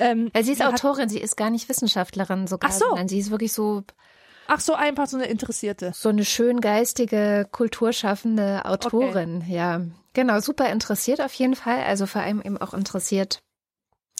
ähm, 0.01 0.31
sie 0.41 0.53
ist 0.53 0.65
Autorin, 0.65 1.09
sie 1.09 1.21
ist 1.21 1.37
gar 1.37 1.51
nicht 1.51 1.69
Wissenschaftlerin 1.69 2.47
sogar, 2.47 2.71
Ach 2.71 2.77
so. 2.77 2.87
sondern 2.89 3.09
sie 3.09 3.19
ist 3.19 3.31
wirklich 3.31 3.53
so 3.53 3.83
Ach 4.47 4.61
so, 4.61 4.75
einfach 4.75 5.07
so 5.07 5.17
eine 5.17 5.27
Interessierte. 5.27 5.93
So 5.95 6.11
eine 6.11 6.25
schön 6.25 6.61
geistige, 6.61 7.49
kulturschaffende 7.51 8.65
Autorin, 8.67 9.39
okay. 9.43 9.55
ja. 9.55 9.81
Genau, 10.13 10.39
super 10.41 10.71
interessiert 10.71 11.21
auf 11.21 11.33
jeden 11.35 11.57
Fall. 11.57 11.83
Also 11.85 12.07
vor 12.07 12.21
allem 12.21 12.43
eben 12.43 12.59
auch 12.59 12.75
interessiert, 12.75 13.43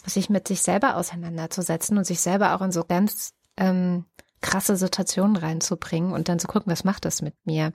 sich 0.05 0.29
mit 0.29 0.47
sich 0.47 0.61
selber 0.61 0.97
auseinanderzusetzen 0.97 1.97
und 1.97 2.05
sich 2.05 2.19
selber 2.21 2.55
auch 2.55 2.61
in 2.61 2.71
so 2.71 2.83
ganz 2.83 3.33
ähm, 3.57 4.05
krasse 4.41 4.75
Situationen 4.75 5.35
reinzubringen 5.35 6.11
und 6.13 6.29
dann 6.29 6.39
zu 6.39 6.47
gucken, 6.47 6.71
was 6.71 6.83
macht 6.83 7.05
das 7.05 7.21
mit 7.21 7.33
mir. 7.45 7.73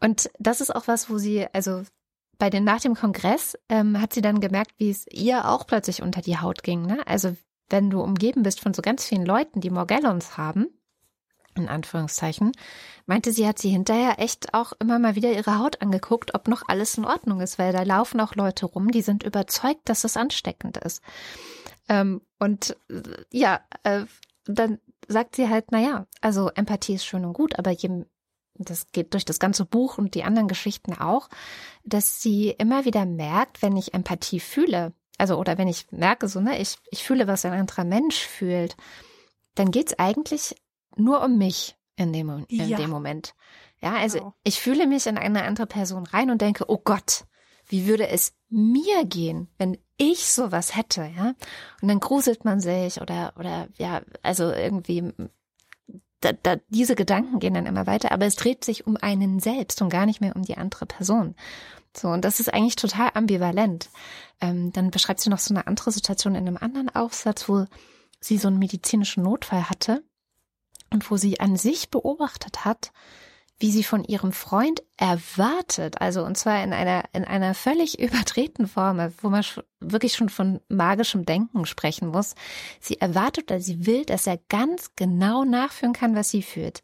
Und 0.00 0.30
das 0.38 0.60
ist 0.60 0.74
auch 0.74 0.88
was, 0.88 1.10
wo 1.10 1.18
sie, 1.18 1.46
also 1.52 1.82
bei 2.38 2.50
den 2.50 2.64
nach 2.64 2.80
dem 2.80 2.94
Kongress 2.94 3.56
ähm, 3.68 4.00
hat 4.00 4.12
sie 4.12 4.22
dann 4.22 4.40
gemerkt, 4.40 4.72
wie 4.78 4.90
es 4.90 5.06
ihr 5.10 5.48
auch 5.48 5.66
plötzlich 5.66 6.02
unter 6.02 6.22
die 6.22 6.38
Haut 6.38 6.62
ging. 6.62 6.86
Ne? 6.86 7.06
Also 7.06 7.36
wenn 7.68 7.90
du 7.90 8.00
umgeben 8.00 8.42
bist 8.42 8.60
von 8.60 8.74
so 8.74 8.82
ganz 8.82 9.04
vielen 9.04 9.24
Leuten, 9.24 9.60
die 9.60 9.70
Morgellons 9.70 10.36
haben, 10.36 10.66
in 11.54 11.68
Anführungszeichen, 11.68 12.52
meinte 13.06 13.32
sie, 13.32 13.46
hat 13.46 13.58
sie 13.58 13.70
hinterher 13.70 14.18
echt 14.18 14.54
auch 14.54 14.72
immer 14.80 14.98
mal 14.98 15.14
wieder 15.16 15.32
ihre 15.32 15.58
Haut 15.58 15.82
angeguckt, 15.82 16.34
ob 16.34 16.48
noch 16.48 16.62
alles 16.68 16.96
in 16.96 17.04
Ordnung 17.04 17.40
ist, 17.40 17.58
weil 17.58 17.72
da 17.72 17.82
laufen 17.82 18.20
auch 18.20 18.34
Leute 18.34 18.66
rum, 18.66 18.90
die 18.90 19.02
sind 19.02 19.22
überzeugt, 19.22 19.80
dass 19.84 20.04
es 20.04 20.16
ansteckend 20.16 20.76
ist. 20.78 21.02
Ähm, 21.88 22.22
und 22.38 22.76
äh, 22.88 23.02
ja, 23.30 23.60
äh, 23.82 24.04
dann 24.44 24.78
sagt 25.08 25.36
sie 25.36 25.48
halt, 25.48 25.72
naja, 25.72 26.06
also 26.20 26.50
Empathie 26.50 26.94
ist 26.94 27.04
schön 27.04 27.24
und 27.24 27.32
gut, 27.32 27.58
aber 27.58 27.70
je, 27.70 28.04
das 28.54 28.86
geht 28.92 29.14
durch 29.14 29.24
das 29.24 29.38
ganze 29.38 29.64
Buch 29.64 29.98
und 29.98 30.14
die 30.14 30.24
anderen 30.24 30.48
Geschichten 30.48 30.94
auch, 30.94 31.28
dass 31.84 32.22
sie 32.22 32.50
immer 32.50 32.84
wieder 32.84 33.06
merkt, 33.06 33.62
wenn 33.62 33.76
ich 33.76 33.94
Empathie 33.94 34.40
fühle, 34.40 34.92
also 35.18 35.36
oder 35.36 35.58
wenn 35.58 35.68
ich 35.68 35.90
merke, 35.90 36.28
so, 36.28 36.40
ne, 36.40 36.58
ich, 36.60 36.76
ich 36.90 37.02
fühle, 37.02 37.26
was 37.26 37.44
ein 37.44 37.52
anderer 37.52 37.84
Mensch 37.84 38.18
fühlt, 38.18 38.76
dann 39.54 39.70
geht's 39.70 39.98
eigentlich 39.98 40.54
nur 40.96 41.22
um 41.22 41.38
mich 41.38 41.76
in 41.96 42.12
dem, 42.12 42.46
in 42.48 42.68
ja. 42.68 42.76
dem 42.78 42.90
Moment. 42.90 43.34
Ja, 43.82 43.94
also 43.94 44.18
genau. 44.18 44.34
ich 44.44 44.60
fühle 44.60 44.86
mich 44.86 45.06
in 45.06 45.18
eine 45.18 45.44
andere 45.44 45.66
Person 45.66 46.06
rein 46.06 46.30
und 46.30 46.40
denke, 46.40 46.64
oh 46.68 46.80
Gott, 46.82 47.24
wie 47.66 47.86
würde 47.86 48.08
es 48.08 48.34
mir 48.48 49.04
gehen, 49.04 49.48
wenn 49.58 49.78
ich 50.00 50.32
sowas 50.32 50.74
hätte, 50.76 51.10
ja? 51.16 51.34
Und 51.82 51.88
dann 51.88 52.00
gruselt 52.00 52.44
man 52.44 52.60
sich 52.60 53.00
oder, 53.00 53.34
oder, 53.38 53.68
ja, 53.76 54.00
also 54.22 54.50
irgendwie, 54.50 55.12
da, 56.20 56.32
da, 56.32 56.56
diese 56.68 56.94
Gedanken 56.94 57.38
gehen 57.38 57.54
dann 57.54 57.66
immer 57.66 57.86
weiter, 57.86 58.10
aber 58.12 58.26
es 58.26 58.36
dreht 58.36 58.64
sich 58.64 58.86
um 58.86 58.96
einen 58.96 59.40
selbst 59.40 59.80
und 59.82 59.90
gar 59.90 60.06
nicht 60.06 60.20
mehr 60.20 60.34
um 60.34 60.42
die 60.42 60.56
andere 60.56 60.86
Person. 60.86 61.34
So, 61.94 62.08
und 62.08 62.24
das 62.24 62.40
ist 62.40 62.52
eigentlich 62.52 62.76
total 62.76 63.10
ambivalent. 63.14 63.90
Ähm, 64.40 64.72
dann 64.72 64.90
beschreibt 64.90 65.20
sie 65.20 65.28
noch 65.28 65.38
so 65.38 65.52
eine 65.52 65.66
andere 65.66 65.92
Situation 65.92 66.34
in 66.34 66.46
einem 66.46 66.56
anderen 66.56 66.88
Aufsatz, 66.88 67.48
wo 67.48 67.66
sie 68.20 68.38
so 68.38 68.48
einen 68.48 68.58
medizinischen 68.58 69.22
Notfall 69.22 69.68
hatte 69.68 70.02
und 70.90 71.10
wo 71.10 71.16
sie 71.16 71.40
an 71.40 71.56
sich 71.56 71.90
beobachtet 71.90 72.64
hat, 72.64 72.92
wie 73.60 73.70
sie 73.70 73.84
von 73.84 74.02
ihrem 74.04 74.32
Freund 74.32 74.82
erwartet, 74.96 76.00
also 76.00 76.24
und 76.24 76.36
zwar 76.36 76.64
in 76.64 76.72
einer 76.72 77.04
in 77.12 77.24
einer 77.24 77.54
völlig 77.54 77.98
übertreten 78.00 78.66
Form, 78.66 78.98
wo 79.20 79.28
man 79.28 79.44
wirklich 79.80 80.14
schon 80.14 80.30
von 80.30 80.60
magischem 80.68 81.24
Denken 81.26 81.66
sprechen 81.66 82.08
muss. 82.08 82.34
Sie 82.80 83.00
erwartet 83.00 83.50
oder 83.50 83.60
sie 83.60 83.86
will, 83.86 84.04
dass 84.04 84.26
er 84.26 84.38
ganz 84.48 84.92
genau 84.96 85.44
nachführen 85.44 85.92
kann, 85.92 86.16
was 86.16 86.30
sie 86.30 86.42
fühlt. 86.42 86.80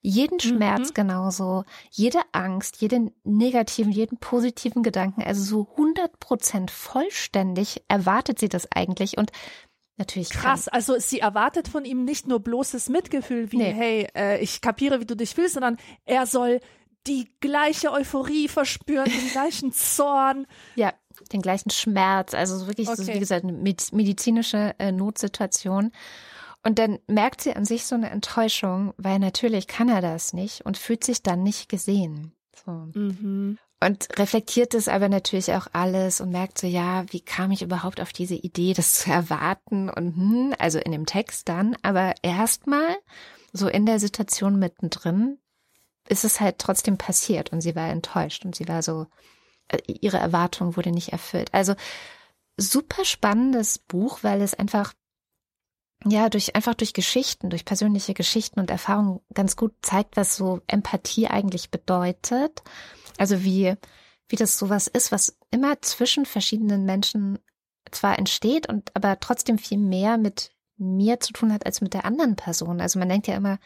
Jeden 0.00 0.38
Schmerz 0.38 0.90
mhm. 0.90 0.94
genauso, 0.94 1.64
jede 1.90 2.20
Angst, 2.30 2.80
jeden 2.80 3.10
negativen, 3.24 3.90
jeden 3.90 4.18
positiven 4.18 4.84
Gedanken, 4.84 5.22
also 5.22 5.42
so 5.42 5.68
100 5.72 6.20
Prozent 6.20 6.70
vollständig 6.70 7.82
erwartet 7.88 8.38
sie 8.38 8.48
das 8.48 8.70
eigentlich 8.70 9.18
und 9.18 9.32
natürlich 9.98 10.30
krass. 10.30 10.66
Kann. 10.66 10.74
Also 10.74 10.98
sie 10.98 11.20
erwartet 11.20 11.68
von 11.68 11.84
ihm 11.84 12.04
nicht 12.04 12.26
nur 12.26 12.40
bloßes 12.40 12.88
Mitgefühl 12.88 13.52
wie 13.52 13.58
nee. 13.58 13.72
hey, 13.72 14.08
äh, 14.14 14.40
ich 14.40 14.60
kapiere, 14.60 15.00
wie 15.00 15.06
du 15.06 15.16
dich 15.16 15.34
fühlst, 15.34 15.54
sondern 15.54 15.76
er 16.04 16.26
soll 16.26 16.60
die 17.06 17.30
gleiche 17.40 17.92
Euphorie 17.92 18.48
verspüren, 18.48 19.06
den 19.06 19.30
gleichen 19.30 19.72
Zorn. 19.72 20.46
Ja, 20.76 20.92
den 21.32 21.42
gleichen 21.42 21.70
Schmerz. 21.70 22.34
Also 22.34 22.66
wirklich, 22.66 22.88
okay. 22.88 23.02
so, 23.02 23.12
wie 23.12 23.18
gesagt, 23.18 23.44
eine 23.44 23.52
medizinische 23.52 24.74
äh, 24.78 24.92
Notsituation. 24.92 25.92
Und 26.64 26.78
dann 26.78 26.98
merkt 27.06 27.40
sie 27.40 27.54
an 27.54 27.64
sich 27.64 27.86
so 27.86 27.94
eine 27.94 28.10
Enttäuschung, 28.10 28.92
weil 28.96 29.18
natürlich 29.18 29.68
kann 29.68 29.88
er 29.88 30.00
das 30.00 30.32
nicht 30.32 30.66
und 30.66 30.76
fühlt 30.76 31.04
sich 31.04 31.22
dann 31.22 31.42
nicht 31.42 31.68
gesehen. 31.68 32.32
So. 32.64 32.72
Mhm 32.94 33.58
und 33.80 34.08
reflektiert 34.18 34.74
es 34.74 34.88
aber 34.88 35.08
natürlich 35.08 35.52
auch 35.52 35.68
alles 35.72 36.20
und 36.20 36.30
merkt 36.30 36.58
so, 36.58 36.66
ja, 36.66 37.04
wie 37.10 37.20
kam 37.20 37.52
ich 37.52 37.62
überhaupt 37.62 38.00
auf 38.00 38.12
diese 38.12 38.34
Idee, 38.34 38.72
das 38.74 38.94
zu 38.94 39.10
erwarten 39.10 39.88
und 39.88 40.16
hm, 40.16 40.54
also 40.58 40.78
in 40.78 40.92
dem 40.92 41.06
Text 41.06 41.48
dann, 41.48 41.76
aber 41.82 42.14
erstmal 42.22 42.96
so 43.52 43.68
in 43.68 43.86
der 43.86 44.00
Situation 44.00 44.58
mittendrin 44.58 45.38
ist 46.08 46.24
es 46.24 46.40
halt 46.40 46.58
trotzdem 46.58 46.98
passiert 46.98 47.52
und 47.52 47.60
sie 47.60 47.76
war 47.76 47.88
enttäuscht 47.88 48.44
und 48.44 48.56
sie 48.56 48.66
war 48.66 48.82
so, 48.82 49.06
äh, 49.68 49.78
ihre 49.86 50.18
Erwartung 50.18 50.76
wurde 50.76 50.90
nicht 50.90 51.12
erfüllt. 51.12 51.52
Also 51.52 51.74
super 52.56 53.04
spannendes 53.04 53.78
Buch, 53.78 54.20
weil 54.22 54.42
es 54.42 54.54
einfach 54.54 54.92
ja, 56.04 56.28
durch, 56.28 56.54
einfach 56.54 56.74
durch 56.74 56.92
Geschichten, 56.92 57.50
durch 57.50 57.64
persönliche 57.64 58.14
Geschichten 58.14 58.60
und 58.60 58.70
Erfahrungen 58.70 59.20
ganz 59.34 59.56
gut 59.56 59.72
zeigt, 59.82 60.16
was 60.16 60.36
so 60.36 60.60
Empathie 60.68 61.26
eigentlich 61.26 61.70
bedeutet 61.70 62.62
also 63.18 63.44
wie, 63.44 63.74
wie 64.28 64.36
das 64.36 64.58
sowas 64.58 64.86
ist, 64.86 65.12
was 65.12 65.36
immer 65.50 65.82
zwischen 65.82 66.24
verschiedenen 66.24 66.84
Menschen 66.84 67.38
zwar 67.90 68.18
entsteht 68.18 68.68
und 68.68 68.90
aber 68.94 69.20
trotzdem 69.20 69.58
viel 69.58 69.78
mehr 69.78 70.16
mit 70.16 70.52
mir 70.76 71.20
zu 71.20 71.32
tun 71.32 71.52
hat 71.52 71.66
als 71.66 71.80
mit 71.80 71.92
der 71.92 72.04
anderen 72.04 72.36
Person. 72.36 72.80
Also 72.80 72.98
man 72.98 73.08
denkt 73.08 73.26
ja 73.26 73.34
immer, 73.34 73.58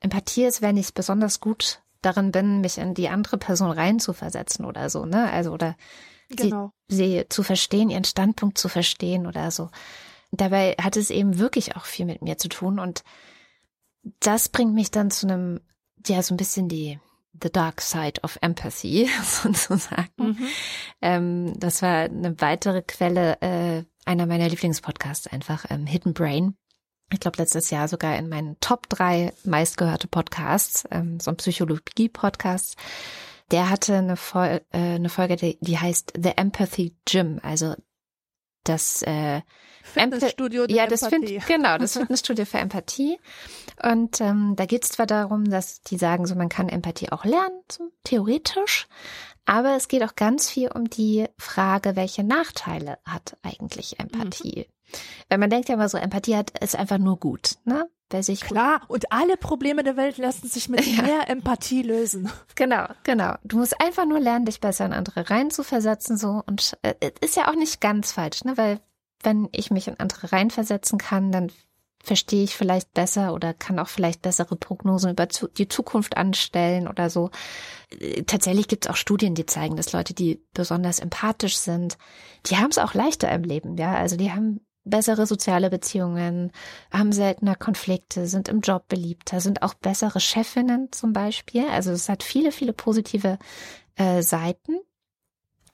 Empathie 0.00 0.44
ist, 0.44 0.62
wenn 0.62 0.76
ich 0.76 0.94
besonders 0.94 1.40
gut 1.40 1.82
darin 2.00 2.30
bin, 2.30 2.60
mich 2.60 2.78
in 2.78 2.94
die 2.94 3.08
andere 3.08 3.38
Person 3.38 3.72
reinzuversetzen 3.72 4.64
oder 4.64 4.88
so, 4.88 5.04
ne? 5.04 5.30
Also 5.32 5.50
oder 5.52 5.76
genau. 6.28 6.72
sie, 6.86 6.96
sie 6.96 7.28
zu 7.28 7.42
verstehen, 7.42 7.90
ihren 7.90 8.04
Standpunkt 8.04 8.58
zu 8.58 8.68
verstehen 8.68 9.26
oder 9.26 9.50
so. 9.50 9.70
Dabei 10.30 10.76
hat 10.80 10.96
es 10.96 11.10
eben 11.10 11.38
wirklich 11.38 11.76
auch 11.76 11.84
viel 11.84 12.06
mit 12.06 12.22
mir 12.22 12.36
zu 12.36 12.48
tun 12.48 12.78
und 12.78 13.02
das 14.20 14.48
bringt 14.48 14.74
mich 14.74 14.90
dann 14.90 15.10
zu 15.10 15.26
einem, 15.26 15.60
ja, 16.06 16.22
so 16.22 16.34
ein 16.34 16.36
bisschen 16.36 16.68
die 16.68 16.98
The 17.40 17.50
Dark 17.50 17.80
Side 17.80 18.20
of 18.22 18.38
Empathy 18.40 19.08
sozusagen. 19.24 20.10
Mhm. 20.16 20.48
Ähm, 21.00 21.52
das 21.58 21.82
war 21.82 22.04
eine 22.04 22.40
weitere 22.40 22.82
Quelle 22.82 23.40
äh, 23.40 23.84
einer 24.04 24.26
meiner 24.26 24.48
Lieblingspodcasts 24.48 25.26
einfach, 25.26 25.66
ähm, 25.70 25.86
Hidden 25.86 26.14
Brain. 26.14 26.56
Ich 27.12 27.20
glaube, 27.20 27.38
letztes 27.38 27.70
Jahr 27.70 27.88
sogar 27.88 28.16
in 28.16 28.28
meinen 28.28 28.58
Top 28.60 28.88
drei 28.88 29.32
meistgehörte 29.44 30.08
Podcasts, 30.08 30.86
ähm, 30.90 31.20
so 31.20 31.30
ein 31.30 31.36
Psychologie-Podcast. 31.36 32.76
Der 33.50 33.70
hatte 33.70 33.96
eine, 33.96 34.16
Vol 34.16 34.60
äh, 34.72 34.78
eine 34.78 35.08
Folge, 35.08 35.36
die, 35.36 35.58
die 35.60 35.78
heißt 35.78 36.12
The 36.22 36.36
Empathy 36.36 36.94
Gym, 37.06 37.40
also 37.42 37.74
das 38.64 39.02
äh, 39.02 39.40
Fitnessstudio 39.92 40.66
ja, 40.68 40.86
das 40.86 41.02
Empathie. 41.02 41.40
Find, 41.40 41.46
genau, 41.46 41.78
das 41.78 41.92
Fitnessstudio 41.98 42.44
für 42.44 42.58
Empathie. 42.58 43.18
Und 43.82 44.20
ähm, 44.20 44.54
da 44.56 44.66
geht 44.66 44.84
es 44.84 44.90
zwar 44.90 45.06
darum, 45.06 45.44
dass 45.48 45.82
die 45.82 45.98
sagen, 45.98 46.26
so 46.26 46.34
man 46.34 46.48
kann 46.48 46.68
Empathie 46.68 47.10
auch 47.12 47.24
lernen, 47.24 47.60
so 47.70 47.90
theoretisch, 48.04 48.88
aber 49.48 49.76
es 49.76 49.88
geht 49.88 50.02
auch 50.02 50.14
ganz 50.14 50.50
viel 50.50 50.70
um 50.70 50.90
die 50.90 51.26
Frage, 51.38 51.96
welche 51.96 52.22
Nachteile 52.22 52.98
hat 53.06 53.36
eigentlich 53.42 53.98
Empathie? 53.98 54.66
Mhm. 54.68 54.96
Weil 55.28 55.38
man 55.38 55.50
denkt 55.50 55.68
ja 55.68 55.74
immer 55.74 55.88
so, 55.88 55.96
Empathie 55.96 56.36
hat, 56.36 56.58
ist 56.58 56.76
einfach 56.76 56.98
nur 56.98 57.18
gut, 57.18 57.56
ne? 57.64 57.88
Wer 58.10 58.22
sich 58.22 58.40
Klar, 58.40 58.80
und 58.88 59.12
alle 59.12 59.36
Probleme 59.36 59.82
der 59.82 59.98
Welt 59.98 60.16
lassen 60.16 60.48
sich 60.48 60.70
mit 60.70 60.86
ja. 60.96 61.02
mehr 61.02 61.28
Empathie 61.28 61.82
lösen. 61.82 62.30
Genau, 62.54 62.86
genau. 63.04 63.34
Du 63.44 63.58
musst 63.58 63.78
einfach 63.82 64.06
nur 64.06 64.18
lernen, 64.18 64.46
dich 64.46 64.60
besser 64.60 64.86
in 64.86 64.94
andere 64.94 65.28
reinzuversetzen, 65.28 66.16
so. 66.16 66.42
Und 66.46 66.76
äh, 66.82 66.94
ist 67.20 67.36
ja 67.36 67.48
auch 67.48 67.54
nicht 67.54 67.80
ganz 67.80 68.12
falsch, 68.12 68.44
ne? 68.44 68.56
Weil 68.56 68.80
wenn 69.22 69.48
ich 69.52 69.70
mich 69.70 69.88
in 69.88 69.98
andere 69.98 70.32
reinversetzen 70.32 70.98
kann, 70.98 71.32
dann 71.32 71.50
verstehe 72.02 72.44
ich 72.44 72.56
vielleicht 72.56 72.94
besser 72.94 73.34
oder 73.34 73.52
kann 73.52 73.78
auch 73.78 73.88
vielleicht 73.88 74.22
bessere 74.22 74.56
Prognosen 74.56 75.10
über 75.10 75.26
die 75.26 75.68
Zukunft 75.68 76.16
anstellen 76.16 76.88
oder 76.88 77.10
so. 77.10 77.30
Äh, 77.98 78.22
tatsächlich 78.22 78.68
gibt 78.68 78.86
es 78.86 78.90
auch 78.90 78.96
Studien, 78.96 79.34
die 79.34 79.46
zeigen, 79.46 79.76
dass 79.76 79.92
Leute, 79.92 80.14
die 80.14 80.42
besonders 80.54 81.00
empathisch 81.00 81.58
sind, 81.58 81.98
die 82.46 82.56
haben 82.56 82.70
es 82.70 82.78
auch 82.78 82.94
leichter 82.94 83.30
im 83.32 83.42
Leben, 83.42 83.76
ja. 83.76 83.94
Also 83.94 84.16
die 84.16 84.32
haben 84.32 84.60
bessere 84.84 85.26
soziale 85.26 85.70
Beziehungen, 85.70 86.50
haben 86.90 87.12
seltener 87.12 87.56
Konflikte, 87.56 88.26
sind 88.26 88.48
im 88.48 88.60
Job 88.60 88.88
beliebter, 88.88 89.40
sind 89.40 89.62
auch 89.62 89.74
bessere 89.74 90.20
Chefinnen 90.20 90.90
zum 90.92 91.12
Beispiel. 91.12 91.66
Also 91.68 91.90
es 91.90 92.08
hat 92.08 92.22
viele, 92.22 92.52
viele 92.52 92.72
positive 92.72 93.38
äh, 93.96 94.22
Seiten. 94.22 94.80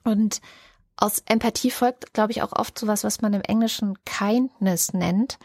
Und 0.03 0.40
aus 0.97 1.22
Empathie 1.26 1.70
folgt, 1.70 2.12
glaube 2.12 2.32
ich, 2.32 2.42
auch 2.42 2.53
oft 2.53 2.78
sowas, 2.78 3.05
was 3.05 3.20
man 3.20 3.32
im 3.32 3.42
Englischen 3.42 3.97
Kindness 4.05 4.92
nennt. 4.92 5.38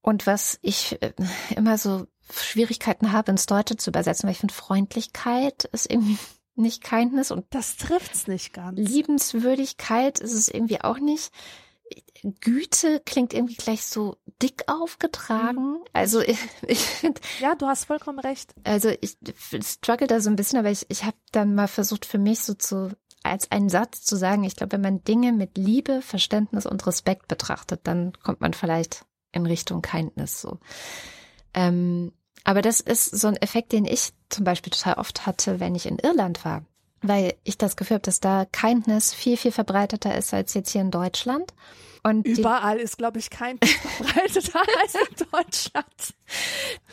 Und 0.00 0.26
was 0.26 0.58
ich 0.62 1.00
äh, 1.00 1.12
immer 1.54 1.78
so 1.78 2.06
Schwierigkeiten 2.30 3.12
habe, 3.12 3.30
ins 3.30 3.46
Deutsche 3.46 3.76
zu 3.76 3.90
übersetzen, 3.90 4.26
weil 4.26 4.32
ich 4.32 4.40
finde, 4.40 4.54
Freundlichkeit 4.54 5.64
ist 5.66 5.90
irgendwie 5.90 6.18
nicht 6.54 6.82
Kindness 6.82 7.30
und 7.30 7.46
das 7.50 7.76
trifft's 7.76 8.26
nicht 8.26 8.52
ganz. 8.52 8.78
Liebenswürdigkeit 8.78 10.18
ist 10.18 10.34
es 10.34 10.48
irgendwie 10.48 10.80
auch 10.80 10.98
nicht. 10.98 11.32
Güte 12.40 13.00
klingt 13.04 13.34
irgendwie 13.34 13.56
gleich 13.56 13.84
so 13.84 14.16
dick 14.42 14.64
aufgetragen. 14.66 15.72
Mhm. 15.72 15.84
Also 15.92 16.20
ich, 16.26 16.38
ich 16.66 16.80
finde. 16.80 17.20
Ja, 17.40 17.54
du 17.54 17.66
hast 17.66 17.84
vollkommen 17.84 18.18
recht. 18.18 18.54
Also 18.64 18.90
ich 19.00 19.16
struggle 19.62 20.06
da 20.06 20.20
so 20.20 20.30
ein 20.30 20.36
bisschen, 20.36 20.58
aber 20.58 20.70
ich, 20.70 20.86
ich 20.88 21.04
habe 21.04 21.16
dann 21.32 21.54
mal 21.54 21.68
versucht 21.68 22.06
für 22.06 22.18
mich 22.18 22.40
so 22.40 22.54
zu 22.54 22.90
als 23.24 23.50
einen 23.50 23.68
Satz 23.68 24.02
zu 24.04 24.16
sagen, 24.16 24.44
ich 24.44 24.56
glaube, 24.56 24.72
wenn 24.72 24.80
man 24.80 25.04
Dinge 25.04 25.32
mit 25.32 25.56
Liebe, 25.56 26.02
Verständnis 26.02 26.66
und 26.66 26.86
Respekt 26.86 27.28
betrachtet, 27.28 27.80
dann 27.84 28.12
kommt 28.22 28.40
man 28.40 28.54
vielleicht 28.54 29.04
in 29.32 29.46
Richtung 29.46 29.82
Kindness 29.82 30.40
so. 30.40 30.58
Ähm, 31.54 32.12
aber 32.44 32.62
das 32.62 32.80
ist 32.80 33.04
so 33.06 33.28
ein 33.28 33.36
Effekt, 33.36 33.72
den 33.72 33.84
ich 33.84 34.12
zum 34.28 34.44
Beispiel 34.44 34.72
total 34.72 34.94
oft 34.94 35.26
hatte, 35.26 35.60
wenn 35.60 35.74
ich 35.74 35.86
in 35.86 35.98
Irland 35.98 36.44
war 36.44 36.64
weil 37.02 37.34
ich 37.42 37.58
das 37.58 37.76
Gefühl 37.76 37.96
habe, 37.96 38.02
dass 38.02 38.20
da 38.20 38.46
Kindness 38.46 39.12
viel, 39.12 39.36
viel 39.36 39.52
verbreiteter 39.52 40.16
ist 40.16 40.32
als 40.32 40.54
jetzt 40.54 40.70
hier 40.70 40.80
in 40.80 40.90
Deutschland. 40.90 41.52
Und 42.04 42.26
Überall 42.26 42.78
ist, 42.78 42.98
glaube 42.98 43.18
ich, 43.18 43.30
kein 43.30 43.58
verbreiteter 43.62 44.60
als 44.82 44.94
in 44.94 45.26
Deutschland. 45.30 46.14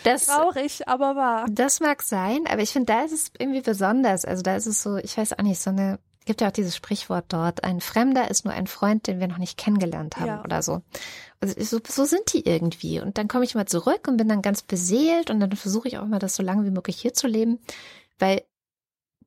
Das, 0.04 0.28
Traurig, 0.28 0.88
aber 0.88 1.16
wahr. 1.16 1.46
Das 1.50 1.80
mag 1.80 2.04
sein, 2.04 2.46
aber 2.48 2.62
ich 2.62 2.72
finde, 2.72 2.94
da 2.94 3.04
ist 3.04 3.14
es 3.14 3.32
irgendwie 3.38 3.62
besonders. 3.62 4.26
Also 4.26 4.44
da 4.44 4.56
ist 4.56 4.68
es 4.68 4.84
so, 4.84 4.98
ich 4.98 5.18
weiß 5.18 5.34
auch 5.34 5.44
nicht, 5.44 5.60
so 5.60 5.72
eine, 5.72 6.00
gibt 6.30 6.42
ja 6.42 6.50
auch 6.50 6.54
dieses 6.54 6.76
Sprichwort 6.76 7.26
dort, 7.30 7.64
ein 7.64 7.82
Fremder 7.82 8.30
ist 8.30 8.46
nur 8.46 8.54
ein 8.54 8.68
Freund, 8.68 9.08
den 9.08 9.20
wir 9.20 9.28
noch 9.28 9.40
nicht 9.40 9.58
kennengelernt 9.58 10.18
haben 10.18 10.28
ja. 10.28 10.44
oder 10.44 10.62
so. 10.62 10.84
Also 11.40 11.56
so, 11.58 11.80
so 11.88 12.06
sind 12.06 12.32
die 12.34 12.46
irgendwie. 12.46 13.00
Und 13.00 13.18
dann 13.18 13.28
komme 13.28 13.46
ich 13.46 13.56
mal 13.56 13.66
zurück 13.66 14.08
und 14.08 14.18
bin 14.18 14.28
dann 14.28 14.44
ganz 14.44 14.62
beseelt 14.62 15.32
und 15.32 15.40
dann 15.40 15.52
versuche 15.54 15.88
ich 15.88 15.98
auch 15.98 16.04
immer, 16.04 16.20
das 16.20 16.36
so 16.36 16.44
lange 16.44 16.66
wie 16.66 16.70
möglich 16.70 17.02
hier 17.02 17.16
zu 17.16 17.26
leben, 17.26 17.58
weil 18.20 18.44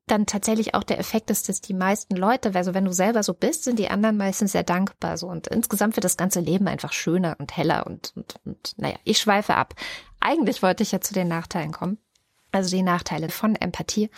dann 0.07 0.27
tatsächlich 0.27 0.77
auch 0.77 0.85
der 0.85 1.01
Effekt 1.01 1.29
ist, 1.33 1.49
dass 1.49 1.61
die 1.61 1.75
meisten 1.75 2.15
Leute, 2.15 2.55
also 2.55 2.73
wenn 2.73 2.85
du 2.85 2.93
selber 2.93 3.25
so 3.25 3.35
bist, 3.35 3.65
sind 3.65 3.81
die 3.81 3.91
anderen 3.91 4.17
meistens 4.17 4.53
sehr 4.53 4.63
dankbar 4.63 5.19
so 5.19 5.27
und 5.27 5.49
insgesamt 5.49 5.97
wird 5.97 6.05
das 6.05 6.17
ganze 6.17 6.39
Leben 6.39 6.69
einfach 6.69 6.93
schöner 6.93 7.35
und 7.41 7.57
heller 7.57 7.85
und, 7.85 8.13
und, 8.15 8.37
und 8.45 8.75
naja, 8.77 8.97
ich 9.03 9.19
schweife 9.19 9.57
ab. 9.57 9.75
Eigentlich 10.21 10.63
wollte 10.63 10.85
ich 10.85 10.93
ja 10.93 11.01
zu 11.01 11.15
den 11.15 11.27
Nachteilen 11.27 11.73
kommen, 11.73 11.99
also 12.53 12.71
die 12.71 12.83
Nachteile 12.83 13.29
von 13.29 13.57
Empathie. 13.57 14.09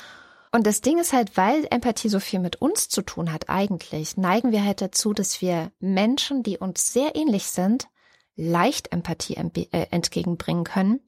Und 0.55 0.69
das 0.69 0.81
Ding 0.83 0.99
ist 1.01 1.13
halt, 1.13 1.37
weil 1.37 1.67
Empathie 1.71 2.09
so 2.09 2.21
viel 2.21 2.39
mit 2.39 2.57
uns 2.63 2.89
zu 2.89 3.03
tun 3.03 3.33
hat 3.33 3.49
eigentlich, 3.49 4.17
neigen 4.17 4.53
wir 4.53 4.65
halt 4.65 4.81
dazu, 4.81 5.13
dass 5.13 5.41
wir 5.41 5.73
Menschen, 5.81 6.45
die 6.45 6.59
uns 6.59 6.93
sehr 6.93 7.17
ähnlich 7.17 7.47
sind, 7.47 7.89
leicht 8.37 8.93
Empathie 8.93 9.35
äh, 9.37 9.87
entgegenbringen 9.91 10.63
können 10.63 11.01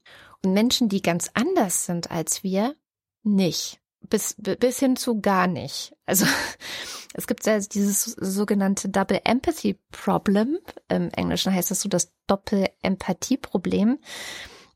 und 0.43 0.53
Menschen, 0.53 0.89
die 0.89 1.01
ganz 1.01 1.31
anders 1.33 1.85
sind 1.85 2.11
als 2.11 2.43
wir, 2.43 2.75
nicht 3.23 3.79
bis, 4.01 4.35
bis 4.37 4.79
hin 4.79 4.95
zu 4.95 5.21
gar 5.21 5.47
nicht. 5.47 5.95
Also 6.05 6.25
es 7.13 7.27
gibt 7.27 7.45
ja 7.45 7.59
dieses 7.59 8.03
sogenannte 8.03 8.89
Double 8.89 9.21
Empathy 9.23 9.79
Problem. 9.91 10.59
Im 10.89 11.09
Englischen 11.11 11.53
heißt 11.53 11.71
das 11.71 11.81
so 11.81 11.89
das 11.89 12.13
Doppel-Empathie-Problem. 12.27 13.99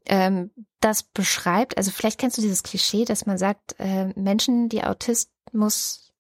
Ähm, 0.06 0.52
das 0.80 1.04
beschreibt, 1.04 1.78
also 1.78 1.92
vielleicht 1.92 2.20
kennst 2.20 2.38
du 2.38 2.42
dieses 2.42 2.64
Klischee, 2.64 3.06
dass 3.06 3.26
man 3.26 3.38
sagt, 3.38 3.76
äh, 3.80 4.08
Menschen, 4.20 4.68
die 4.68 4.84
Autismus, 4.84 6.12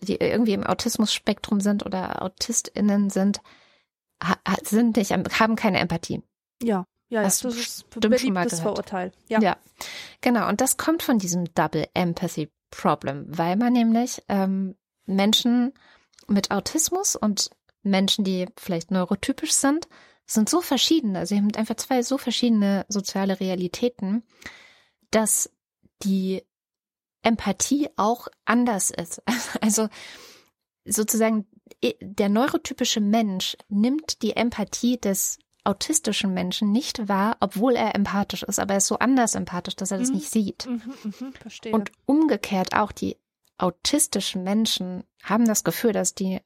die 0.00 0.16
irgendwie 0.16 0.52
im 0.52 0.66
Autismus-Spektrum 0.66 1.60
sind 1.60 1.86
oder 1.86 2.22
AutistInnen 2.22 3.10
sind, 3.10 3.40
ha, 4.22 4.36
sind 4.62 4.96
nicht, 4.96 5.12
haben 5.12 5.56
keine 5.56 5.78
Empathie. 5.78 6.22
Ja. 6.62 6.84
Ja, 7.12 7.22
das, 7.22 7.40
das 7.40 7.56
ist 7.56 7.86
ein 7.96 8.00
beliebtes 8.02 8.60
Vorurteil. 8.60 9.10
Ja. 9.28 9.40
ja, 9.40 9.56
genau. 10.20 10.48
Und 10.48 10.60
das 10.60 10.76
kommt 10.76 11.02
von 11.02 11.18
diesem 11.18 11.52
Double 11.54 11.88
Empathy 11.92 12.48
Problem, 12.70 13.26
weil 13.26 13.56
man 13.56 13.72
nämlich 13.72 14.22
ähm, 14.28 14.76
Menschen 15.06 15.72
mit 16.28 16.52
Autismus 16.52 17.16
und 17.16 17.50
Menschen, 17.82 18.24
die 18.24 18.46
vielleicht 18.56 18.92
neurotypisch 18.92 19.52
sind, 19.52 19.88
sind 20.32 20.48
so 20.48 20.60
verschieden. 20.60 21.16
Also 21.16 21.34
sie 21.34 21.40
haben 21.40 21.54
einfach 21.54 21.76
zwei 21.76 22.02
so 22.02 22.18
verschiedene 22.18 22.86
soziale 22.88 23.40
Realitäten, 23.40 24.22
dass 25.10 25.50
die 26.02 26.42
Empathie 27.22 27.88
auch 27.96 28.28
anders 28.44 28.90
ist. 28.90 29.22
Also 29.60 29.88
sozusagen 30.84 31.46
der 32.00 32.28
neurotypische 32.28 33.00
Mensch 33.00 33.56
nimmt 33.68 34.22
die 34.22 34.36
Empathie 34.36 34.98
des 34.98 35.38
autistischen 35.64 36.32
Menschen 36.32 36.72
nicht 36.72 37.08
wahr, 37.08 37.36
obwohl 37.40 37.76
er 37.76 37.94
empathisch 37.94 38.42
ist, 38.42 38.58
aber 38.58 38.74
er 38.74 38.78
ist 38.78 38.86
so 38.86 38.98
anders 38.98 39.34
empathisch, 39.34 39.76
dass 39.76 39.90
er 39.90 39.98
das 39.98 40.08
mhm. 40.08 40.14
nicht 40.16 40.30
sieht. 40.30 40.66
Mhm, 40.66 40.94
mh, 41.04 41.32
verstehe. 41.40 41.72
Und 41.72 41.92
umgekehrt 42.06 42.74
auch 42.74 42.92
die 42.92 43.18
autistischen 43.58 44.42
Menschen 44.42 45.04
haben 45.22 45.44
das 45.44 45.64
Gefühl, 45.64 45.92
dass 45.92 46.14
die 46.14 46.40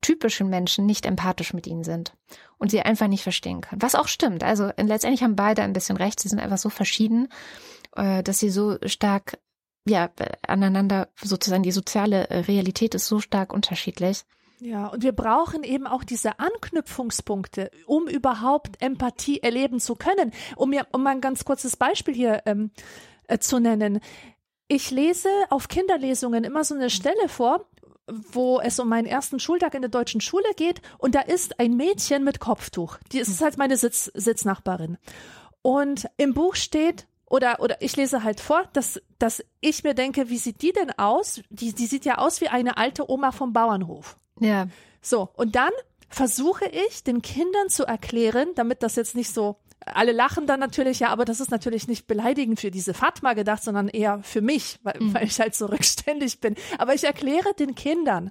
neurotypischen 0.00 0.48
Menschen 0.48 0.86
nicht 0.86 1.06
empathisch 1.06 1.52
mit 1.52 1.66
ihnen 1.66 1.84
sind 1.84 2.14
und 2.58 2.70
sie 2.70 2.80
einfach 2.80 3.08
nicht 3.08 3.22
verstehen 3.22 3.60
können. 3.60 3.82
Was 3.82 3.94
auch 3.94 4.08
stimmt. 4.08 4.42
Also 4.42 4.70
letztendlich 4.76 5.22
haben 5.22 5.36
beide 5.36 5.62
ein 5.62 5.72
bisschen 5.72 5.96
recht. 5.96 6.20
Sie 6.20 6.28
sind 6.28 6.40
einfach 6.40 6.58
so 6.58 6.70
verschieden, 6.70 7.28
äh, 7.96 8.22
dass 8.22 8.38
sie 8.38 8.50
so 8.50 8.78
stark 8.86 9.38
ja, 9.86 10.10
aneinander 10.46 11.08
sozusagen 11.22 11.62
die 11.62 11.72
soziale 11.72 12.28
Realität 12.48 12.94
ist 12.94 13.06
so 13.06 13.18
stark 13.18 13.52
unterschiedlich. 13.52 14.24
Ja, 14.60 14.88
und 14.88 15.02
wir 15.02 15.12
brauchen 15.12 15.62
eben 15.64 15.86
auch 15.86 16.04
diese 16.04 16.38
Anknüpfungspunkte, 16.38 17.70
um 17.86 18.06
überhaupt 18.06 18.82
Empathie 18.82 19.42
erleben 19.42 19.80
zu 19.80 19.94
können. 19.94 20.32
Um 20.56 20.70
mir, 20.70 20.86
um 20.92 21.02
mal 21.02 21.12
ein 21.12 21.22
ganz 21.22 21.46
kurzes 21.46 21.78
Beispiel 21.78 22.14
hier 22.14 22.42
ähm, 22.44 22.70
äh, 23.26 23.38
zu 23.38 23.58
nennen. 23.58 24.00
ich 24.68 24.90
lese 24.90 25.30
auf 25.48 25.68
Kinderlesungen 25.68 26.44
immer 26.44 26.62
so 26.62 26.74
eine 26.74 26.90
Stelle 26.90 27.28
vor, 27.28 27.69
wo 28.32 28.60
es 28.60 28.78
um 28.78 28.88
meinen 28.88 29.06
ersten 29.06 29.40
Schultag 29.40 29.74
in 29.74 29.82
der 29.82 29.90
deutschen 29.90 30.20
Schule 30.20 30.52
geht 30.56 30.80
und 30.98 31.14
da 31.14 31.20
ist 31.20 31.60
ein 31.60 31.76
Mädchen 31.76 32.24
mit 32.24 32.40
Kopftuch. 32.40 32.98
Die 33.12 33.18
ist 33.18 33.40
halt 33.40 33.58
meine 33.58 33.76
Sitz, 33.76 34.10
Sitznachbarin. 34.14 34.98
Und 35.62 36.08
im 36.16 36.34
Buch 36.34 36.54
steht, 36.54 37.06
oder, 37.26 37.60
oder 37.60 37.80
ich 37.80 37.96
lese 37.96 38.24
halt 38.24 38.40
vor, 38.40 38.64
dass, 38.72 39.00
dass 39.18 39.44
ich 39.60 39.84
mir 39.84 39.94
denke, 39.94 40.28
wie 40.30 40.38
sieht 40.38 40.62
die 40.62 40.72
denn 40.72 40.90
aus? 40.98 41.40
Die, 41.50 41.72
die 41.72 41.86
sieht 41.86 42.04
ja 42.04 42.18
aus 42.18 42.40
wie 42.40 42.48
eine 42.48 42.76
alte 42.76 43.10
Oma 43.10 43.30
vom 43.30 43.52
Bauernhof. 43.52 44.16
Ja. 44.40 44.66
So, 45.00 45.28
und 45.34 45.54
dann 45.54 45.70
versuche 46.08 46.66
ich 46.66 47.04
den 47.04 47.22
Kindern 47.22 47.68
zu 47.68 47.84
erklären, 47.84 48.48
damit 48.56 48.82
das 48.82 48.96
jetzt 48.96 49.14
nicht 49.14 49.32
so 49.32 49.56
alle 49.86 50.12
lachen 50.12 50.46
dann 50.46 50.60
natürlich, 50.60 51.00
ja, 51.00 51.08
aber 51.08 51.24
das 51.24 51.40
ist 51.40 51.50
natürlich 51.50 51.88
nicht 51.88 52.06
beleidigend 52.06 52.60
für 52.60 52.70
diese 52.70 52.94
Fatma 52.94 53.32
gedacht, 53.32 53.62
sondern 53.62 53.88
eher 53.88 54.20
für 54.22 54.40
mich, 54.40 54.78
weil, 54.82 55.00
mhm. 55.00 55.14
weil 55.14 55.24
ich 55.24 55.40
halt 55.40 55.54
so 55.54 55.66
rückständig 55.66 56.40
bin. 56.40 56.54
Aber 56.78 56.94
ich 56.94 57.04
erkläre 57.04 57.54
den 57.58 57.74
Kindern, 57.74 58.30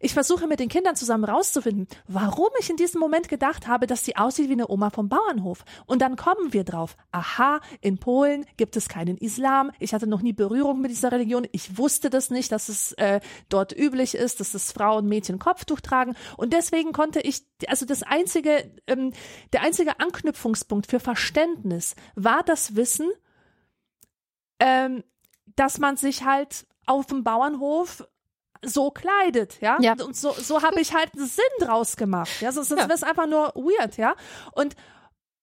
ich 0.00 0.14
versuche 0.14 0.46
mit 0.46 0.60
den 0.60 0.68
Kindern 0.68 0.96
zusammen 0.96 1.24
rauszufinden, 1.24 1.86
warum 2.06 2.48
ich 2.58 2.70
in 2.70 2.76
diesem 2.76 3.00
Moment 3.00 3.28
gedacht 3.28 3.66
habe, 3.66 3.86
dass 3.86 4.04
sie 4.04 4.16
aussieht 4.16 4.48
wie 4.48 4.52
eine 4.52 4.68
Oma 4.68 4.90
vom 4.90 5.08
Bauernhof. 5.08 5.64
Und 5.86 6.02
dann 6.02 6.16
kommen 6.16 6.52
wir 6.52 6.64
drauf. 6.64 6.96
Aha, 7.12 7.60
in 7.80 7.98
Polen 7.98 8.46
gibt 8.56 8.76
es 8.76 8.88
keinen 8.88 9.16
Islam. 9.16 9.70
Ich 9.78 9.94
hatte 9.94 10.06
noch 10.06 10.22
nie 10.22 10.32
Berührung 10.32 10.80
mit 10.80 10.90
dieser 10.90 11.12
Religion. 11.12 11.46
Ich 11.52 11.78
wusste 11.78 12.10
das 12.10 12.30
nicht, 12.30 12.52
dass 12.52 12.68
es 12.68 12.92
äh, 12.92 13.20
dort 13.48 13.76
üblich 13.76 14.14
ist, 14.14 14.40
dass 14.40 14.54
es 14.54 14.72
Frauen, 14.72 15.06
Mädchen 15.06 15.38
Kopftuch 15.38 15.80
tragen. 15.80 16.14
Und 16.36 16.52
deswegen 16.52 16.92
konnte 16.92 17.20
ich, 17.20 17.42
also 17.66 17.86
das 17.86 18.02
einzige, 18.02 18.70
ähm, 18.86 19.12
der 19.52 19.62
einzige 19.62 20.00
Anknüpfungspunkt 20.00 20.90
für 20.90 21.00
Verständnis 21.00 21.94
war 22.14 22.42
das 22.42 22.76
Wissen, 22.76 23.10
ähm, 24.60 25.04
dass 25.56 25.78
man 25.78 25.96
sich 25.96 26.24
halt 26.24 26.66
auf 26.86 27.06
dem 27.06 27.24
Bauernhof 27.24 28.06
so 28.66 28.90
kleidet, 28.90 29.60
ja. 29.60 29.76
ja. 29.80 29.92
Und 29.92 30.16
so, 30.16 30.32
so 30.32 30.62
habe 30.62 30.80
ich 30.80 30.94
halt 30.94 31.10
einen 31.16 31.26
Sinn 31.26 31.44
draus 31.60 31.96
gemacht. 31.96 32.40
Ja, 32.40 32.52
sonst 32.52 32.70
ja. 32.70 32.84
ist 32.84 33.04
einfach 33.04 33.26
nur 33.26 33.52
weird, 33.54 33.96
ja. 33.96 34.14
Und 34.52 34.74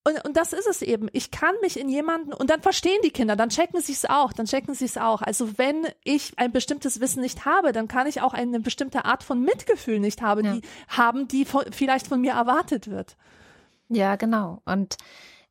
und, 0.03 0.26
und 0.26 0.36
das 0.36 0.51
ist 0.51 0.67
es 0.67 0.82
eben. 0.82 1.09
Ich 1.13 1.30
kann 1.30 1.53
mich 1.61 1.80
in 1.80 1.88
jemanden, 1.88 2.34
und 2.34 2.49
dann 2.49 2.61
verstehen 2.63 2.99
die 3.03 3.11
Kinder, 3.11 3.36
dann 3.36 3.49
checken 3.49 3.82
sie 3.82 3.93
es 3.93 4.05
auch, 4.05 4.34
dann 4.34 4.47
checken 4.47 4.74
sie 4.74 4.86
es 4.86 4.97
auch. 4.97 5.22
Also 5.22 5.59
wenn 5.59 5.88
ich 6.03 6.34
ein 6.38 6.51
bestimmtes 6.51 6.99
Wissen 6.99 7.22
nicht 7.22 7.45
habe, 7.45 7.72
dann 7.72 7.88
kann 7.88 8.07
ich 8.07 8.22
auch 8.22 8.34
eine 8.34 8.59
bestimmte 8.59 9.05
Art 9.05 9.22
von 9.22 9.41
Mitgefühl 9.41 9.99
nicht 9.99 10.24
haben, 10.24 10.43
ja. 10.43 10.53
die 10.53 10.61
haben, 10.88 11.28
die 11.28 11.45
von, 11.45 11.65
vielleicht 11.72 12.07
von 12.07 12.19
mir 12.19 12.34
erwartet 12.34 12.89
wird. 12.89 13.15
Ja, 13.89 14.15
genau. 14.15 14.63
Und 14.65 14.97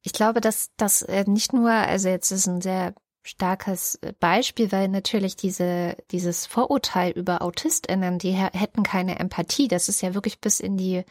ich 0.03 0.13
glaube, 0.13 0.41
dass 0.41 0.71
das 0.77 1.03
äh, 1.03 1.25
nicht 1.29 1.53
nur, 1.53 1.71
also 1.71 2.09
jetzt 2.09 2.33
ist 2.33 2.47
ein 2.47 2.61
sehr 2.61 2.95
starkes 3.23 3.99
Beispiel, 4.19 4.73
weil 4.73 4.89
natürlich 4.89 5.37
diese, 5.37 5.97
dieses 6.11 6.47
Vorurteil 6.47 7.13
über 7.13 7.43
AutistInnen, 7.43 8.19
die 8.19 8.33
hätten 8.33 8.83
keine 8.83 9.19
Empathie, 9.19 9.69
das 9.69 9.89
ist 9.89 10.01
ja 10.01 10.15
wirklich 10.15 10.41
bis 10.41 10.61
in 10.61 10.77
die 10.77 11.05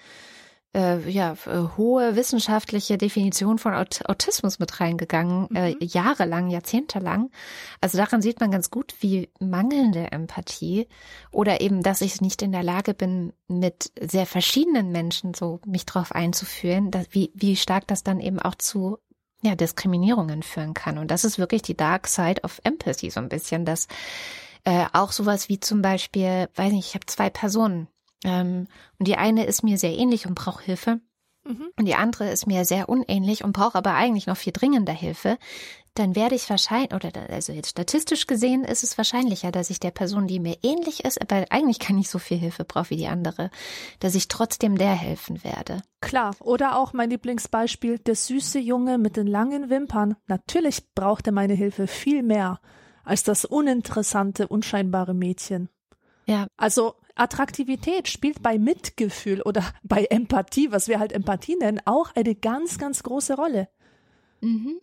äh, 0.76 1.10
ja, 1.10 1.36
hohe 1.78 2.16
wissenschaftliche 2.16 2.98
Definition 2.98 3.58
von 3.58 3.74
Aut 3.74 4.02
Autismus 4.06 4.60
mit 4.60 4.80
reingegangen, 4.80 5.48
äh, 5.56 5.72
mhm. 5.72 5.78
äh, 5.82 5.86
jahrelang, 5.86 6.50
jahrzehntelang. 6.50 7.32
Also 7.82 7.98
daran 7.98 8.22
sieht 8.22 8.40
man 8.40 8.52
ganz 8.52 8.70
gut, 8.70 8.94
wie 9.00 9.30
mangelnde 9.40 10.12
Empathie 10.12 10.88
oder 11.32 11.62
eben, 11.62 11.82
dass 11.82 12.02
ich 12.02 12.22
nicht 12.22 12.42
in 12.42 12.52
der 12.52 12.64
Lage 12.64 12.94
bin, 12.94 13.34
mit 13.48 13.92
sehr 14.00 14.28
verschiedenen 14.28 14.92
Menschen 14.92 15.34
so 15.34 15.60
mich 15.66 15.86
drauf 15.86 16.12
einzuführen, 16.12 16.92
dass, 16.92 17.08
wie, 17.12 17.32
wie 17.34 17.56
stark 17.56 17.88
das 17.88 18.04
dann 18.04 18.20
eben 18.20 18.40
auch 18.40 18.56
zu 18.56 19.00
ja, 19.42 19.56
Diskriminierungen 19.56 20.44
führen 20.44 20.74
kann. 20.74 20.98
Und 20.98 21.12
das 21.12 21.24
ist 21.24 21.40
wirklich 21.40 21.62
die 21.62 21.78
Dark 21.78 22.08
Side 22.08 22.42
of 22.44 22.60
Empathy 22.64 23.10
so 23.10 23.20
ein 23.20 23.30
bisschen, 23.30 23.66
dass 23.66 23.88
äh, 24.66 24.86
auch 24.94 25.12
sowas 25.12 25.50
wie 25.50 25.60
zum 25.60 25.82
Beispiel, 25.82 26.50
weiß 26.56 26.72
nicht, 26.74 26.90
ich 26.90 26.96
habe 26.96 27.06
zwei 27.06 27.30
Personen 27.30 27.88
ähm, 28.26 28.68
und 28.98 29.08
die 29.08 29.16
eine 29.16 29.46
ist 29.46 29.64
mir 29.64 29.78
sehr 29.78 29.98
ähnlich 29.98 30.28
und 30.28 30.36
braucht 30.36 30.64
Hilfe 30.64 31.00
mhm. 31.46 31.70
und 31.78 31.86
die 31.86 31.96
andere 31.96 32.30
ist 32.30 32.48
mir 32.48 32.66
sehr 32.66 32.90
unähnlich 32.90 33.44
und 33.44 33.54
braucht 33.54 33.76
aber 33.76 33.94
eigentlich 33.94 34.28
noch 34.28 34.38
viel 34.38 34.52
dringender 34.52 34.94
Hilfe 34.94 35.38
dann 36.00 36.16
werde 36.16 36.36
ich 36.36 36.50
wahrscheinlich, 36.50 36.94
oder 36.94 37.12
also 37.30 37.52
jetzt 37.52 37.72
statistisch 37.72 38.26
gesehen 38.26 38.64
ist 38.64 38.84
es 38.84 38.98
wahrscheinlicher, 38.98 39.52
dass 39.52 39.70
ich 39.70 39.80
der 39.82 39.92
Person, 39.92 40.28
die 40.28 40.40
mir 40.40 40.58
ähnlich 40.64 41.04
ist, 41.04 41.22
aber 41.22 41.46
eigentlich 41.50 41.80
kann 41.80 41.98
ich 41.98 42.10
so 42.10 42.20
viel 42.20 42.38
Hilfe 42.38 42.64
brauche 42.64 42.92
wie 42.92 42.96
die 42.96 43.08
andere, 43.08 43.52
dass 44.00 44.16
ich 44.16 44.30
trotzdem 44.30 44.78
der 44.78 44.94
helfen 44.94 45.44
werde. 45.44 45.82
Klar, 46.00 46.36
oder 46.40 46.78
auch 46.78 46.94
mein 46.94 47.10
Lieblingsbeispiel, 47.10 48.00
der 48.00 48.16
süße 48.16 48.60
Junge 48.60 48.98
mit 48.98 49.18
den 49.18 49.28
langen 49.28 49.70
Wimpern. 49.70 50.16
Natürlich 50.28 50.94
braucht 50.96 51.28
er 51.28 51.34
meine 51.34 51.54
Hilfe 51.54 51.88
viel 51.88 52.24
mehr 52.24 52.62
als 53.04 53.24
das 53.24 53.44
uninteressante, 53.44 54.48
unscheinbare 54.48 55.14
Mädchen. 55.14 55.68
Ja. 56.26 56.48
Also 56.56 56.96
Attraktivität 57.16 58.08
spielt 58.08 58.42
bei 58.42 58.58
Mitgefühl 58.58 59.42
oder 59.42 59.64
bei 59.84 60.06
Empathie, 60.06 60.72
was 60.72 60.88
wir 60.88 61.00
halt 61.00 61.12
Empathie 61.12 61.58
nennen, 61.58 61.82
auch 61.84 62.16
eine 62.16 62.36
ganz, 62.36 62.78
ganz 62.78 63.04
große 63.04 63.36
Rolle. 63.36 63.68
Mhm. 64.42 64.80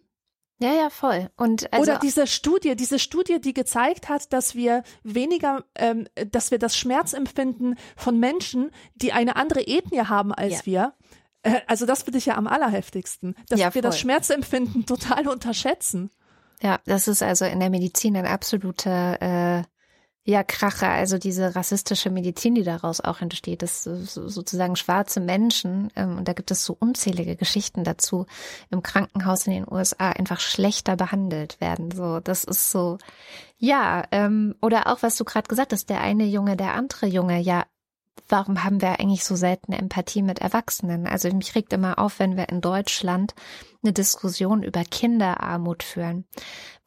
Ja, 0.58 0.72
ja, 0.72 0.88
voll. 0.88 1.28
Und 1.36 1.72
also 1.72 1.92
oder 1.92 2.00
diese 2.00 2.26
Studie, 2.26 2.76
diese 2.76 2.98
Studie, 2.98 3.40
die 3.40 3.52
gezeigt 3.52 4.08
hat, 4.08 4.32
dass 4.32 4.54
wir 4.54 4.84
weniger, 5.02 5.64
ähm, 5.74 6.08
dass 6.30 6.50
wir 6.50 6.58
das 6.58 6.76
Schmerzempfinden 6.76 7.76
von 7.94 8.18
Menschen, 8.18 8.70
die 8.94 9.12
eine 9.12 9.36
andere 9.36 9.60
Ethnie 9.60 10.00
haben 10.00 10.32
als 10.32 10.64
ja. 10.64 10.66
wir, 10.66 10.94
äh, 11.42 11.60
also 11.66 11.86
das 11.86 12.02
finde 12.02 12.18
ich 12.18 12.26
ja 12.26 12.36
am 12.36 12.46
allerheftigsten, 12.46 13.34
dass 13.48 13.60
ja, 13.60 13.74
wir 13.74 13.82
das 13.82 13.98
Schmerzempfinden 13.98 14.86
total 14.86 15.28
unterschätzen. 15.28 16.10
Ja, 16.62 16.80
das 16.86 17.06
ist 17.06 17.22
also 17.22 17.44
in 17.44 17.60
der 17.60 17.70
Medizin 17.70 18.16
ein 18.16 18.26
absoluter 18.26 19.20
äh, 19.20 19.62
ja, 20.28 20.42
Kracher, 20.42 20.88
also 20.88 21.18
diese 21.18 21.54
rassistische 21.54 22.10
Medizin, 22.10 22.56
die 22.56 22.64
daraus 22.64 23.00
auch 23.00 23.20
entsteht, 23.20 23.62
dass 23.62 23.84
sozusagen 23.84 24.74
schwarze 24.74 25.20
Menschen, 25.20 25.92
ähm, 25.94 26.18
und 26.18 26.26
da 26.26 26.32
gibt 26.32 26.50
es 26.50 26.64
so 26.64 26.76
unzählige 26.78 27.36
Geschichten 27.36 27.84
dazu, 27.84 28.26
im 28.70 28.82
Krankenhaus 28.82 29.46
in 29.46 29.52
den 29.52 29.72
USA 29.72 30.10
einfach 30.10 30.40
schlechter 30.40 30.96
behandelt 30.96 31.60
werden. 31.60 31.92
So, 31.92 32.18
das 32.18 32.42
ist 32.42 32.72
so, 32.72 32.98
ja, 33.58 34.02
ähm, 34.10 34.56
oder 34.60 34.88
auch 34.88 35.02
was 35.02 35.16
du 35.16 35.24
gerade 35.24 35.46
gesagt 35.46 35.72
hast, 35.72 35.88
der 35.90 36.00
eine 36.00 36.26
Junge, 36.26 36.56
der 36.56 36.74
andere 36.74 37.06
Junge, 37.06 37.38
ja, 37.38 37.64
warum 38.28 38.64
haben 38.64 38.80
wir 38.80 39.00
eigentlich 39.00 39.24
so 39.24 39.36
selten 39.36 39.72
Empathie 39.72 40.22
mit 40.22 40.40
Erwachsenen? 40.40 41.06
Also 41.06 41.32
mich 41.32 41.54
regt 41.54 41.72
immer 41.72 41.98
auf, 41.98 42.18
wenn 42.18 42.36
wir 42.36 42.48
in 42.48 42.60
Deutschland 42.60 43.34
eine 43.82 43.92
Diskussion 43.92 44.62
über 44.62 44.82
Kinderarmut 44.82 45.82
führen, 45.82 46.24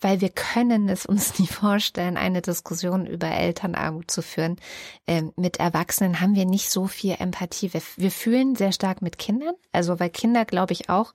weil 0.02 0.22
wir 0.22 0.30
können 0.30 0.90
es 0.90 1.06
uns 1.06 1.40
nie 1.40 1.48
vorstellen, 1.48 2.18
eine 2.18 2.42
Diskussion 2.42 3.06
über 3.06 3.28
Elternarmut 3.28 4.12
zu 4.12 4.22
führen. 4.22 4.58
Ähm, 5.08 5.32
mit 5.36 5.58
Erwachsenen 5.58 6.20
haben 6.20 6.36
wir 6.36 6.46
nicht 6.46 6.70
so 6.70 6.88
viel 6.88 7.16
Empathie. 7.20 7.74
Wir, 7.74 7.82
wir 7.98 8.12
fühlen 8.12 8.56
sehr 8.56 8.72
stark 8.72 9.02
mit 9.02 9.18
Kindern, 9.18 9.56
also 9.72 10.00
weil 10.00 10.10
Kinder, 10.10 10.46
glaube 10.46 10.74
ich, 10.74 10.90
auch 10.90 11.14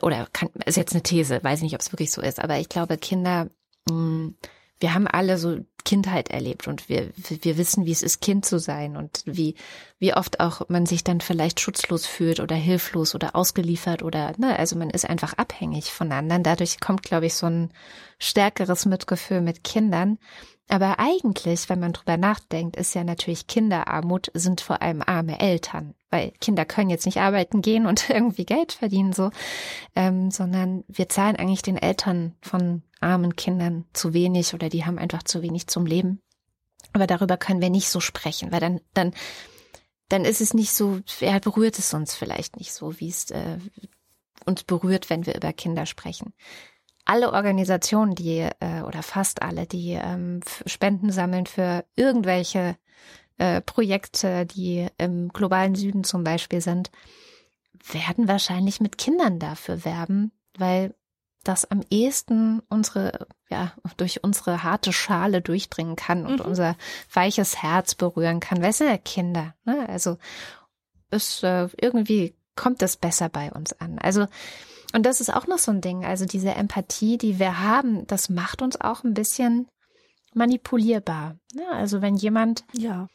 oder 0.00 0.28
kann, 0.32 0.48
ist 0.64 0.76
jetzt 0.76 0.92
eine 0.92 1.02
These, 1.02 1.42
weiß 1.42 1.60
nicht, 1.62 1.74
ob 1.74 1.80
es 1.80 1.92
wirklich 1.92 2.12
so 2.12 2.22
ist, 2.22 2.38
aber 2.38 2.58
ich 2.58 2.68
glaube, 2.68 2.98
Kinder 2.98 3.48
mh, 3.88 3.94
mm, 3.94 4.34
wir 4.82 4.94
haben 4.94 5.06
alle 5.06 5.38
so 5.38 5.60
Kindheit 5.84 6.30
erlebt 6.30 6.68
und 6.68 6.88
wir, 6.88 7.10
wir 7.16 7.56
wissen, 7.58 7.86
wie 7.86 7.92
es 7.92 8.02
ist, 8.02 8.20
Kind 8.20 8.44
zu 8.44 8.58
sein 8.58 8.96
und 8.96 9.22
wie, 9.24 9.54
wie 9.98 10.14
oft 10.14 10.40
auch 10.40 10.68
man 10.68 10.86
sich 10.86 11.04
dann 11.04 11.20
vielleicht 11.20 11.60
schutzlos 11.60 12.06
fühlt 12.06 12.40
oder 12.40 12.56
hilflos 12.56 13.14
oder 13.14 13.34
ausgeliefert 13.34 14.02
oder, 14.02 14.32
ne, 14.38 14.58
also 14.58 14.76
man 14.76 14.90
ist 14.90 15.08
einfach 15.08 15.34
abhängig 15.34 15.92
von 15.92 16.12
anderen. 16.12 16.42
Dadurch 16.42 16.80
kommt, 16.80 17.02
glaube 17.02 17.26
ich, 17.26 17.34
so 17.34 17.46
ein 17.46 17.70
stärkeres 18.18 18.86
Mitgefühl 18.86 19.40
mit 19.40 19.64
Kindern. 19.64 20.18
Aber 20.68 20.98
eigentlich, 20.98 21.68
wenn 21.68 21.80
man 21.80 21.92
drüber 21.92 22.16
nachdenkt, 22.16 22.76
ist 22.76 22.94
ja 22.94 23.04
natürlich 23.04 23.46
Kinderarmut 23.46 24.30
sind 24.32 24.60
vor 24.60 24.80
allem 24.80 25.02
arme 25.04 25.38
Eltern, 25.40 25.94
weil 26.08 26.32
Kinder 26.40 26.64
können 26.64 26.88
jetzt 26.88 27.04
nicht 27.04 27.18
arbeiten 27.18 27.60
gehen 27.60 27.86
und 27.86 28.08
irgendwie 28.10 28.44
Geld 28.44 28.72
verdienen 28.72 29.12
so, 29.12 29.30
ähm, 29.96 30.30
sondern 30.30 30.84
wir 30.88 31.08
zahlen 31.08 31.36
eigentlich 31.36 31.62
den 31.62 31.76
Eltern 31.76 32.36
von 32.40 32.82
armen 33.02 33.36
Kindern 33.36 33.84
zu 33.92 34.14
wenig 34.14 34.54
oder 34.54 34.68
die 34.68 34.84
haben 34.84 34.98
einfach 34.98 35.22
zu 35.22 35.42
wenig 35.42 35.66
zum 35.66 35.86
Leben. 35.86 36.20
Aber 36.92 37.06
darüber 37.06 37.36
können 37.36 37.60
wir 37.60 37.70
nicht 37.70 37.88
so 37.88 38.00
sprechen, 38.00 38.52
weil 38.52 38.60
dann, 38.60 38.80
dann, 38.94 39.14
dann 40.08 40.24
ist 40.24 40.40
es 40.40 40.54
nicht 40.54 40.72
so, 40.72 41.00
ja, 41.20 41.38
berührt 41.38 41.78
es 41.78 41.94
uns 41.94 42.14
vielleicht 42.14 42.56
nicht 42.56 42.72
so, 42.72 43.00
wie 43.00 43.08
es 43.08 43.30
äh, 43.30 43.58
uns 44.44 44.64
berührt, 44.64 45.10
wenn 45.10 45.26
wir 45.26 45.34
über 45.34 45.52
Kinder 45.52 45.86
sprechen. 45.86 46.34
Alle 47.04 47.32
Organisationen, 47.32 48.14
die 48.14 48.48
äh, 48.60 48.82
oder 48.82 49.02
fast 49.02 49.42
alle, 49.42 49.66
die 49.66 49.92
ähm, 49.92 50.40
Spenden 50.66 51.10
sammeln 51.10 51.46
für 51.46 51.84
irgendwelche 51.96 52.76
äh, 53.38 53.60
Projekte, 53.60 54.46
die 54.46 54.86
im 54.98 55.28
globalen 55.30 55.74
Süden 55.74 56.04
zum 56.04 56.22
Beispiel 56.22 56.60
sind, 56.60 56.90
werden 57.90 58.28
wahrscheinlich 58.28 58.80
mit 58.80 58.98
Kindern 58.98 59.38
dafür 59.38 59.84
werben, 59.84 60.30
weil 60.56 60.94
das 61.42 61.70
am 61.70 61.82
ehesten 61.90 62.60
unsere, 62.68 63.26
ja, 63.50 63.72
durch 63.96 64.22
unsere 64.22 64.62
harte 64.62 64.92
Schale 64.92 65.40
durchdringen 65.40 65.96
kann 65.96 66.26
und 66.26 66.40
mhm. 66.40 66.46
unser 66.46 66.76
weiches 67.12 67.62
Herz 67.62 67.94
berühren 67.94 68.40
kann. 68.40 68.62
Weißt 68.62 68.80
du, 68.80 68.98
Kinder, 68.98 69.54
ne? 69.64 69.88
Also, 69.88 70.18
es, 71.10 71.42
äh, 71.42 71.68
irgendwie 71.80 72.34
kommt 72.56 72.82
es 72.82 72.96
besser 72.96 73.28
bei 73.28 73.50
uns 73.52 73.72
an. 73.80 73.98
Also, 73.98 74.26
und 74.92 75.04
das 75.04 75.20
ist 75.20 75.32
auch 75.32 75.46
noch 75.46 75.58
so 75.58 75.70
ein 75.72 75.80
Ding. 75.80 76.04
Also 76.04 76.26
diese 76.26 76.50
Empathie, 76.50 77.16
die 77.18 77.38
wir 77.38 77.60
haben, 77.60 78.06
das 78.06 78.28
macht 78.28 78.62
uns 78.62 78.80
auch 78.80 79.04
ein 79.04 79.14
bisschen 79.14 79.68
manipulierbar. 80.34 81.36
Ja, 81.54 81.70
also 81.70 82.02
wenn 82.02 82.16
jemand 82.16 82.64
Ja. 82.72 83.08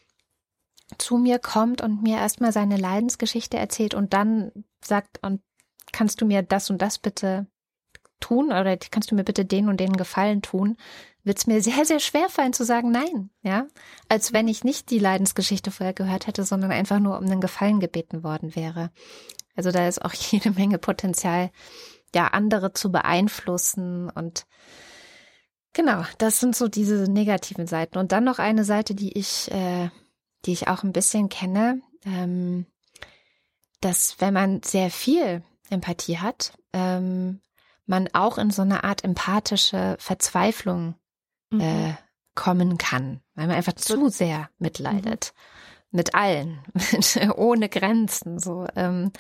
zu 0.98 1.18
mir 1.18 1.40
kommt 1.40 1.82
und 1.82 2.02
mir 2.02 2.18
erstmal 2.18 2.52
seine 2.52 2.78
Leidensgeschichte 2.78 3.58
erzählt 3.58 3.94
und 3.94 4.14
dann 4.14 4.52
sagt, 4.84 5.20
und 5.24 5.42
kannst 5.92 6.22
du 6.22 6.26
mir 6.26 6.42
das 6.42 6.70
und 6.70 6.82
das 6.82 6.98
bitte 6.98 7.48
tun 8.20 8.48
oder 8.48 8.78
kannst 8.78 9.12
du 9.12 9.16
mir 9.16 9.24
bitte 9.24 9.46
den 9.46 9.70
und 9.70 9.80
den 9.80 9.98
Gefallen 9.98 10.42
tun, 10.42 10.78
wird 11.24 11.38
es 11.38 11.48
mir 11.48 11.62
sehr, 11.62 11.86
sehr 11.86 12.00
schwer 12.00 12.30
fallen 12.30 12.54
zu 12.54 12.64
sagen 12.64 12.92
Nein, 12.92 13.30
ja. 13.42 13.68
Als 14.10 14.34
wenn 14.34 14.48
ich 14.48 14.64
nicht 14.64 14.90
die 14.90 15.00
Leidensgeschichte 15.00 15.72
vorher 15.72 15.94
gehört 15.94 16.28
hätte, 16.28 16.44
sondern 16.44 16.72
einfach 16.72 17.00
nur 17.00 17.18
um 17.18 17.26
einen 17.26 17.42
Gefallen 17.42 17.80
gebeten 17.80 18.24
worden 18.24 18.56
wäre. 18.56 18.92
Also 19.56 19.72
da 19.72 19.88
ist 19.88 20.04
auch 20.04 20.14
jede 20.32 20.52
Menge 20.52 20.78
Potenzial, 20.78 21.52
ja, 22.16 22.28
andere 22.28 22.74
zu 22.74 22.92
beeinflussen 22.92 24.10
und 24.10 24.46
genau, 25.74 26.04
das 26.18 26.40
sind 26.40 26.56
so 26.56 26.68
diese 26.68 27.12
negativen 27.12 27.68
Seiten. 27.68 27.98
Und 27.98 28.12
dann 28.12 28.24
noch 28.24 28.40
eine 28.40 28.64
Seite, 28.64 28.96
die 28.96 29.18
ich, 29.18 29.52
äh, 29.52 29.90
die 30.46 30.54
ich 30.54 30.68
auch 30.68 30.84
ein 30.84 30.94
bisschen 30.94 31.30
kenne, 31.30 31.82
ähm, 32.06 32.66
dass 33.82 34.16
wenn 34.20 34.34
man 34.34 34.64
sehr 34.64 34.90
viel 34.90 35.44
Empathie 35.70 36.18
hat, 36.18 36.54
ähm, 36.74 37.42
man 37.88 38.08
auch 38.14 38.38
in 38.38 38.52
so 38.52 38.62
eine 38.62 38.84
Art 38.84 39.04
empathische 39.04 39.96
Verzweiflung 40.00 40.96
Mhm. 41.50 41.62
äh, 41.62 41.94
kommen 42.36 42.78
kann, 42.78 43.22
weil 43.36 43.48
man 43.48 43.56
einfach 43.56 43.74
zu 43.74 44.10
sehr 44.10 44.50
mitleidet. 44.60 45.34
Mit 45.92 46.14
allen, 46.14 46.60
ohne 47.38 47.70
Grenzen. 47.70 48.38
So, 48.40 48.68
ähm, 48.76 49.14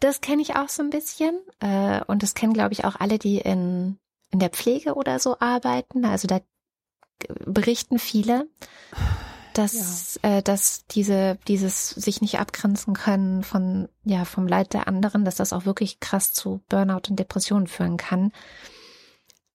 das 0.00 0.20
kenne 0.20 0.42
ich 0.42 0.56
auch 0.56 0.68
so 0.68 0.82
ein 0.82 0.90
bisschen. 0.90 1.40
Äh, 1.60 2.00
und 2.06 2.24
das 2.24 2.34
kennen, 2.34 2.52
glaube 2.52 2.72
ich, 2.72 2.84
auch 2.84 2.96
alle, 2.96 3.18
die 3.20 3.38
in, 3.38 3.98
in 4.30 4.40
der 4.40 4.50
Pflege 4.50 4.94
oder 4.94 5.20
so 5.20 5.38
arbeiten. 5.38 6.04
Also 6.04 6.26
da 6.26 6.40
berichten 7.46 8.00
viele, 8.00 8.48
dass, 9.62 10.18
äh, 10.22 10.42
dass 10.42 10.86
diese, 10.86 11.38
dieses 11.48 11.90
sich 11.90 12.20
nicht 12.20 12.38
abgrenzen 12.38 12.94
können 12.94 13.42
von, 13.42 13.88
ja, 14.04 14.24
vom 14.24 14.46
Leid 14.46 14.72
der 14.72 14.88
anderen, 14.88 15.24
dass 15.24 15.36
das 15.36 15.52
auch 15.52 15.64
wirklich 15.64 16.00
krass 16.00 16.32
zu 16.32 16.60
Burnout 16.68 17.08
und 17.08 17.18
Depressionen 17.18 17.66
führen 17.66 17.96
kann. 17.96 18.32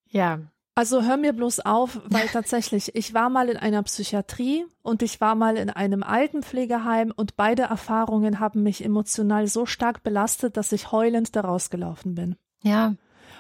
Ja, 0.10 0.39
Also 0.76 1.03
hör 1.03 1.18
mir 1.18 1.34
bloß 1.34 1.62
auf, 1.62 1.99
weil 2.06 2.28
tatsächlich, 2.34 2.95
ich 2.95 3.14
war 3.14 3.30
mal 3.30 3.49
in 3.49 3.58
einer 3.58 3.84
Psychiatrie 3.84 4.66
und 4.82 5.01
ich 5.01 5.22
war 5.22 5.36
mal 5.36 5.58
in 5.58 5.70
einem 5.70 6.03
Altenpflegeheim 6.03 7.12
und 7.16 7.36
beide 7.36 7.64
Erfahrungen 7.64 8.39
haben 8.39 8.64
mich 8.64 8.84
emotional 8.84 9.47
so 9.47 9.66
stark 9.66 10.03
belastet, 10.03 10.58
dass 10.58 10.72
ich 10.72 10.91
heulend 10.91 11.36
daraus 11.36 11.70
gelaufen 11.70 12.16
bin. 12.16 12.36
ja, 12.62 12.95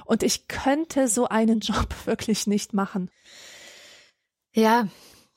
Und 0.05 0.23
ich 0.23 0.47
könnte 0.47 1.07
so 1.07 1.27
einen 1.27 1.59
Job 1.69 1.93
wirklich 2.05 2.47
nicht 2.47 2.73
machen. 2.73 3.09
ja, 4.53 4.87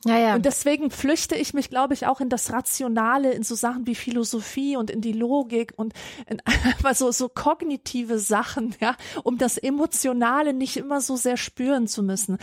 ja, 0.05 0.19
ja. 0.19 0.35
Und 0.37 0.45
deswegen 0.45 0.91
flüchte 0.93 1.35
ich 1.35 1.55
mich, 1.55 1.71
glaube 1.71 1.93
ich, 1.93 2.07
auch 2.07 2.21
in 2.21 2.29
das 2.29 2.53
Rationale, 2.53 3.33
in 3.33 3.43
so 3.43 3.57
Sachen 3.57 3.87
wie 3.87 3.97
Philosophie 3.97 4.77
und 4.77 4.91
in 4.91 5.01
die 5.01 5.13
Logik 5.13 5.73
und 5.77 5.93
in 6.29 6.41
einfach 6.45 6.95
so, 6.95 7.11
so 7.11 7.29
kognitive 7.29 8.19
Sachen, 8.21 8.77
ja, 8.81 8.97
um 9.25 9.39
das 9.39 9.59
Emotionale 9.59 10.53
nicht 10.53 10.77
immer 10.77 11.01
so 11.01 11.17
sehr 11.17 11.37
spüren 11.37 11.89
zu 11.89 12.05
müssen. 12.05 12.39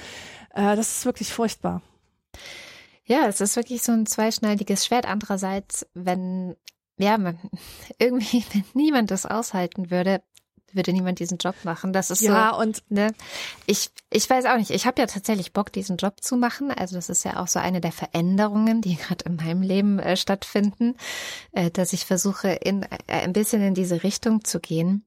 Äh, 0.53 0.75
das 0.75 0.97
ist 0.97 1.05
wirklich 1.05 1.31
furchtbar. 1.31 1.81
Ja, 3.05 3.27
es 3.27 3.39
ist 3.39 3.55
wirklich 3.55 3.83
so 3.83 3.93
ein 3.93 4.05
zweischneidiges 4.05 4.85
Schwert. 4.85 5.07
Andererseits, 5.07 5.87
wenn, 5.93 6.57
ja, 6.97 7.17
man, 7.17 7.39
irgendwie, 7.99 8.43
wenn 8.51 8.65
niemand 8.73 9.11
das 9.11 9.25
aushalten 9.25 9.91
würde, 9.91 10.21
würde 10.75 10.93
niemand 10.93 11.19
diesen 11.19 11.37
Job 11.37 11.55
machen. 11.63 11.93
Das 11.93 12.11
ist 12.11 12.21
Ja, 12.21 12.51
so, 12.53 12.61
und 12.61 12.83
ne? 12.89 13.13
Ich, 13.65 13.89
ich 14.09 14.29
weiß 14.29 14.45
auch 14.45 14.57
nicht. 14.57 14.71
Ich 14.71 14.85
habe 14.85 15.01
ja 15.01 15.07
tatsächlich 15.07 15.53
Bock, 15.53 15.71
diesen 15.71 15.97
Job 15.97 16.21
zu 16.21 16.37
machen. 16.37 16.71
Also 16.71 16.95
das 16.95 17.09
ist 17.09 17.23
ja 17.23 17.41
auch 17.41 17.47
so 17.47 17.59
eine 17.59 17.81
der 17.81 17.91
Veränderungen, 17.91 18.81
die 18.81 18.95
gerade 18.97 19.25
in 19.25 19.35
meinem 19.37 19.61
Leben 19.61 19.99
äh, 19.99 20.17
stattfinden, 20.17 20.95
äh, 21.51 21.71
dass 21.71 21.93
ich 21.93 22.05
versuche, 22.05 22.49
in 22.49 22.83
äh, 22.83 22.97
ein 23.07 23.33
bisschen 23.33 23.61
in 23.61 23.73
diese 23.73 24.03
Richtung 24.03 24.43
zu 24.43 24.59
gehen. 24.59 25.05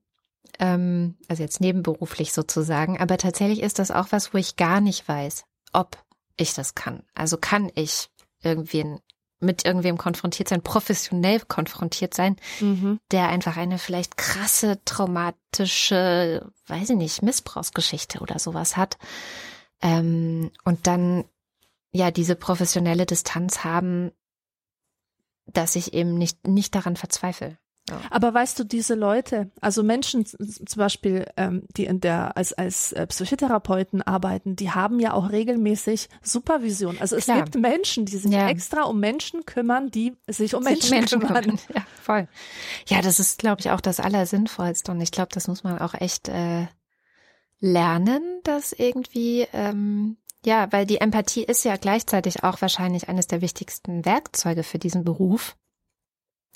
Ähm, 0.58 1.16
also 1.28 1.42
jetzt 1.42 1.60
nebenberuflich 1.60 2.32
sozusagen. 2.32 2.98
Aber 2.98 3.18
tatsächlich 3.18 3.60
ist 3.60 3.78
das 3.78 3.90
auch 3.90 4.08
was, 4.10 4.32
wo 4.34 4.38
ich 4.38 4.56
gar 4.56 4.80
nicht 4.80 5.06
weiß, 5.06 5.44
ob 5.72 6.02
ich 6.36 6.54
das 6.54 6.74
kann. 6.74 7.02
Also 7.14 7.36
kann 7.36 7.70
ich 7.74 8.08
irgendwen 8.42 9.00
mit 9.40 9.64
irgendwem 9.64 9.98
konfrontiert 9.98 10.48
sein, 10.48 10.62
professionell 10.62 11.40
konfrontiert 11.40 12.14
sein, 12.14 12.36
mhm. 12.60 12.98
der 13.10 13.28
einfach 13.28 13.56
eine 13.56 13.78
vielleicht 13.78 14.16
krasse, 14.16 14.80
traumatische, 14.84 16.50
weiß 16.66 16.90
ich 16.90 16.96
nicht, 16.96 17.22
Missbrauchsgeschichte 17.22 18.18
oder 18.20 18.38
sowas 18.38 18.76
hat. 18.76 18.98
Ähm, 19.80 20.50
und 20.64 20.86
dann 20.86 21.24
ja 21.92 22.10
diese 22.10 22.34
professionelle 22.34 23.06
Distanz 23.06 23.64
haben, 23.64 24.10
dass 25.46 25.76
ich 25.76 25.94
eben 25.94 26.14
nicht, 26.14 26.46
nicht 26.46 26.74
daran 26.74 26.96
verzweifle. 26.96 27.58
Aber 28.10 28.32
weißt 28.34 28.58
du, 28.58 28.64
diese 28.64 28.94
Leute, 28.94 29.50
also 29.60 29.82
Menschen 29.82 30.24
zum 30.26 30.38
Beispiel, 30.76 31.26
ähm, 31.36 31.62
die 31.76 31.84
in 31.86 32.00
der 32.00 32.36
als 32.36 32.52
als 32.52 32.92
äh, 32.92 33.06
Psychotherapeuten 33.06 34.02
arbeiten, 34.02 34.56
die 34.56 34.70
haben 34.70 35.00
ja 35.00 35.12
auch 35.12 35.30
regelmäßig 35.30 36.08
Supervision. 36.22 36.98
Also 36.98 37.16
es 37.16 37.24
Klar. 37.24 37.42
gibt 37.44 37.54
Menschen, 37.56 38.04
die 38.04 38.16
sich 38.16 38.32
Ja. 38.32 38.48
extra 38.48 38.82
um 38.82 39.00
Menschen 39.00 39.46
kümmern, 39.46 39.90
die 39.90 40.16
sich 40.26 40.54
um 40.54 40.62
Sich 40.62 40.90
Menschen, 40.90 41.20
kümmern. 41.20 41.42
kümmern. 41.44 41.58
Ja, 41.74 41.82
voll. 42.02 42.28
Ja, 42.88 43.00
das 43.02 43.20
ist, 43.20 43.38
glaube 43.38 43.60
ich, 43.60 43.70
auch 43.70 43.80
das 43.80 44.00
Allersinnvollste. 44.00 44.92
Und 44.92 45.00
ich 45.00 45.10
glaube, 45.10 45.28
das 45.32 45.48
muss 45.48 45.64
man 45.64 45.78
auch 45.78 45.94
echt 45.94 46.28
äh, 46.28 46.66
lernen, 47.60 48.22
das 48.44 48.72
irgendwie, 48.72 49.46
ähm, 49.52 50.16
ja, 50.44 50.70
weil 50.70 50.86
die 50.86 51.00
Empathie 51.00 51.42
ist 51.44 51.64
ja 51.64 51.76
gleichzeitig 51.76 52.44
auch 52.44 52.60
wahrscheinlich 52.62 53.08
eines 53.08 53.26
der 53.26 53.40
wichtigsten 53.40 54.04
Werkzeuge 54.04 54.62
für 54.62 54.78
diesen 54.78 55.04
Beruf. 55.04 55.56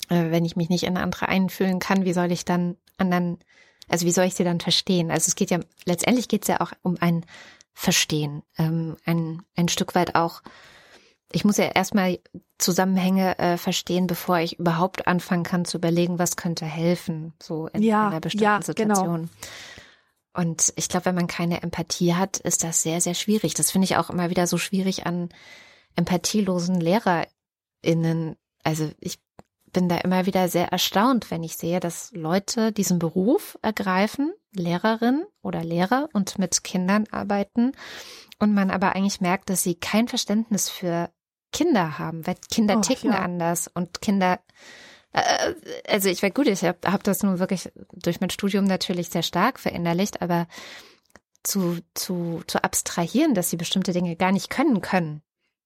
Äh, 0.09 0.31
wenn 0.31 0.45
ich 0.45 0.55
mich 0.55 0.69
nicht 0.69 0.83
in 0.83 0.97
andere 0.97 1.27
einfühlen 1.27 1.79
kann, 1.79 2.05
wie 2.05 2.13
soll 2.13 2.31
ich 2.31 2.45
dann 2.45 2.77
anderen, 2.97 3.39
also 3.87 4.05
wie 4.05 4.11
soll 4.11 4.25
ich 4.25 4.35
sie 4.35 4.43
dann 4.43 4.59
verstehen? 4.59 5.11
Also 5.11 5.27
es 5.27 5.35
geht 5.35 5.51
ja, 5.51 5.59
letztendlich 5.85 6.27
geht 6.27 6.43
es 6.43 6.47
ja 6.47 6.61
auch 6.61 6.71
um 6.81 6.97
ein 6.99 7.25
Verstehen, 7.73 8.43
ähm, 8.57 8.97
ein, 9.05 9.41
ein 9.55 9.67
Stück 9.67 9.95
weit 9.95 10.15
auch 10.15 10.41
ich 11.33 11.43
muss 11.43 11.57
ja 11.57 11.65
erstmal 11.65 12.19
Zusammenhänge 12.59 13.37
äh, 13.39 13.57
verstehen, 13.57 14.07
bevor 14.07 14.37
ich 14.37 14.59
überhaupt 14.59 15.07
anfangen 15.07 15.43
kann 15.43 15.65
zu 15.65 15.77
überlegen, 15.77 16.19
was 16.19 16.37
könnte 16.37 16.65
helfen, 16.65 17.33
so 17.41 17.67
in 17.67 17.81
Ja, 17.81 18.07
einer 18.07 18.21
bestimmten 18.21 18.43
ja, 18.43 18.59
genau. 18.59 18.95
Situation. 18.95 19.29
Und 20.33 20.73
ich 20.75 20.89
glaube, 20.89 21.07
wenn 21.07 21.15
man 21.15 21.27
keine 21.27 21.61
Empathie 21.61 22.13
hat, 22.13 22.37
ist 22.37 22.63
das 22.63 22.81
sehr, 22.83 23.01
sehr 23.01 23.15
schwierig. 23.15 23.55
Das 23.55 23.71
finde 23.71 23.85
ich 23.85 23.97
auch 23.97 24.09
immer 24.09 24.29
wieder 24.29 24.47
so 24.47 24.57
schwierig 24.57 25.05
an 25.05 25.29
empathielosen 25.95 26.79
LehrerInnen. 26.79 28.37
Also 28.63 28.91
ich 28.99 29.19
bin 29.73 29.89
da 29.89 29.97
immer 29.97 30.25
wieder 30.25 30.47
sehr 30.47 30.67
erstaunt, 30.67 31.31
wenn 31.31 31.43
ich 31.43 31.57
sehe, 31.57 31.79
dass 31.79 32.11
Leute 32.13 32.71
diesen 32.71 32.99
Beruf 32.99 33.57
ergreifen, 33.61 34.33
Lehrerin 34.53 35.25
oder 35.41 35.63
Lehrer 35.63 36.09
und 36.13 36.39
mit 36.39 36.63
Kindern 36.63 37.05
arbeiten 37.11 37.73
und 38.39 38.53
man 38.53 38.71
aber 38.71 38.95
eigentlich 38.95 39.21
merkt, 39.21 39.49
dass 39.49 39.63
sie 39.63 39.75
kein 39.75 40.07
Verständnis 40.07 40.69
für 40.69 41.09
Kinder 41.51 41.99
haben, 41.99 42.25
weil 42.25 42.35
Kinder 42.51 42.77
Och, 42.77 42.81
ticken 42.81 43.11
ja. 43.11 43.19
anders 43.19 43.69
und 43.73 44.01
Kinder 44.01 44.39
äh, 45.13 45.53
also 45.87 46.09
ich 46.09 46.23
war 46.23 46.31
gut, 46.31 46.47
ich 46.47 46.63
habe 46.63 46.79
hab 46.85 47.03
das 47.03 47.23
nun 47.23 47.39
wirklich 47.39 47.71
durch 47.91 48.19
mein 48.21 48.29
Studium 48.29 48.65
natürlich 48.65 49.09
sehr 49.09 49.23
stark 49.23 49.59
verinnerlicht, 49.59 50.21
aber 50.21 50.47
zu, 51.43 51.79
zu, 51.93 52.41
zu 52.47 52.63
abstrahieren, 52.63 53.33
dass 53.33 53.49
sie 53.49 53.57
bestimmte 53.57 53.93
Dinge 53.93 54.15
gar 54.15 54.31
nicht 54.31 54.49
können 54.49 54.81
können. 54.81 55.21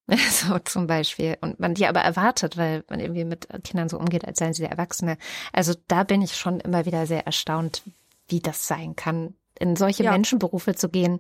So 0.30 0.58
zum 0.60 0.88
Beispiel. 0.88 1.38
Und 1.42 1.60
man 1.60 1.74
die 1.74 1.88
aber 1.88 2.02
erwartet, 2.02 2.58
weil 2.58 2.84
man 2.90 3.00
irgendwie 3.00 3.26
mit 3.26 3.48
Kindern 3.64 3.90
so 3.90 4.00
umgeht, 4.00 4.26
als 4.26 4.40
seien 4.40 4.54
sie 4.54 4.62
der 4.62 4.72
Erwachsene. 4.72 5.18
Also 5.52 5.74
da 5.88 6.04
bin 6.04 6.22
ich 6.22 6.36
schon 6.36 6.60
immer 6.60 6.86
wieder 6.86 7.06
sehr 7.06 7.26
erstaunt, 7.26 7.84
wie 8.28 8.40
das 8.40 8.68
sein 8.68 8.96
kann, 8.96 9.36
in 9.60 9.76
solche 9.76 10.04
Ja. 10.04 10.12
Menschenberufe 10.12 10.76
zu 10.76 10.90
gehen, 10.90 11.20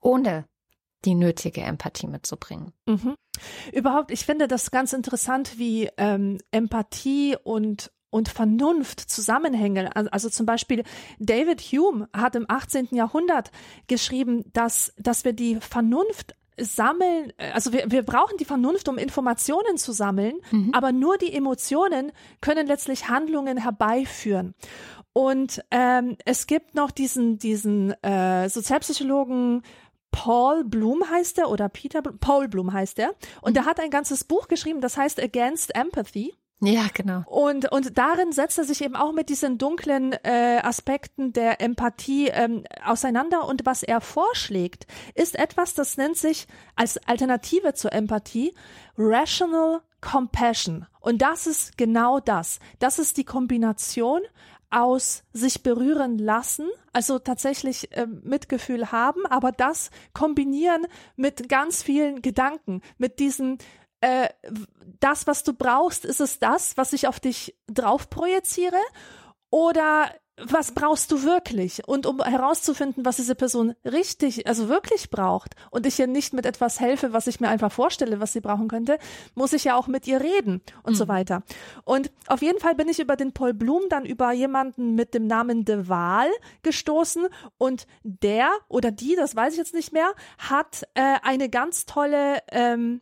ohne 0.00 0.46
die 1.04 1.14
nötige 1.14 1.60
Empathie 1.60 2.06
mitzubringen. 2.06 2.72
Mhm. 2.86 3.14
Überhaupt, 3.72 4.10
ich 4.10 4.24
finde 4.24 4.48
das 4.48 4.70
ganz 4.70 4.92
interessant, 4.92 5.58
wie 5.58 5.90
ähm, 5.96 6.38
Empathie 6.50 7.36
und 7.42 7.92
und 8.10 8.28
Vernunft 8.28 9.00
zusammenhängen. 9.00 9.88
Also, 9.88 10.08
also 10.10 10.30
zum 10.30 10.46
Beispiel 10.46 10.84
David 11.18 11.60
Hume 11.60 12.08
hat 12.12 12.36
im 12.36 12.46
18. 12.48 12.90
Jahrhundert 12.92 13.50
geschrieben, 13.88 14.44
dass, 14.52 14.94
dass 14.96 15.24
wir 15.24 15.32
die 15.32 15.56
Vernunft 15.56 16.36
sammeln, 16.58 17.32
äh, 17.36 17.50
also 17.52 17.72
wir, 17.72 17.90
wir 17.90 18.02
brauchen 18.02 18.36
die 18.38 18.44
Vernunft, 18.44 18.88
um 18.88 18.98
Informationen 18.98 19.76
zu 19.76 19.92
sammeln, 19.92 20.34
aber 20.72 20.92
nur 20.92 21.18
die 21.18 21.32
Emotionen 21.32 22.12
können 22.40 22.66
letztlich 22.66 23.08
Handlungen 23.08 23.58
herbeiführen. 23.58 24.54
Und 25.12 25.64
ähm, 25.70 26.16
es 26.24 26.46
gibt 26.46 26.74
noch 26.74 26.90
diesen, 26.90 27.38
diesen 27.38 27.92
äh, 28.02 28.48
Sozialpsychologen 28.48 29.62
Paul 30.10 30.64
Bloom 30.64 31.08
heißt 31.10 31.38
er 31.38 31.50
oder 31.50 31.68
Peter 31.68 32.00
Paul 32.00 32.48
Bloom 32.48 32.72
heißt 32.72 33.00
er 33.00 33.14
und 33.42 33.56
der 33.56 33.64
hat 33.64 33.80
ein 33.80 33.90
ganzes 33.90 34.22
Buch 34.22 34.46
geschrieben, 34.46 34.80
das 34.80 34.96
heißt 34.96 35.20
Against 35.20 35.74
Empathy. 35.74 36.34
Ja, 36.66 36.86
genau. 36.92 37.22
Und, 37.26 37.70
und 37.70 37.98
darin 37.98 38.32
setzt 38.32 38.58
er 38.58 38.64
sich 38.64 38.82
eben 38.82 38.96
auch 38.96 39.12
mit 39.12 39.28
diesen 39.28 39.58
dunklen 39.58 40.12
äh, 40.24 40.60
Aspekten 40.62 41.32
der 41.32 41.60
Empathie 41.60 42.28
ähm, 42.28 42.64
auseinander. 42.84 43.46
Und 43.46 43.66
was 43.66 43.82
er 43.82 44.00
vorschlägt, 44.00 44.86
ist 45.14 45.36
etwas, 45.38 45.74
das 45.74 45.96
nennt 45.96 46.16
sich 46.16 46.46
als 46.76 46.98
Alternative 47.06 47.74
zur 47.74 47.92
Empathie 47.92 48.54
Rational 48.96 49.80
Compassion. 50.00 50.86
Und 51.00 51.22
das 51.22 51.46
ist 51.46 51.76
genau 51.76 52.20
das. 52.20 52.58
Das 52.78 52.98
ist 52.98 53.16
die 53.16 53.24
Kombination 53.24 54.20
aus 54.70 55.22
sich 55.32 55.62
berühren 55.62 56.18
lassen, 56.18 56.68
also 56.92 57.20
tatsächlich 57.20 57.92
äh, 57.92 58.06
Mitgefühl 58.06 58.90
haben, 58.90 59.24
aber 59.26 59.52
das 59.52 59.90
kombinieren 60.12 60.86
mit 61.16 61.48
ganz 61.48 61.82
vielen 61.82 62.22
Gedanken, 62.22 62.82
mit 62.98 63.20
diesen 63.20 63.58
äh, 64.04 64.28
das, 65.00 65.26
was 65.26 65.44
du 65.44 65.54
brauchst, 65.54 66.04
ist 66.04 66.20
es 66.20 66.38
das, 66.38 66.76
was 66.76 66.92
ich 66.92 67.08
auf 67.08 67.20
dich 67.20 67.56
drauf 67.66 68.10
projiziere? 68.10 68.76
Oder 69.50 70.10
was 70.36 70.72
brauchst 70.72 71.10
du 71.12 71.22
wirklich? 71.22 71.86
Und 71.86 72.04
um 72.06 72.22
herauszufinden, 72.22 73.04
was 73.04 73.16
diese 73.16 73.34
Person 73.34 73.74
richtig, 73.84 74.46
also 74.46 74.68
wirklich 74.68 75.10
braucht 75.10 75.54
und 75.70 75.86
ich 75.86 75.98
ihr 75.98 76.06
nicht 76.06 76.34
mit 76.34 76.44
etwas 76.44 76.80
helfe, 76.80 77.12
was 77.12 77.28
ich 77.28 77.40
mir 77.40 77.48
einfach 77.48 77.70
vorstelle, 77.70 78.20
was 78.20 78.32
sie 78.32 78.40
brauchen 78.40 78.68
könnte, 78.68 78.98
muss 79.34 79.52
ich 79.52 79.64
ja 79.64 79.76
auch 79.76 79.86
mit 79.86 80.06
ihr 80.06 80.20
reden 80.20 80.60
und 80.82 80.94
mhm. 80.94 80.98
so 80.98 81.08
weiter. 81.08 81.44
Und 81.84 82.10
auf 82.26 82.42
jeden 82.42 82.58
Fall 82.58 82.74
bin 82.74 82.88
ich 82.88 82.98
über 82.98 83.16
den 83.16 83.32
Paul 83.32 83.54
Blum 83.54 83.82
dann 83.88 84.04
über 84.04 84.32
jemanden 84.32 84.96
mit 84.96 85.14
dem 85.14 85.26
Namen 85.26 85.64
De 85.64 85.88
Waal 85.88 86.28
gestoßen 86.62 87.28
und 87.56 87.86
der 88.02 88.50
oder 88.68 88.90
die, 88.90 89.14
das 89.14 89.36
weiß 89.36 89.52
ich 89.52 89.58
jetzt 89.58 89.74
nicht 89.74 89.92
mehr, 89.92 90.12
hat 90.38 90.82
äh, 90.94 91.16
eine 91.22 91.48
ganz 91.48 91.86
tolle 91.86 92.38
ähm, 92.50 93.00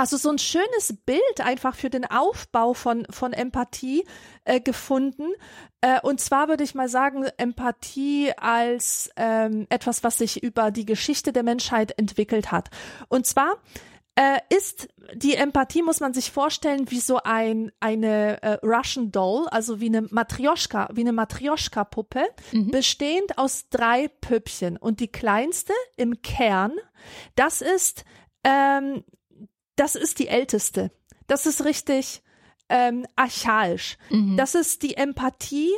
also 0.00 0.16
so 0.16 0.30
ein 0.30 0.38
schönes 0.38 0.94
Bild 1.04 1.40
einfach 1.42 1.74
für 1.74 1.90
den 1.90 2.06
Aufbau 2.06 2.72
von, 2.72 3.06
von 3.10 3.34
Empathie 3.34 4.06
äh, 4.46 4.58
gefunden. 4.58 5.26
Äh, 5.82 6.00
und 6.00 6.22
zwar 6.22 6.48
würde 6.48 6.64
ich 6.64 6.74
mal 6.74 6.88
sagen, 6.88 7.26
Empathie 7.36 8.32
als 8.38 9.10
ähm, 9.16 9.66
etwas, 9.68 10.02
was 10.02 10.16
sich 10.16 10.42
über 10.42 10.70
die 10.70 10.86
Geschichte 10.86 11.34
der 11.34 11.42
Menschheit 11.42 11.98
entwickelt 11.98 12.50
hat. 12.50 12.70
Und 13.10 13.26
zwar 13.26 13.58
äh, 14.14 14.38
ist 14.48 14.88
die 15.14 15.34
Empathie, 15.34 15.82
muss 15.82 16.00
man 16.00 16.14
sich 16.14 16.30
vorstellen, 16.30 16.90
wie 16.90 17.00
so 17.00 17.18
ein, 17.22 17.70
eine 17.80 18.42
äh, 18.42 18.58
Russian 18.62 19.12
Doll, 19.12 19.48
also 19.50 19.80
wie 19.80 19.88
eine 19.88 20.00
Matrioschka, 20.00 20.88
wie 20.94 21.02
eine 21.02 21.12
Matrioschka-Puppe, 21.12 22.24
mhm. 22.52 22.70
bestehend 22.70 23.36
aus 23.36 23.68
drei 23.68 24.08
Püppchen. 24.08 24.78
Und 24.78 25.00
die 25.00 25.12
kleinste 25.12 25.74
im 25.98 26.22
Kern, 26.22 26.72
das 27.34 27.60
ist 27.60 28.06
ähm, 28.44 29.04
das 29.80 29.94
ist 29.94 30.18
die 30.18 30.28
älteste. 30.28 30.90
Das 31.26 31.46
ist 31.46 31.64
richtig 31.64 32.22
ähm, 32.68 33.06
archaisch. 33.16 33.96
Mhm. 34.10 34.36
Das 34.36 34.54
ist 34.54 34.82
die 34.82 34.96
Empathie, 34.96 35.70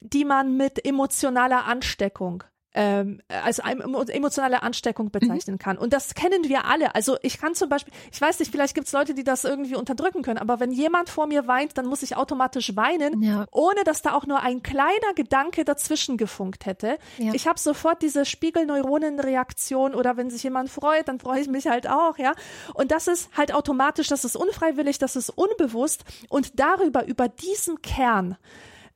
die 0.00 0.24
man 0.24 0.56
mit 0.56 0.84
emotionaler 0.84 1.66
Ansteckung 1.66 2.44
ähm, 2.74 3.20
als 3.28 3.58
emotionale 3.58 4.62
Ansteckung 4.62 5.10
bezeichnen 5.10 5.56
mhm. 5.56 5.58
kann. 5.58 5.78
Und 5.78 5.92
das 5.92 6.14
kennen 6.14 6.44
wir 6.48 6.64
alle. 6.64 6.94
Also 6.94 7.16
ich 7.22 7.38
kann 7.38 7.54
zum 7.54 7.68
Beispiel, 7.68 7.92
ich 8.10 8.20
weiß 8.20 8.38
nicht, 8.38 8.50
vielleicht 8.50 8.74
gibt 8.74 8.86
es 8.86 8.92
Leute, 8.92 9.14
die 9.14 9.24
das 9.24 9.44
irgendwie 9.44 9.76
unterdrücken 9.76 10.22
können, 10.22 10.38
aber 10.38 10.60
wenn 10.60 10.72
jemand 10.72 11.08
vor 11.08 11.26
mir 11.26 11.46
weint, 11.46 11.76
dann 11.76 11.86
muss 11.86 12.02
ich 12.02 12.16
automatisch 12.16 12.74
weinen, 12.76 13.22
ja. 13.22 13.46
ohne 13.50 13.84
dass 13.84 14.02
da 14.02 14.14
auch 14.14 14.26
nur 14.26 14.40
ein 14.40 14.62
kleiner 14.62 15.14
Gedanke 15.14 15.64
dazwischen 15.64 16.16
gefunkt 16.16 16.66
hätte. 16.66 16.98
Ja. 17.18 17.34
Ich 17.34 17.46
habe 17.46 17.58
sofort 17.58 18.02
diese 18.02 18.24
Spiegelneuronenreaktion 18.24 19.94
oder 19.94 20.16
wenn 20.16 20.30
sich 20.30 20.42
jemand 20.42 20.70
freut, 20.70 21.08
dann 21.08 21.18
freue 21.18 21.40
ich 21.40 21.48
mich 21.48 21.66
halt 21.66 21.88
auch, 21.88 22.18
ja. 22.18 22.32
Und 22.74 22.90
das 22.90 23.06
ist 23.06 23.30
halt 23.36 23.54
automatisch, 23.54 24.08
das 24.08 24.24
ist 24.24 24.36
unfreiwillig, 24.36 24.98
das 24.98 25.16
ist 25.16 25.30
unbewusst 25.30 26.04
und 26.28 26.58
darüber, 26.58 27.06
über 27.06 27.28
diesen 27.28 27.82
Kern, 27.82 28.36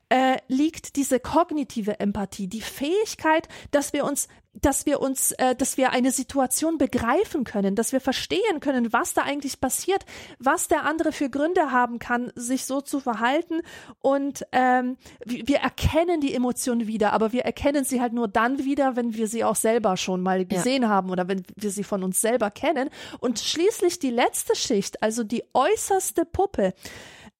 äh, 0.09 0.37
liegt 0.49 0.97
diese 0.97 1.19
kognitive 1.19 1.99
Empathie, 1.99 2.47
die 2.47 2.61
Fähigkeit, 2.61 3.49
dass 3.73 3.93
wir 3.93 4.05
uns, 4.05 4.29
dass 4.53 4.87
wir 4.87 5.01
uns, 5.01 5.33
äh, 5.33 5.57
dass 5.57 5.77
wir 5.77 5.91
eine 5.91 6.13
Situation 6.13 6.79
begreifen 6.79 7.43
können, 7.43 7.75
dass 7.75 7.93
wir 7.93 8.01
verstehen 8.01 8.61
können, 8.61 8.93
was 8.93 9.15
da 9.15 9.23
eigentlich 9.23 9.61
passiert, 9.61 10.05
was 10.39 10.69
der 10.69 10.85
andere 10.85 11.11
für 11.11 11.29
Gründe 11.29 11.73
haben 11.73 11.99
kann, 11.99 12.31
sich 12.37 12.67
so 12.67 12.81
zu 12.81 13.01
verhalten 13.01 13.63
und 14.01 14.47
ähm, 14.53 14.97
wir 15.25 15.59
erkennen 15.59 16.21
die 16.21 16.35
Emotionen 16.35 16.87
wieder, 16.87 17.13
aber 17.13 17.33
wir 17.33 17.43
erkennen 17.43 17.85
sie 17.85 18.01
halt 18.01 18.13
nur 18.13 18.29
dann 18.29 18.65
wieder, 18.65 18.95
wenn 18.95 19.15
wir 19.15 19.27
sie 19.27 19.43
auch 19.43 19.57
selber 19.57 19.97
schon 19.97 20.23
mal 20.23 20.47
gesehen 20.47 20.83
ja. 20.83 20.89
haben 20.89 21.11
oder 21.11 21.27
wenn 21.27 21.43
wir 21.57 21.71
sie 21.71 21.85
von 21.85 22.05
uns 22.05 22.21
selber 22.21 22.51
kennen. 22.53 22.91
Und 23.19 23.41
schließlich 23.41 23.99
die 23.99 24.11
letzte 24.11 24.55
Schicht, 24.55 25.03
also 25.03 25.25
die 25.25 25.43
äußerste 25.53 26.25
Puppe, 26.25 26.75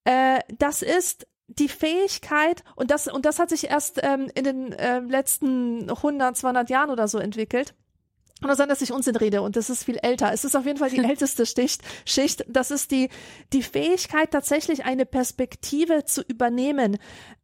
äh, 0.05 0.41
das 0.59 0.83
ist 0.83 1.27
die 1.49 1.69
Fähigkeit, 1.69 2.65
und 2.75 2.91
das, 2.91 3.07
und 3.07 3.25
das 3.25 3.39
hat 3.39 3.51
sich 3.51 3.71
erst 3.71 4.01
ähm, 4.03 4.31
in 4.35 4.45
den 4.45 4.73
äh, 4.73 5.01
letzten 5.01 5.89
100, 5.89 6.37
200 6.37 6.71
Jahren 6.71 6.91
oder 6.91 7.09
so 7.09 7.19
entwickelt. 7.19 7.75
Und 8.43 8.55
sein, 8.55 8.69
dass 8.69 8.83
ich 8.83 8.93
Unsinn 8.93 9.17
rede 9.17 9.41
und 9.41 9.57
das 9.57 9.71
ist 9.71 9.85
viel 9.85 9.99
älter. 10.03 10.31
Es 10.33 10.45
ist 10.45 10.55
auf 10.57 10.67
jeden 10.67 10.79
Fall 10.79 10.91
die 10.91 10.99
älteste 11.05 11.47
Schicht. 11.47 11.83
Schicht. 12.05 12.45
Das 12.49 12.71
ist 12.71 12.91
die, 12.91 13.09
die 13.53 13.63
Fähigkeit, 13.63 14.31
tatsächlich 14.31 14.85
eine 14.85 15.07
Perspektive 15.07 16.05
zu 16.05 16.23
übernehmen. 16.23 16.99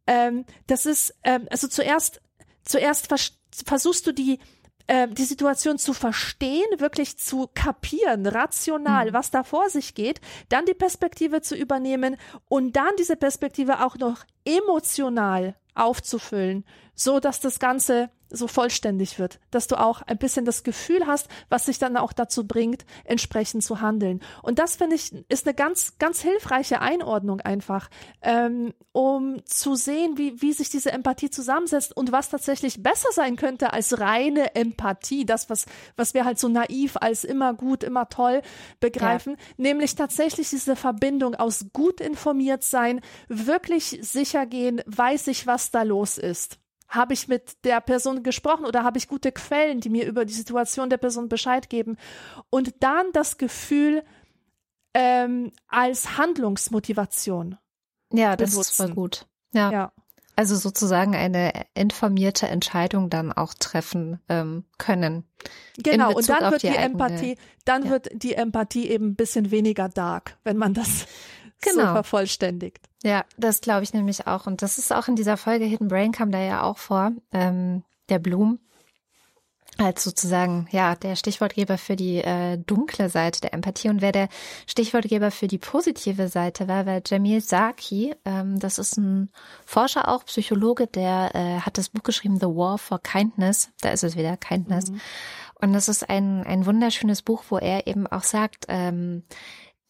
Ähm, 0.05 0.45
das 0.67 0.85
ist, 0.85 1.15
ähm, 1.23 1.47
also 1.49 1.67
zuerst, 1.67 2.21
zuerst 2.63 3.07
vers 3.07 3.33
versuchst 3.65 4.07
du 4.07 4.11
die, 4.11 4.39
äh, 4.87 5.07
die 5.07 5.23
Situation 5.23 5.77
zu 5.77 5.93
verstehen, 5.93 6.67
wirklich 6.77 7.17
zu 7.17 7.49
kapieren, 7.53 8.25
rational, 8.25 9.09
mhm. 9.09 9.13
was 9.13 9.31
da 9.31 9.43
vor 9.43 9.69
sich 9.69 9.95
geht, 9.95 10.21
dann 10.49 10.65
die 10.65 10.73
Perspektive 10.73 11.41
zu 11.41 11.55
übernehmen 11.55 12.17
und 12.49 12.75
dann 12.75 12.91
diese 12.97 13.15
Perspektive 13.15 13.85
auch 13.85 13.97
noch 13.97 14.25
emotional 14.45 15.55
aufzufüllen, 15.75 16.65
so 16.95 17.19
dass 17.19 17.39
das 17.39 17.59
Ganze 17.59 18.09
so 18.33 18.47
vollständig 18.47 19.19
wird, 19.19 19.39
dass 19.51 19.67
du 19.67 19.79
auch 19.79 20.01
ein 20.01 20.17
bisschen 20.17 20.43
das 20.43 20.63
Gefühl 20.63 21.05
hast, 21.07 21.29
was 21.49 21.67
sich 21.67 21.79
dann 21.79 21.95
auch 21.95 22.11
dazu 22.11 22.47
bringt, 22.47 22.85
entsprechend 23.05 23.63
zu 23.63 23.79
handeln. 23.79 24.21
Und 24.41 24.59
das 24.59 24.75
finde 24.75 24.95
ich 24.95 25.13
ist 25.29 25.45
eine 25.45 25.53
ganz, 25.53 25.99
ganz 25.99 26.21
hilfreiche 26.21 26.81
Einordnung 26.81 27.39
einfach, 27.41 27.89
ähm, 28.21 28.73
um 28.91 29.45
zu 29.45 29.75
sehen, 29.75 30.17
wie, 30.17 30.41
wie 30.41 30.51
sich 30.51 30.69
diese 30.69 30.91
Empathie 30.91 31.29
zusammensetzt 31.29 31.95
und 31.95 32.11
was 32.11 32.29
tatsächlich 32.29 32.81
besser 32.81 33.09
sein 33.11 33.35
könnte 33.35 33.71
als 33.71 33.99
reine 33.99 34.55
Empathie, 34.55 35.25
das, 35.25 35.49
was, 35.49 35.65
was 35.95 36.13
wir 36.13 36.25
halt 36.25 36.39
so 36.39 36.47
naiv 36.47 36.97
als 36.99 37.23
immer 37.23 37.53
gut, 37.53 37.83
immer 37.83 38.09
toll 38.09 38.41
begreifen, 38.79 39.33
ja. 39.37 39.45
nämlich 39.57 39.95
tatsächlich 39.95 40.49
diese 40.49 40.75
Verbindung 40.75 41.35
aus 41.35 41.67
gut 41.71 42.01
informiert 42.01 42.63
sein, 42.63 43.01
wirklich 43.27 43.99
sicher 44.01 44.47
gehen, 44.47 44.81
weiß 44.87 45.27
ich, 45.27 45.45
was 45.45 45.69
da 45.69 45.83
los 45.83 46.17
ist 46.17 46.59
habe 46.93 47.13
ich 47.13 47.27
mit 47.27 47.63
der 47.65 47.81
Person 47.81 48.23
gesprochen 48.23 48.65
oder 48.65 48.83
habe 48.83 48.97
ich 48.97 49.07
gute 49.07 49.31
Quellen, 49.31 49.79
die 49.79 49.89
mir 49.89 50.05
über 50.05 50.25
die 50.25 50.33
Situation 50.33 50.89
der 50.89 50.97
Person 50.97 51.27
Bescheid 51.27 51.69
geben? 51.69 51.97
Und 52.49 52.75
dann 52.81 53.07
das 53.13 53.37
Gefühl 53.37 54.03
ähm, 54.93 55.51
als 55.67 56.17
Handlungsmotivation. 56.17 57.57
Ja, 58.11 58.35
das 58.35 58.51
benutzen. 58.51 58.71
ist 58.71 58.77
voll 58.77 58.93
gut. 58.93 59.25
Ja. 59.53 59.71
ja. 59.71 59.91
Also 60.35 60.55
sozusagen 60.55 61.15
eine 61.15 61.51
informierte 61.75 62.47
Entscheidung 62.47 63.09
dann 63.09 63.31
auch 63.31 63.53
treffen 63.53 64.19
ähm, 64.29 64.63
können. 64.79 65.25
Genau, 65.77 66.13
und 66.13 66.27
dann 66.27 66.51
wird 66.51 66.63
die, 66.63 66.69
die 66.69 66.75
Empathie, 66.75 67.37
dann 67.65 67.85
ja. 67.85 67.91
wird 67.91 68.09
die 68.13 68.33
Empathie 68.33 68.89
eben 68.89 69.09
ein 69.09 69.15
bisschen 69.15 69.51
weniger 69.51 69.89
dark, 69.89 70.37
wenn 70.43 70.57
man 70.57 70.73
das 70.73 71.05
genau. 71.63 71.87
so 71.87 71.93
vervollständigt. 71.93 72.79
Ja, 73.03 73.25
das 73.37 73.61
glaube 73.61 73.83
ich 73.83 73.93
nämlich 73.93 74.27
auch. 74.27 74.47
Und 74.47 74.61
das 74.61 74.77
ist 74.77 74.93
auch 74.93 75.07
in 75.07 75.15
dieser 75.15 75.37
Folge 75.37 75.65
Hidden 75.65 75.87
Brain 75.87 76.11
kam 76.11 76.31
da 76.31 76.39
ja 76.39 76.63
auch 76.63 76.77
vor, 76.77 77.11
ähm, 77.31 77.83
der 78.09 78.19
Bloom 78.19 78.59
als 79.77 80.03
sozusagen 80.03 80.67
ja 80.71 80.95
der 80.95 81.15
Stichwortgeber 81.15 81.77
für 81.77 81.95
die 81.95 82.17
äh, 82.17 82.57
dunkle 82.57 83.09
Seite 83.09 83.41
der 83.41 83.53
Empathie 83.53 83.89
und 83.89 84.01
wer 84.01 84.11
der 84.11 84.29
Stichwortgeber 84.67 85.31
für 85.31 85.47
die 85.47 85.57
positive 85.57 86.27
Seite 86.27 86.67
war, 86.67 86.85
war 86.85 87.01
Jamil 87.05 87.41
Saki. 87.41 88.15
Ähm, 88.25 88.59
das 88.59 88.77
ist 88.77 88.97
ein 88.97 89.31
Forscher 89.65 90.07
auch 90.09 90.25
Psychologe, 90.25 90.87
der 90.87 91.31
äh, 91.33 91.59
hat 91.61 91.77
das 91.77 91.89
Buch 91.89 92.03
geschrieben 92.03 92.37
The 92.39 92.47
War 92.47 92.77
for 92.77 93.01
Kindness. 93.01 93.71
Da 93.81 93.89
ist 93.89 94.03
es 94.03 94.15
wieder 94.15 94.37
Kindness. 94.37 94.91
Mhm. 94.91 95.01
Und 95.55 95.73
das 95.73 95.87
ist 95.87 96.07
ein 96.09 96.43
ein 96.43 96.65
wunderschönes 96.65 97.21
Buch, 97.21 97.43
wo 97.49 97.57
er 97.57 97.87
eben 97.87 98.05
auch 98.05 98.23
sagt, 98.23 98.65
ähm, 98.67 99.23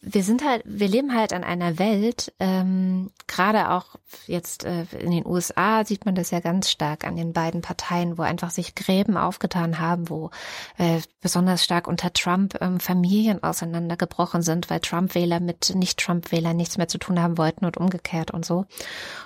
wir 0.06 0.24
sind 0.24 0.44
halt, 0.44 0.64
wir 0.66 0.90
leben 0.90 1.16
halt 1.16 1.32
an 1.32 1.46
einer 1.46 1.80
Welt, 1.80 2.34
ähm, 2.40 3.10
gerade 3.26 3.72
auch 3.72 3.96
jetzt 4.28 4.66
äh, 4.66 4.86
in 5.00 5.12
den 5.12 5.26
USA 5.26 5.86
sieht 5.86 6.06
man 6.06 6.14
das 6.14 6.30
ja 6.32 6.42
ganz 6.42 6.70
stark 6.70 7.08
an 7.08 7.16
den 7.16 7.32
beiden 7.32 7.62
Parteien, 7.62 8.18
wo 8.18 8.22
einfach 8.22 8.50
sich 8.50 8.76
Gräben 8.76 9.16
aufgetan 9.16 9.80
haben, 9.80 10.10
wo 10.10 10.30
äh, 10.78 11.00
besonders 11.22 11.64
stark 11.64 11.88
unter 11.88 12.12
Trump 12.12 12.58
ähm, 12.60 12.82
Familien 12.82 13.42
auseinandergebrochen 13.42 14.42
sind, 14.42 14.70
weil 14.70 14.82
Trump-Wähler 14.82 15.40
mit 15.40 15.74
Nicht-Trump-Wählern 15.74 16.58
nichts 16.58 16.78
mehr 16.78 16.90
zu 16.90 16.98
tun 16.98 17.22
haben 17.22 17.38
wollten 17.38 17.64
und 17.64 17.78
umgekehrt 17.78 18.32
und 18.32 18.46
so. 18.46 18.66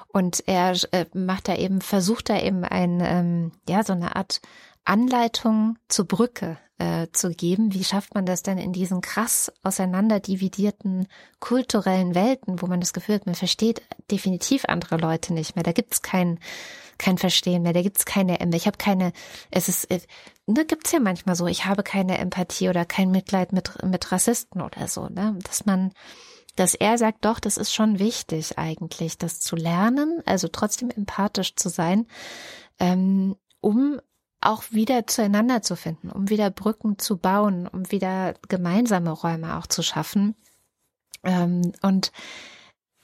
Und 0.09 0.47
er 0.47 0.75
äh, 0.91 1.05
macht 1.13 1.47
da 1.47 1.55
eben, 1.55 1.81
versucht 1.81 2.29
da 2.29 2.39
eben 2.39 2.63
ein, 2.63 3.01
ähm, 3.03 3.51
ja, 3.67 3.83
so 3.83 3.93
eine 3.93 4.15
Art 4.15 4.41
Anleitung 4.85 5.77
zur 5.87 6.07
Brücke 6.07 6.57
äh, 6.79 7.07
zu 7.11 7.31
geben. 7.31 7.73
Wie 7.73 7.83
schafft 7.83 8.13
man 8.13 8.25
das 8.25 8.43
denn 8.43 8.57
in 8.57 8.73
diesen 8.73 9.01
krass 9.01 9.51
auseinanderdividierten 9.63 11.07
kulturellen 11.39 12.15
Welten, 12.15 12.61
wo 12.61 12.67
man 12.67 12.79
das 12.79 12.93
Gefühl 12.93 13.15
hat, 13.15 13.25
man 13.25 13.35
versteht 13.35 13.81
definitiv 14.11 14.65
andere 14.65 14.97
Leute 14.97 15.33
nicht 15.33 15.55
mehr. 15.55 15.63
Da 15.63 15.71
gibt's 15.71 16.01
kein, 16.01 16.39
kein 16.97 17.17
Verstehen 17.17 17.63
mehr, 17.63 17.73
da 17.73 17.81
gibt's 17.81 18.05
keine. 18.05 18.37
Ich 18.55 18.67
habe 18.67 18.77
keine, 18.77 19.11
es 19.49 19.69
ist, 19.69 19.87
da 20.45 20.63
gibt's 20.63 20.91
ja 20.91 20.99
manchmal 20.99 21.35
so, 21.35 21.47
ich 21.47 21.65
habe 21.65 21.83
keine 21.83 22.17
Empathie 22.17 22.69
oder 22.69 22.85
kein 22.85 23.11
Mitleid 23.11 23.53
mit, 23.53 23.83
mit 23.83 24.11
Rassisten 24.11 24.61
oder 24.61 24.87
so, 24.87 25.07
ne? 25.07 25.37
Dass 25.43 25.65
man, 25.65 25.93
dass 26.55 26.73
er 26.73 26.97
sagt, 26.97 27.25
doch, 27.25 27.39
das 27.39 27.57
ist 27.57 27.73
schon 27.73 27.99
wichtig 27.99 28.57
eigentlich, 28.57 29.17
das 29.17 29.39
zu 29.39 29.55
lernen, 29.55 30.21
also 30.25 30.47
trotzdem 30.47 30.89
empathisch 30.89 31.55
zu 31.55 31.69
sein, 31.69 32.07
ähm, 32.79 33.35
um 33.61 33.99
auch 34.47 34.63
wieder 34.71 35.07
zueinander 35.07 35.61
zu 35.61 35.75
finden, 35.75 36.09
um 36.09 36.29
wieder 36.29 36.49
Brücken 36.49 36.97
zu 36.97 37.17
bauen, 37.17 37.67
um 37.67 37.91
wieder 37.91 38.33
gemeinsame 38.47 39.11
Räume 39.11 39.57
auch 39.57 39.67
zu 39.67 39.83
schaffen. 39.83 40.35
Ähm, 41.23 41.73
und 41.81 42.11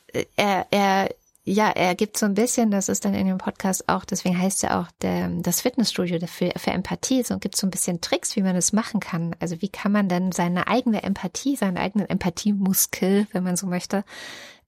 äh, 0.08 0.26
er, 0.36 0.68
er, 0.72 1.10
ja, 1.44 1.70
er 1.70 1.96
gibt 1.96 2.18
so 2.18 2.26
ein 2.26 2.36
bisschen, 2.36 2.72
das 2.72 2.88
ist 2.88 3.04
dann 3.04 3.14
in 3.14 3.28
dem 3.28 3.38
Podcast 3.38 3.90
auch, 3.90 4.06
deswegen 4.06 4.40
heißt 4.40 4.64
ja 4.64 4.80
auch 4.80 4.90
der, 5.02 5.28
das 5.42 5.60
Fitnessstudio 5.60 6.26
für, 6.26 6.52
für 6.56 6.72
Empathie, 6.72 7.24
so 7.24 7.38
gibt 7.38 7.58
so 7.58 7.68
ein 7.68 7.72
bisschen 7.72 8.00
Tricks, 8.00 8.38
wie 8.38 8.42
man 8.42 8.56
das 8.56 8.72
machen 8.72 9.02
kann. 9.02 9.36
Also 9.42 9.62
wie 9.62 9.70
kann 9.70 9.92
man 9.92 10.08
denn 10.08 10.32
seine 10.32 10.68
eigene 10.68 11.04
Empathie, 11.04 11.58
seinen 11.58 11.78
eigenen 11.78 12.10
Empathiemuskel, 12.10 13.28
wenn 13.34 13.44
man 13.44 13.58
so 13.58 13.68
möchte, 13.68 14.06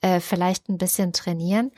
äh, 0.02 0.20
vielleicht 0.20 0.68
ein 0.68 0.78
bisschen 0.78 1.14
trainieren. 1.14 1.72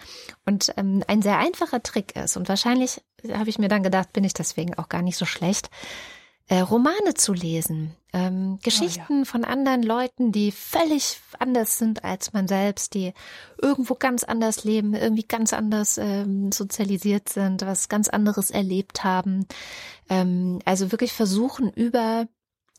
Und 0.45 0.73
ähm, 0.77 1.03
ein 1.07 1.21
sehr 1.21 1.37
einfacher 1.37 1.83
Trick 1.83 2.15
ist, 2.15 2.35
und 2.35 2.49
wahrscheinlich 2.49 3.01
habe 3.31 3.49
ich 3.49 3.59
mir 3.59 3.67
dann 3.67 3.83
gedacht, 3.83 4.13
bin 4.13 4.23
ich 4.23 4.33
deswegen 4.33 4.77
auch 4.77 4.89
gar 4.89 5.01
nicht 5.01 5.17
so 5.17 5.25
schlecht, 5.25 5.69
äh, 6.49 6.59
Romane 6.59 7.13
zu 7.13 7.33
lesen, 7.33 7.93
ähm, 8.13 8.59
Geschichten 8.63 9.13
oh, 9.13 9.17
ja. 9.19 9.25
von 9.25 9.43
anderen 9.43 9.83
Leuten, 9.83 10.31
die 10.31 10.51
völlig 10.51 11.19
anders 11.39 11.77
sind 11.77 12.05
als 12.05 12.31
man 12.31 12.47
selbst, 12.47 12.93
die 12.93 13.13
irgendwo 13.61 13.95
ganz 13.95 14.23
anders 14.23 14.63
leben, 14.63 14.93
irgendwie 14.93 15.27
ganz 15.27 15.51
anders 15.51 15.97
ähm, 15.97 16.51
sozialisiert 16.53 17.27
sind, 17.27 17.63
was 17.65 17.89
ganz 17.89 18.07
anderes 18.07 18.49
erlebt 18.49 19.03
haben. 19.03 19.45
Ähm, 20.09 20.59
also 20.63 20.93
wirklich 20.93 21.11
versuchen 21.11 21.69
über 21.73 22.27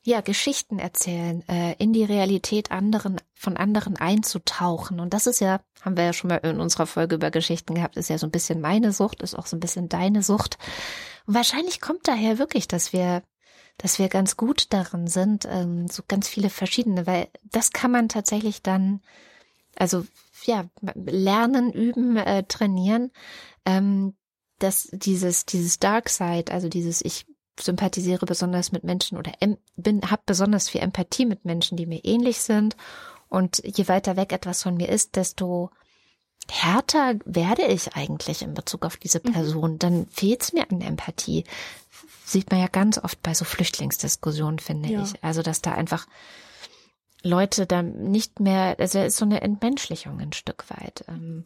ja, 0.09 0.23
Geschichten 0.23 0.79
erzählen, 0.79 1.47
äh, 1.49 1.75
in 1.79 1.93
die 1.93 2.05
Realität 2.05 2.71
anderen, 2.71 3.21
von 3.35 3.59
anderen 3.59 3.97
einzutauchen. 3.97 5.01
Und 5.01 5.13
das 5.13 5.27
ist 5.27 5.41
ja, 5.41 5.61
haben 5.83 5.99
wir 5.99 6.05
ja 6.05 6.13
schon 6.15 6.29
mal 6.29 6.37
in 6.39 6.61
unserer 6.61 6.87
Folge 6.87 7.17
über 7.17 7.31
Geschichten 7.31 7.75
gehabt, 7.75 7.99
ist 7.99 8.09
ja 8.09 8.17
so 8.17 8.27
ein 8.27 8.31
bisschen 8.31 8.63
meine 8.63 8.93
Sucht, 8.93 9.23
ist 9.23 9.35
auch 9.35 9.47
so 9.47 9.55
ein 9.55 9.61
bisschen 9.61 9.91
deine 9.91 10.23
Sucht. 10.23 10.57
Und 11.27 11.35
wahrscheinlich 11.35 11.83
kommt 11.83 12.09
daher 12.09 12.39
wirklich, 12.39 12.67
dass 12.67 12.95
wir, 12.95 13.23
dass 13.77 13.99
wir 13.99 14.09
ganz 14.09 14.39
gut 14.39 14.73
darin 14.73 15.09
sind, 15.09 15.47
ähm, 15.47 15.89
so 15.89 16.03
ganz 16.09 16.27
viele 16.27 16.49
verschiedene, 16.49 17.07
weil 17.07 17.29
das 17.43 17.73
kann 17.73 17.91
man 17.91 18.09
tatsächlich 18.09 18.63
dann, 18.63 19.03
also 19.77 20.07
ja, 20.45 20.65
lernen, 20.95 21.71
üben, 21.71 22.17
äh, 22.17 22.45
trainieren, 22.45 23.11
ähm, 23.67 24.15
dass 24.59 24.89
dieses, 24.91 25.45
dieses 25.45 25.79
Dark 25.79 26.09
Side, 26.09 26.51
also 26.51 26.71
dieses, 26.71 27.03
ich 27.03 27.27
sympathisiere 27.61 28.27
besonders 28.27 28.73
mit 28.73 28.85
Menschen 28.85 29.19
oder 29.19 29.33
bin, 29.77 30.11
habe 30.11 30.23
besonders 30.27 30.69
viel 30.69 30.81
Empathie 30.81 31.27
mit 31.27 31.45
Menschen, 31.45 31.77
die 31.77 31.87
mir 31.87 32.05
ähnlich 32.05 32.41
sind. 32.41 32.77
Und 33.29 33.63
je 33.65 33.89
weiter 33.89 34.17
weg 34.17 34.33
etwas 34.33 34.63
von 34.63 34.77
mir 34.77 34.89
ist, 34.89 35.17
desto 35.17 35.71
härter 36.51 37.17
werde 37.25 37.67
ich 37.67 37.95
eigentlich 37.95 38.43
in 38.43 38.55
Bezug 38.55 38.85
auf 38.85 38.97
diese 38.97 39.21
mhm. 39.23 39.33
Person. 39.33 39.73
Mhm. 39.73 39.79
Dann 39.79 40.07
fehlt 40.07 40.43
es 40.43 40.53
mir 40.53 40.71
an 40.71 40.81
Empathie. 40.81 41.45
Sieht 42.25 42.51
man 42.51 42.61
ja 42.61 42.69
ganz 42.69 42.99
oft 42.99 43.23
bei 43.23 43.35
so 43.35 43.45
Flüchtlingsdiskussionen, 43.45 44.59
finde 44.59 44.91
ja. 44.91 45.03
ich. 45.03 45.23
Also, 45.23 45.43
dass 45.43 45.63
da 45.63 45.73
einfach 45.73 46.07
Leute 47.23 47.67
dann 47.67 48.11
nicht 48.11 48.41
mehr, 48.41 48.77
also 48.79 49.01
ist 49.01 49.17
so 49.17 49.25
eine 49.25 49.41
Entmenschlichung 49.41 50.21
ein 50.21 50.33
Stück 50.33 50.65
weit. 50.71 51.05
Ähm, 51.09 51.45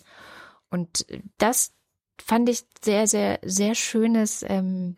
und 0.71 1.07
das 1.39 1.73
fand 2.21 2.49
ich 2.49 2.65
sehr, 2.83 3.07
sehr, 3.07 3.39
sehr 3.43 3.75
schönes, 3.75 4.45
ähm, 4.47 4.97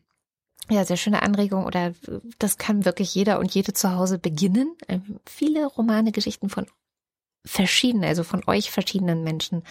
ja, 0.70 0.84
sehr 0.84 0.96
schöne 0.96 1.22
Anregung 1.22 1.66
oder 1.66 1.92
das 2.38 2.56
kann 2.56 2.84
wirklich 2.84 3.14
jeder 3.14 3.38
und 3.38 3.54
jede 3.54 3.72
zu 3.72 3.92
Hause 3.92 4.18
beginnen. 4.18 4.74
Ähm, 4.88 5.20
viele 5.26 5.66
Romane, 5.66 6.12
Geschichten 6.12 6.48
von 6.48 6.66
verschiedenen, 7.46 8.08
also 8.08 8.24
von 8.24 8.42
euch 8.46 8.70
verschiedenen 8.70 9.22
Menschen 9.22 9.64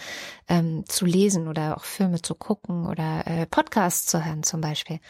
ähm, 0.48 0.84
zu 0.86 1.04
lesen 1.06 1.48
oder 1.48 1.76
auch 1.76 1.84
Filme 1.84 2.22
zu 2.22 2.34
gucken 2.34 2.86
oder 2.86 3.26
äh, 3.26 3.46
Podcasts 3.46 4.06
zu 4.06 4.24
hören 4.24 4.44
zum 4.44 4.60
Beispiel. 4.60 5.00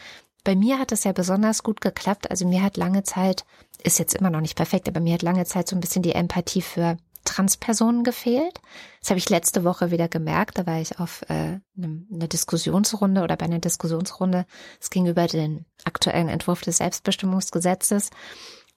Bei 0.43 0.55
mir 0.55 0.79
hat 0.79 0.91
es 0.91 1.03
ja 1.03 1.11
besonders 1.11 1.63
gut 1.63 1.81
geklappt. 1.81 2.29
Also 2.29 2.47
mir 2.47 2.61
hat 2.61 2.77
lange 2.77 3.03
Zeit, 3.03 3.45
ist 3.83 3.99
jetzt 3.99 4.15
immer 4.15 4.29
noch 4.29 4.41
nicht 4.41 4.55
perfekt, 4.55 4.87
aber 4.87 4.99
mir 4.99 5.15
hat 5.15 5.21
lange 5.21 5.45
Zeit 5.45 5.67
so 5.67 5.75
ein 5.75 5.79
bisschen 5.79 6.03
die 6.03 6.13
Empathie 6.13 6.61
für 6.61 6.97
Transpersonen 7.35 8.03
gefehlt. 8.03 8.61
Das 9.01 9.09
habe 9.09 9.17
ich 9.17 9.29
letzte 9.29 9.63
Woche 9.63 9.91
wieder 9.91 10.07
gemerkt. 10.07 10.57
Da 10.57 10.65
war 10.65 10.79
ich 10.79 10.99
auf 10.99 11.23
äh, 11.23 11.59
eine, 11.77 12.05
eine 12.11 12.27
Diskussionsrunde 12.27 13.21
oder 13.23 13.35
bei 13.35 13.45
einer 13.45 13.59
Diskussionsrunde. 13.59 14.45
Es 14.79 14.89
ging 14.89 15.05
über 15.05 15.27
den 15.27 15.65
aktuellen 15.83 16.29
Entwurf 16.29 16.61
des 16.61 16.77
Selbstbestimmungsgesetzes. 16.77 18.09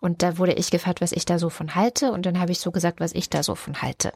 Und 0.00 0.22
da 0.22 0.38
wurde 0.38 0.54
ich 0.54 0.70
gefragt, 0.70 1.00
was 1.00 1.12
ich 1.12 1.24
da 1.24 1.38
so 1.38 1.50
von 1.50 1.76
halte. 1.76 2.12
Und 2.12 2.26
dann 2.26 2.40
habe 2.40 2.50
ich 2.50 2.58
so 2.58 2.72
gesagt, 2.72 3.00
was 3.00 3.12
ich 3.12 3.30
da 3.30 3.42
so 3.42 3.54
von 3.54 3.80
halte. 3.80 4.12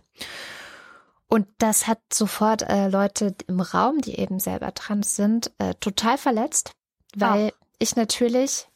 Und 1.28 1.46
das 1.58 1.86
hat 1.86 2.00
sofort 2.12 2.62
äh, 2.62 2.88
Leute 2.88 3.34
im 3.46 3.60
Raum, 3.60 4.00
die 4.00 4.18
eben 4.18 4.40
selber 4.40 4.74
trans 4.74 5.14
sind, 5.14 5.52
äh, 5.58 5.74
total 5.76 6.18
verletzt, 6.18 6.72
weil 7.16 7.52
oh. 7.54 7.64
ich 7.78 7.96
natürlich 7.96 8.66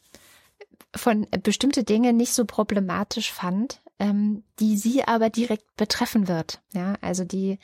von 0.95 1.27
bestimmte 1.43 1.85
Dinge 1.85 2.13
nicht 2.13 2.33
so 2.33 2.45
problematisch 2.45 3.33
fand, 3.33 3.81
ähm, 3.99 4.45
die 4.61 4.77
sie 4.77 5.05
aber 5.05 5.31
direkt 5.31 5.77
betreffen 5.77 6.29
wird. 6.29 6.61
Ja, 6.73 6.95
also 7.01 7.25
die 7.25 7.59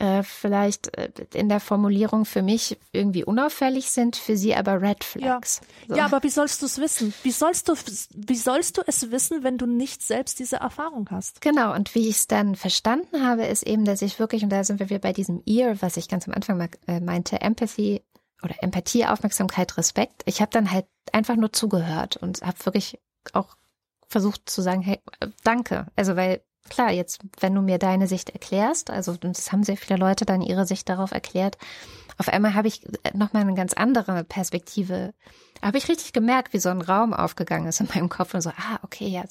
äh, 0.00 0.22
vielleicht 0.24 0.96
äh, 0.98 1.10
in 1.34 1.48
der 1.48 1.60
Formulierung 1.60 2.24
für 2.24 2.42
mich 2.42 2.78
irgendwie 2.92 3.24
unauffällig 3.24 3.90
sind, 3.90 4.16
für 4.16 4.36
sie 4.36 4.54
aber 4.54 4.82
Red 4.82 5.04
Flags. 5.04 5.60
Ja, 5.60 5.88
so. 5.88 5.94
ja 5.94 6.04
aber 6.06 6.22
wie 6.24 6.30
sollst 6.30 6.62
du 6.62 6.66
es 6.66 6.78
wissen? 6.78 7.14
Wie 7.22 7.30
sollst 7.30 7.68
du, 7.68 7.74
wie 8.14 8.36
sollst 8.36 8.76
du 8.76 8.82
es 8.86 9.10
wissen, 9.12 9.44
wenn 9.44 9.56
du 9.56 9.66
nicht 9.66 10.02
selbst 10.02 10.40
diese 10.40 10.56
Erfahrung 10.56 11.08
hast? 11.10 11.40
Genau, 11.40 11.72
und 11.74 11.94
wie 11.94 12.08
ich 12.08 12.16
es 12.16 12.26
dann 12.26 12.56
verstanden 12.56 13.24
habe, 13.24 13.44
ist 13.44 13.62
eben, 13.62 13.84
dass 13.84 14.02
ich 14.02 14.18
wirklich, 14.18 14.42
und 14.42 14.50
da 14.50 14.64
sind 14.64 14.80
wir 14.80 14.90
wieder 14.90 14.98
bei 14.98 15.12
diesem 15.12 15.42
Ear, 15.46 15.80
was 15.80 15.96
ich 15.96 16.08
ganz 16.08 16.26
am 16.26 16.34
Anfang 16.34 16.68
äh, 16.88 17.00
meinte, 17.00 17.40
Empathy 17.40 18.02
oder 18.42 18.56
Empathie, 18.62 19.06
Aufmerksamkeit, 19.06 19.76
Respekt. 19.78 20.22
Ich 20.26 20.40
habe 20.40 20.50
dann 20.50 20.72
halt 20.72 20.86
einfach 21.12 21.36
nur 21.36 21.52
zugehört 21.52 22.16
und 22.16 22.42
habe 22.42 22.64
wirklich 22.64 22.98
auch 23.32 23.56
versucht 24.14 24.48
zu 24.48 24.62
sagen, 24.62 24.80
hey, 24.80 25.00
danke. 25.42 25.88
Also 25.96 26.14
weil 26.14 26.40
klar, 26.68 26.92
jetzt, 26.92 27.18
wenn 27.40 27.52
du 27.52 27.62
mir 27.62 27.78
deine 27.78 28.06
Sicht 28.06 28.30
erklärst, 28.30 28.88
also 28.90 29.16
das 29.16 29.50
haben 29.50 29.64
sehr 29.64 29.76
viele 29.76 29.98
Leute 29.98 30.24
dann 30.24 30.40
ihre 30.40 30.66
Sicht 30.66 30.88
darauf 30.88 31.10
erklärt, 31.10 31.58
auf 32.16 32.28
einmal 32.28 32.54
habe 32.54 32.68
ich 32.68 32.86
nochmal 33.12 33.42
eine 33.42 33.54
ganz 33.54 33.72
andere 33.72 34.22
Perspektive. 34.22 35.14
Habe 35.60 35.78
ich 35.78 35.88
richtig 35.88 36.12
gemerkt, 36.12 36.52
wie 36.52 36.60
so 36.60 36.68
ein 36.68 36.80
Raum 36.80 37.12
aufgegangen 37.12 37.66
ist 37.66 37.80
in 37.80 37.88
meinem 37.92 38.08
Kopf 38.08 38.34
und 38.34 38.40
so, 38.40 38.50
ah, 38.50 38.78
okay, 38.82 39.08
ja, 39.08 39.24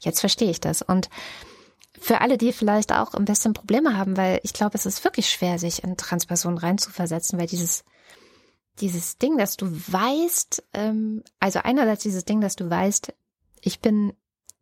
jetzt 0.00 0.18
verstehe 0.18 0.50
ich 0.50 0.60
das. 0.60 0.82
Und 0.82 1.08
für 1.96 2.20
alle, 2.20 2.36
die 2.36 2.52
vielleicht 2.52 2.92
auch 2.92 3.14
ein 3.14 3.24
bisschen 3.24 3.52
Probleme 3.52 3.96
haben, 3.96 4.16
weil 4.16 4.40
ich 4.42 4.52
glaube, 4.52 4.76
es 4.76 4.84
ist 4.84 5.04
wirklich 5.04 5.30
schwer, 5.30 5.60
sich 5.60 5.84
in 5.84 5.96
Transpersonen 5.96 6.58
reinzuversetzen, 6.58 7.38
weil 7.38 7.46
dieses, 7.46 7.84
dieses 8.80 9.16
Ding, 9.18 9.38
dass 9.38 9.56
du 9.56 9.70
weißt, 9.70 10.64
ähm, 10.74 11.22
also 11.38 11.60
einerseits 11.62 12.02
dieses 12.02 12.24
Ding, 12.24 12.40
dass 12.40 12.56
du 12.56 12.68
weißt, 12.68 13.14
ich 13.60 13.80
bin 13.80 14.12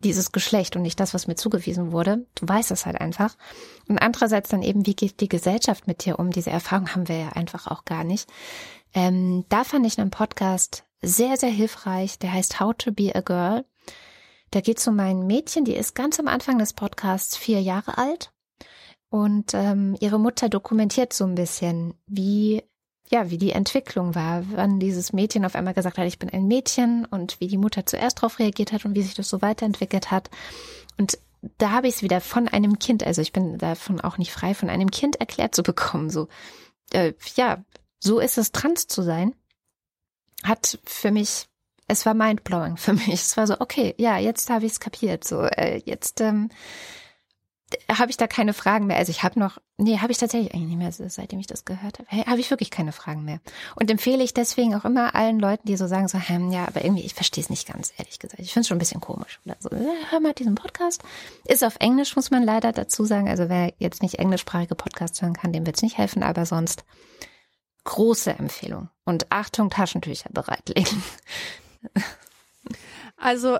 dieses 0.04 0.32
Geschlecht 0.32 0.76
und 0.76 0.82
nicht 0.82 1.00
das, 1.00 1.14
was 1.14 1.26
mir 1.26 1.34
zugewiesen 1.34 1.92
wurde. 1.92 2.26
Du 2.34 2.46
weißt 2.46 2.70
es 2.70 2.86
halt 2.86 3.00
einfach. 3.00 3.36
Und 3.88 3.98
andererseits 3.98 4.50
dann 4.50 4.62
eben, 4.62 4.86
wie 4.86 4.94
geht 4.94 5.20
die 5.20 5.28
Gesellschaft 5.28 5.86
mit 5.86 6.04
dir 6.04 6.18
um? 6.18 6.30
Diese 6.30 6.50
Erfahrung 6.50 6.94
haben 6.94 7.08
wir 7.08 7.16
ja 7.16 7.28
einfach 7.30 7.66
auch 7.66 7.84
gar 7.84 8.04
nicht. 8.04 8.28
Ähm, 8.94 9.44
da 9.48 9.64
fand 9.64 9.86
ich 9.86 9.98
einen 9.98 10.10
Podcast 10.10 10.84
sehr, 11.00 11.36
sehr 11.36 11.50
hilfreich. 11.50 12.18
Der 12.18 12.32
heißt 12.32 12.60
How 12.60 12.74
to 12.76 12.92
be 12.92 13.14
a 13.14 13.20
Girl. 13.20 13.64
Da 14.50 14.60
geht 14.60 14.78
es 14.78 14.86
um 14.86 15.00
ein 15.00 15.26
Mädchen, 15.26 15.64
die 15.64 15.74
ist 15.74 15.94
ganz 15.94 16.20
am 16.20 16.28
Anfang 16.28 16.58
des 16.58 16.74
Podcasts 16.74 17.36
vier 17.36 17.62
Jahre 17.62 17.96
alt. 17.96 18.32
Und 19.08 19.54
ähm, 19.54 19.96
ihre 20.00 20.18
Mutter 20.18 20.48
dokumentiert 20.48 21.12
so 21.12 21.24
ein 21.24 21.34
bisschen, 21.34 21.94
wie 22.06 22.62
ja, 23.12 23.28
wie 23.28 23.36
die 23.36 23.52
Entwicklung 23.52 24.14
war, 24.14 24.42
wann 24.52 24.80
dieses 24.80 25.12
Mädchen 25.12 25.44
auf 25.44 25.54
einmal 25.54 25.74
gesagt 25.74 25.98
hat, 25.98 26.06
ich 26.06 26.18
bin 26.18 26.30
ein 26.30 26.48
Mädchen 26.48 27.04
und 27.04 27.38
wie 27.40 27.46
die 27.46 27.58
Mutter 27.58 27.84
zuerst 27.84 28.18
darauf 28.18 28.38
reagiert 28.38 28.72
hat 28.72 28.86
und 28.86 28.94
wie 28.94 29.02
sich 29.02 29.14
das 29.14 29.28
so 29.28 29.42
weiterentwickelt 29.42 30.10
hat. 30.10 30.30
Und 30.96 31.18
da 31.58 31.72
habe 31.72 31.88
ich 31.88 31.96
es 31.96 32.02
wieder 32.02 32.22
von 32.22 32.48
einem 32.48 32.78
Kind, 32.78 33.04
also 33.04 33.20
ich 33.20 33.32
bin 33.32 33.58
davon 33.58 34.00
auch 34.00 34.16
nicht 34.16 34.32
frei, 34.32 34.54
von 34.54 34.70
einem 34.70 34.90
Kind 34.90 35.16
erklärt 35.16 35.54
zu 35.54 35.62
bekommen. 35.62 36.08
So, 36.08 36.28
äh, 36.92 37.12
ja, 37.36 37.62
so 38.00 38.18
ist 38.18 38.38
es, 38.38 38.50
trans 38.50 38.86
zu 38.86 39.02
sein. 39.02 39.34
Hat 40.42 40.78
für 40.84 41.10
mich, 41.10 41.46
es 41.88 42.06
war 42.06 42.14
mindblowing 42.14 42.78
für 42.78 42.94
mich. 42.94 43.08
Es 43.12 43.36
war 43.36 43.46
so, 43.46 43.60
okay, 43.60 43.94
ja, 43.98 44.16
jetzt 44.16 44.48
habe 44.48 44.64
ich 44.64 44.72
es 44.72 44.80
kapiert. 44.80 45.24
So, 45.24 45.42
äh, 45.42 45.82
jetzt 45.84 46.22
ähm, 46.22 46.48
habe 47.90 48.10
ich 48.10 48.16
da 48.16 48.26
keine 48.26 48.54
Fragen 48.54 48.86
mehr. 48.86 48.96
Also 48.96 49.10
ich 49.10 49.22
habe 49.22 49.38
noch 49.38 49.58
Nee, 49.82 49.98
habe 49.98 50.12
ich 50.12 50.18
tatsächlich 50.18 50.54
eigentlich 50.54 50.76
nicht 50.76 50.78
mehr, 50.78 51.10
seitdem 51.10 51.40
ich 51.40 51.48
das 51.48 51.64
gehört 51.64 51.98
habe. 51.98 52.06
Hey, 52.08 52.22
habe 52.22 52.38
ich 52.38 52.50
wirklich 52.50 52.70
keine 52.70 52.92
Fragen 52.92 53.24
mehr. 53.24 53.40
Und 53.74 53.90
empfehle 53.90 54.22
ich 54.22 54.32
deswegen 54.32 54.76
auch 54.76 54.84
immer 54.84 55.16
allen 55.16 55.40
Leuten, 55.40 55.66
die 55.66 55.76
so 55.76 55.88
sagen, 55.88 56.06
so, 56.06 56.18
hm, 56.18 56.52
ja, 56.52 56.68
aber 56.68 56.84
irgendwie, 56.84 57.02
ich 57.02 57.14
verstehe 57.14 57.42
es 57.42 57.50
nicht 57.50 57.66
ganz, 57.66 57.92
ehrlich 57.98 58.20
gesagt. 58.20 58.40
Ich 58.40 58.52
finde 58.52 58.60
es 58.60 58.68
schon 58.68 58.76
ein 58.76 58.78
bisschen 58.78 59.00
komisch. 59.00 59.40
Oder 59.44 59.56
so, 59.58 59.70
hör 60.10 60.20
mal 60.20 60.34
diesen 60.34 60.54
Podcast. 60.54 61.02
Ist 61.46 61.64
auf 61.64 61.74
Englisch, 61.80 62.14
muss 62.14 62.30
man 62.30 62.44
leider 62.44 62.70
dazu 62.70 63.04
sagen. 63.04 63.28
Also 63.28 63.48
wer 63.48 63.72
jetzt 63.78 64.02
nicht 64.02 64.20
englischsprachige 64.20 64.76
Podcasts 64.76 65.20
hören 65.20 65.34
kann, 65.34 65.52
dem 65.52 65.66
wird 65.66 65.76
es 65.76 65.82
nicht 65.82 65.98
helfen, 65.98 66.22
aber 66.22 66.46
sonst 66.46 66.84
große 67.82 68.30
Empfehlung. 68.30 68.88
Und 69.04 69.32
Achtung, 69.32 69.68
Taschentücher 69.68 70.30
bereitlegen. 70.30 71.02
Also 73.16 73.58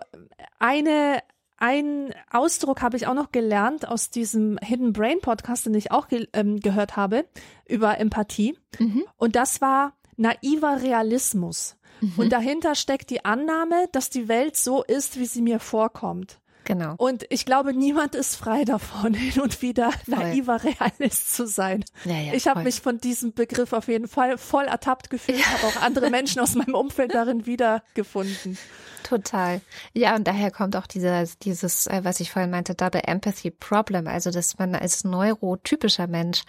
eine 0.59 1.23
ein 1.63 2.13
Ausdruck 2.29 2.83
habe 2.83 2.97
ich 2.97 3.07
auch 3.07 3.15
noch 3.15 3.31
gelernt 3.31 3.87
aus 3.87 4.11
diesem 4.11 4.59
Hidden 4.61 4.93
Brain 4.93 5.21
Podcast, 5.21 5.65
den 5.65 5.75
ich 5.75 5.93
auch 5.93 6.09
ge 6.09 6.27
ähm, 6.33 6.59
gehört 6.59 6.97
habe 6.97 7.25
über 7.69 7.99
Empathie. 7.99 8.59
Mhm. 8.81 9.05
Und 9.17 9.37
das 9.37 9.61
war 9.61 9.95
naiver 10.17 10.83
Realismus. 10.83 11.77
Mhm. 12.01 12.15
Und 12.17 12.33
dahinter 12.33 12.75
steckt 12.75 13.11
die 13.11 13.25
Annahme, 13.25 13.87
dass 13.93 14.11
die 14.11 14.27
Welt 14.27 14.57
so 14.57 14.83
ist, 14.83 15.21
wie 15.21 15.25
sie 15.25 15.41
mir 15.41 15.61
vorkommt. 15.61 16.41
Genau. 16.65 16.95
Und 16.97 17.25
ich 17.31 17.45
glaube, 17.45 17.73
niemand 17.75 18.15
ist 18.15 18.37
frei 18.37 18.65
davon, 18.65 19.15
hin 19.15 19.41
und 19.43 19.63
wieder 19.63 19.93
voll. 19.93 20.17
naiver 20.17 20.61
Realist 20.63 21.35
zu 21.35 21.47
sein. 21.47 21.85
Ja, 22.05 22.19
ja, 22.19 22.35
ich 22.35 22.47
habe 22.47 22.63
mich 22.63 22.81
von 22.81 22.99
diesem 22.99 23.33
Begriff 23.33 23.73
auf 23.73 23.89
jeden 23.89 24.09
Fall 24.09 24.39
voll 24.39 24.65
ertappt 24.65 25.11
gefühlt, 25.11 25.39
ja. 25.39 25.47
habe 25.47 25.67
auch 25.67 25.83
andere 25.83 26.11
Menschen 26.11 26.41
aus 26.41 26.55
meinem 26.55 26.75
Umfeld 26.75 27.15
darin 27.15 27.47
wiedergefunden. 27.47 28.59
Total. 29.03 29.61
Ja, 29.93 30.15
und 30.15 30.27
daher 30.27 30.51
kommt 30.51 30.77
auch 30.77 30.87
dieses, 30.87 31.39
dieses, 31.39 31.87
äh, 31.87 32.01
was 32.05 32.21
ich 32.21 32.31
vorhin 32.31 32.51
meinte, 32.51 32.75
Double 32.75 33.03
Empathy 33.05 33.51
Problem. 33.51 34.07
Also, 34.07 34.31
dass 34.31 34.59
man 34.59 34.75
als 34.75 35.05
neurotypischer 35.05 36.07
Mensch 36.07 36.43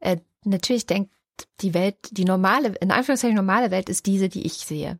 äh, 0.00 0.16
natürlich 0.44 0.86
denkt, 0.86 1.12
die 1.60 1.74
Welt, 1.74 1.96
die 2.10 2.24
normale, 2.24 2.74
in 2.80 2.90
Anführungszeichen 2.90 3.36
normale 3.36 3.70
Welt 3.70 3.88
ist 3.88 4.06
diese, 4.06 4.28
die 4.28 4.46
ich 4.46 4.54
sehe. 4.54 4.98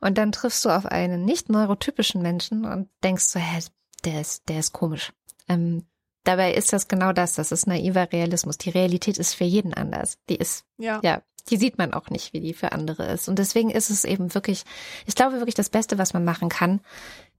Und 0.00 0.18
dann 0.18 0.32
triffst 0.32 0.64
du 0.64 0.70
auf 0.70 0.84
einen 0.84 1.24
nicht 1.24 1.48
neurotypischen 1.48 2.22
Menschen 2.22 2.64
und 2.64 2.88
denkst 3.04 3.24
so, 3.24 3.38
hä, 3.38 3.60
der 4.04 4.20
ist, 4.20 4.48
der 4.48 4.58
ist 4.58 4.72
komisch. 4.72 5.12
Ähm, 5.48 5.86
dabei 6.24 6.54
ist 6.54 6.72
das 6.72 6.88
genau 6.88 7.12
das, 7.12 7.34
das 7.34 7.52
ist 7.52 7.66
naiver 7.66 8.12
Realismus. 8.12 8.58
Die 8.58 8.70
Realität 8.70 9.18
ist 9.18 9.34
für 9.34 9.44
jeden 9.44 9.74
anders. 9.74 10.18
Die 10.28 10.36
ist, 10.36 10.64
ja, 10.78 11.00
ja 11.02 11.22
die 11.48 11.56
sieht 11.56 11.78
man 11.78 11.92
auch 11.92 12.10
nicht, 12.10 12.32
wie 12.32 12.40
die 12.40 12.54
für 12.54 12.72
andere 12.72 13.06
ist. 13.12 13.28
Und 13.28 13.38
deswegen 13.38 13.70
ist 13.70 13.90
es 13.90 14.04
eben 14.04 14.34
wirklich, 14.34 14.64
ich 15.06 15.14
glaube 15.14 15.38
wirklich, 15.38 15.54
das 15.54 15.70
Beste, 15.70 15.98
was 15.98 16.14
man 16.14 16.24
machen 16.24 16.48
kann, 16.48 16.80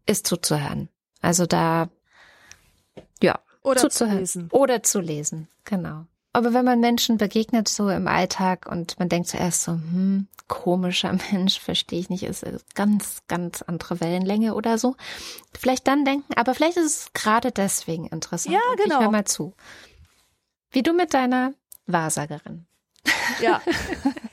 ist 0.05 0.27
zuzuhören. 0.27 0.89
Also 1.21 1.45
da, 1.45 1.89
ja, 3.21 3.39
oder 3.61 3.79
zuzuhören. 3.79 4.25
Zu 4.25 4.39
lesen. 4.39 4.49
Oder 4.51 4.83
zu 4.83 4.99
lesen, 4.99 5.47
genau. 5.63 6.05
Aber 6.33 6.53
wenn 6.53 6.65
man 6.65 6.79
Menschen 6.79 7.17
begegnet 7.17 7.67
so 7.67 7.89
im 7.89 8.07
Alltag 8.07 8.65
und 8.69 8.97
man 8.99 9.07
denkt 9.07 9.29
zuerst 9.29 9.63
so, 9.63 9.73
hm, 9.73 10.27
komischer 10.47 11.15
Mensch, 11.31 11.59
verstehe 11.59 11.99
ich 11.99 12.09
nicht, 12.09 12.23
ist 12.23 12.45
ganz, 12.75 13.21
ganz 13.27 13.61
andere 13.61 14.01
Wellenlänge 14.01 14.55
oder 14.55 14.77
so. 14.77 14.95
Vielleicht 15.57 15.87
dann 15.87 16.05
denken, 16.05 16.33
aber 16.35 16.55
vielleicht 16.55 16.77
ist 16.77 16.85
es 16.85 17.13
gerade 17.13 17.51
deswegen 17.51 18.07
interessant. 18.07 18.55
Ja, 18.55 18.61
genau. 18.83 18.97
Ich 18.97 19.01
hör 19.03 19.11
mal 19.11 19.25
zu. 19.25 19.53
Wie 20.71 20.83
du 20.83 20.93
mit 20.93 21.13
deiner 21.13 21.53
Wahrsagerin. 21.85 22.65
Ja. 23.41 23.61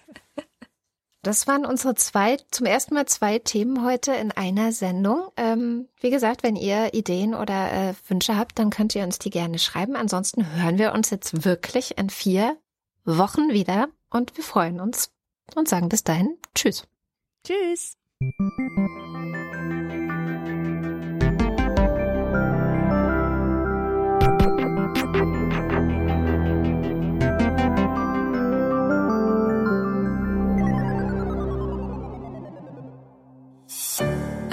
Das 1.22 1.46
waren 1.46 1.66
unsere 1.66 1.94
zwei, 1.94 2.38
zum 2.50 2.66
ersten 2.66 2.94
Mal 2.94 3.06
zwei 3.06 3.38
Themen 3.38 3.84
heute 3.84 4.12
in 4.12 4.32
einer 4.32 4.72
Sendung. 4.72 5.28
Ähm, 5.36 5.88
wie 6.00 6.10
gesagt, 6.10 6.42
wenn 6.42 6.56
ihr 6.56 6.94
Ideen 6.94 7.34
oder 7.34 7.72
äh, 7.72 7.94
Wünsche 8.08 8.36
habt, 8.36 8.58
dann 8.58 8.70
könnt 8.70 8.94
ihr 8.94 9.04
uns 9.04 9.18
die 9.18 9.30
gerne 9.30 9.58
schreiben. 9.58 9.96
Ansonsten 9.96 10.54
hören 10.56 10.78
wir 10.78 10.92
uns 10.92 11.10
jetzt 11.10 11.44
wirklich 11.44 11.98
in 11.98 12.08
vier 12.08 12.56
Wochen 13.04 13.50
wieder 13.50 13.88
und 14.08 14.36
wir 14.36 14.44
freuen 14.44 14.80
uns 14.80 15.12
und 15.54 15.68
sagen 15.68 15.88
bis 15.90 16.04
dahin 16.04 16.38
Tschüss. 16.54 16.86
Tschüss. 17.46 17.96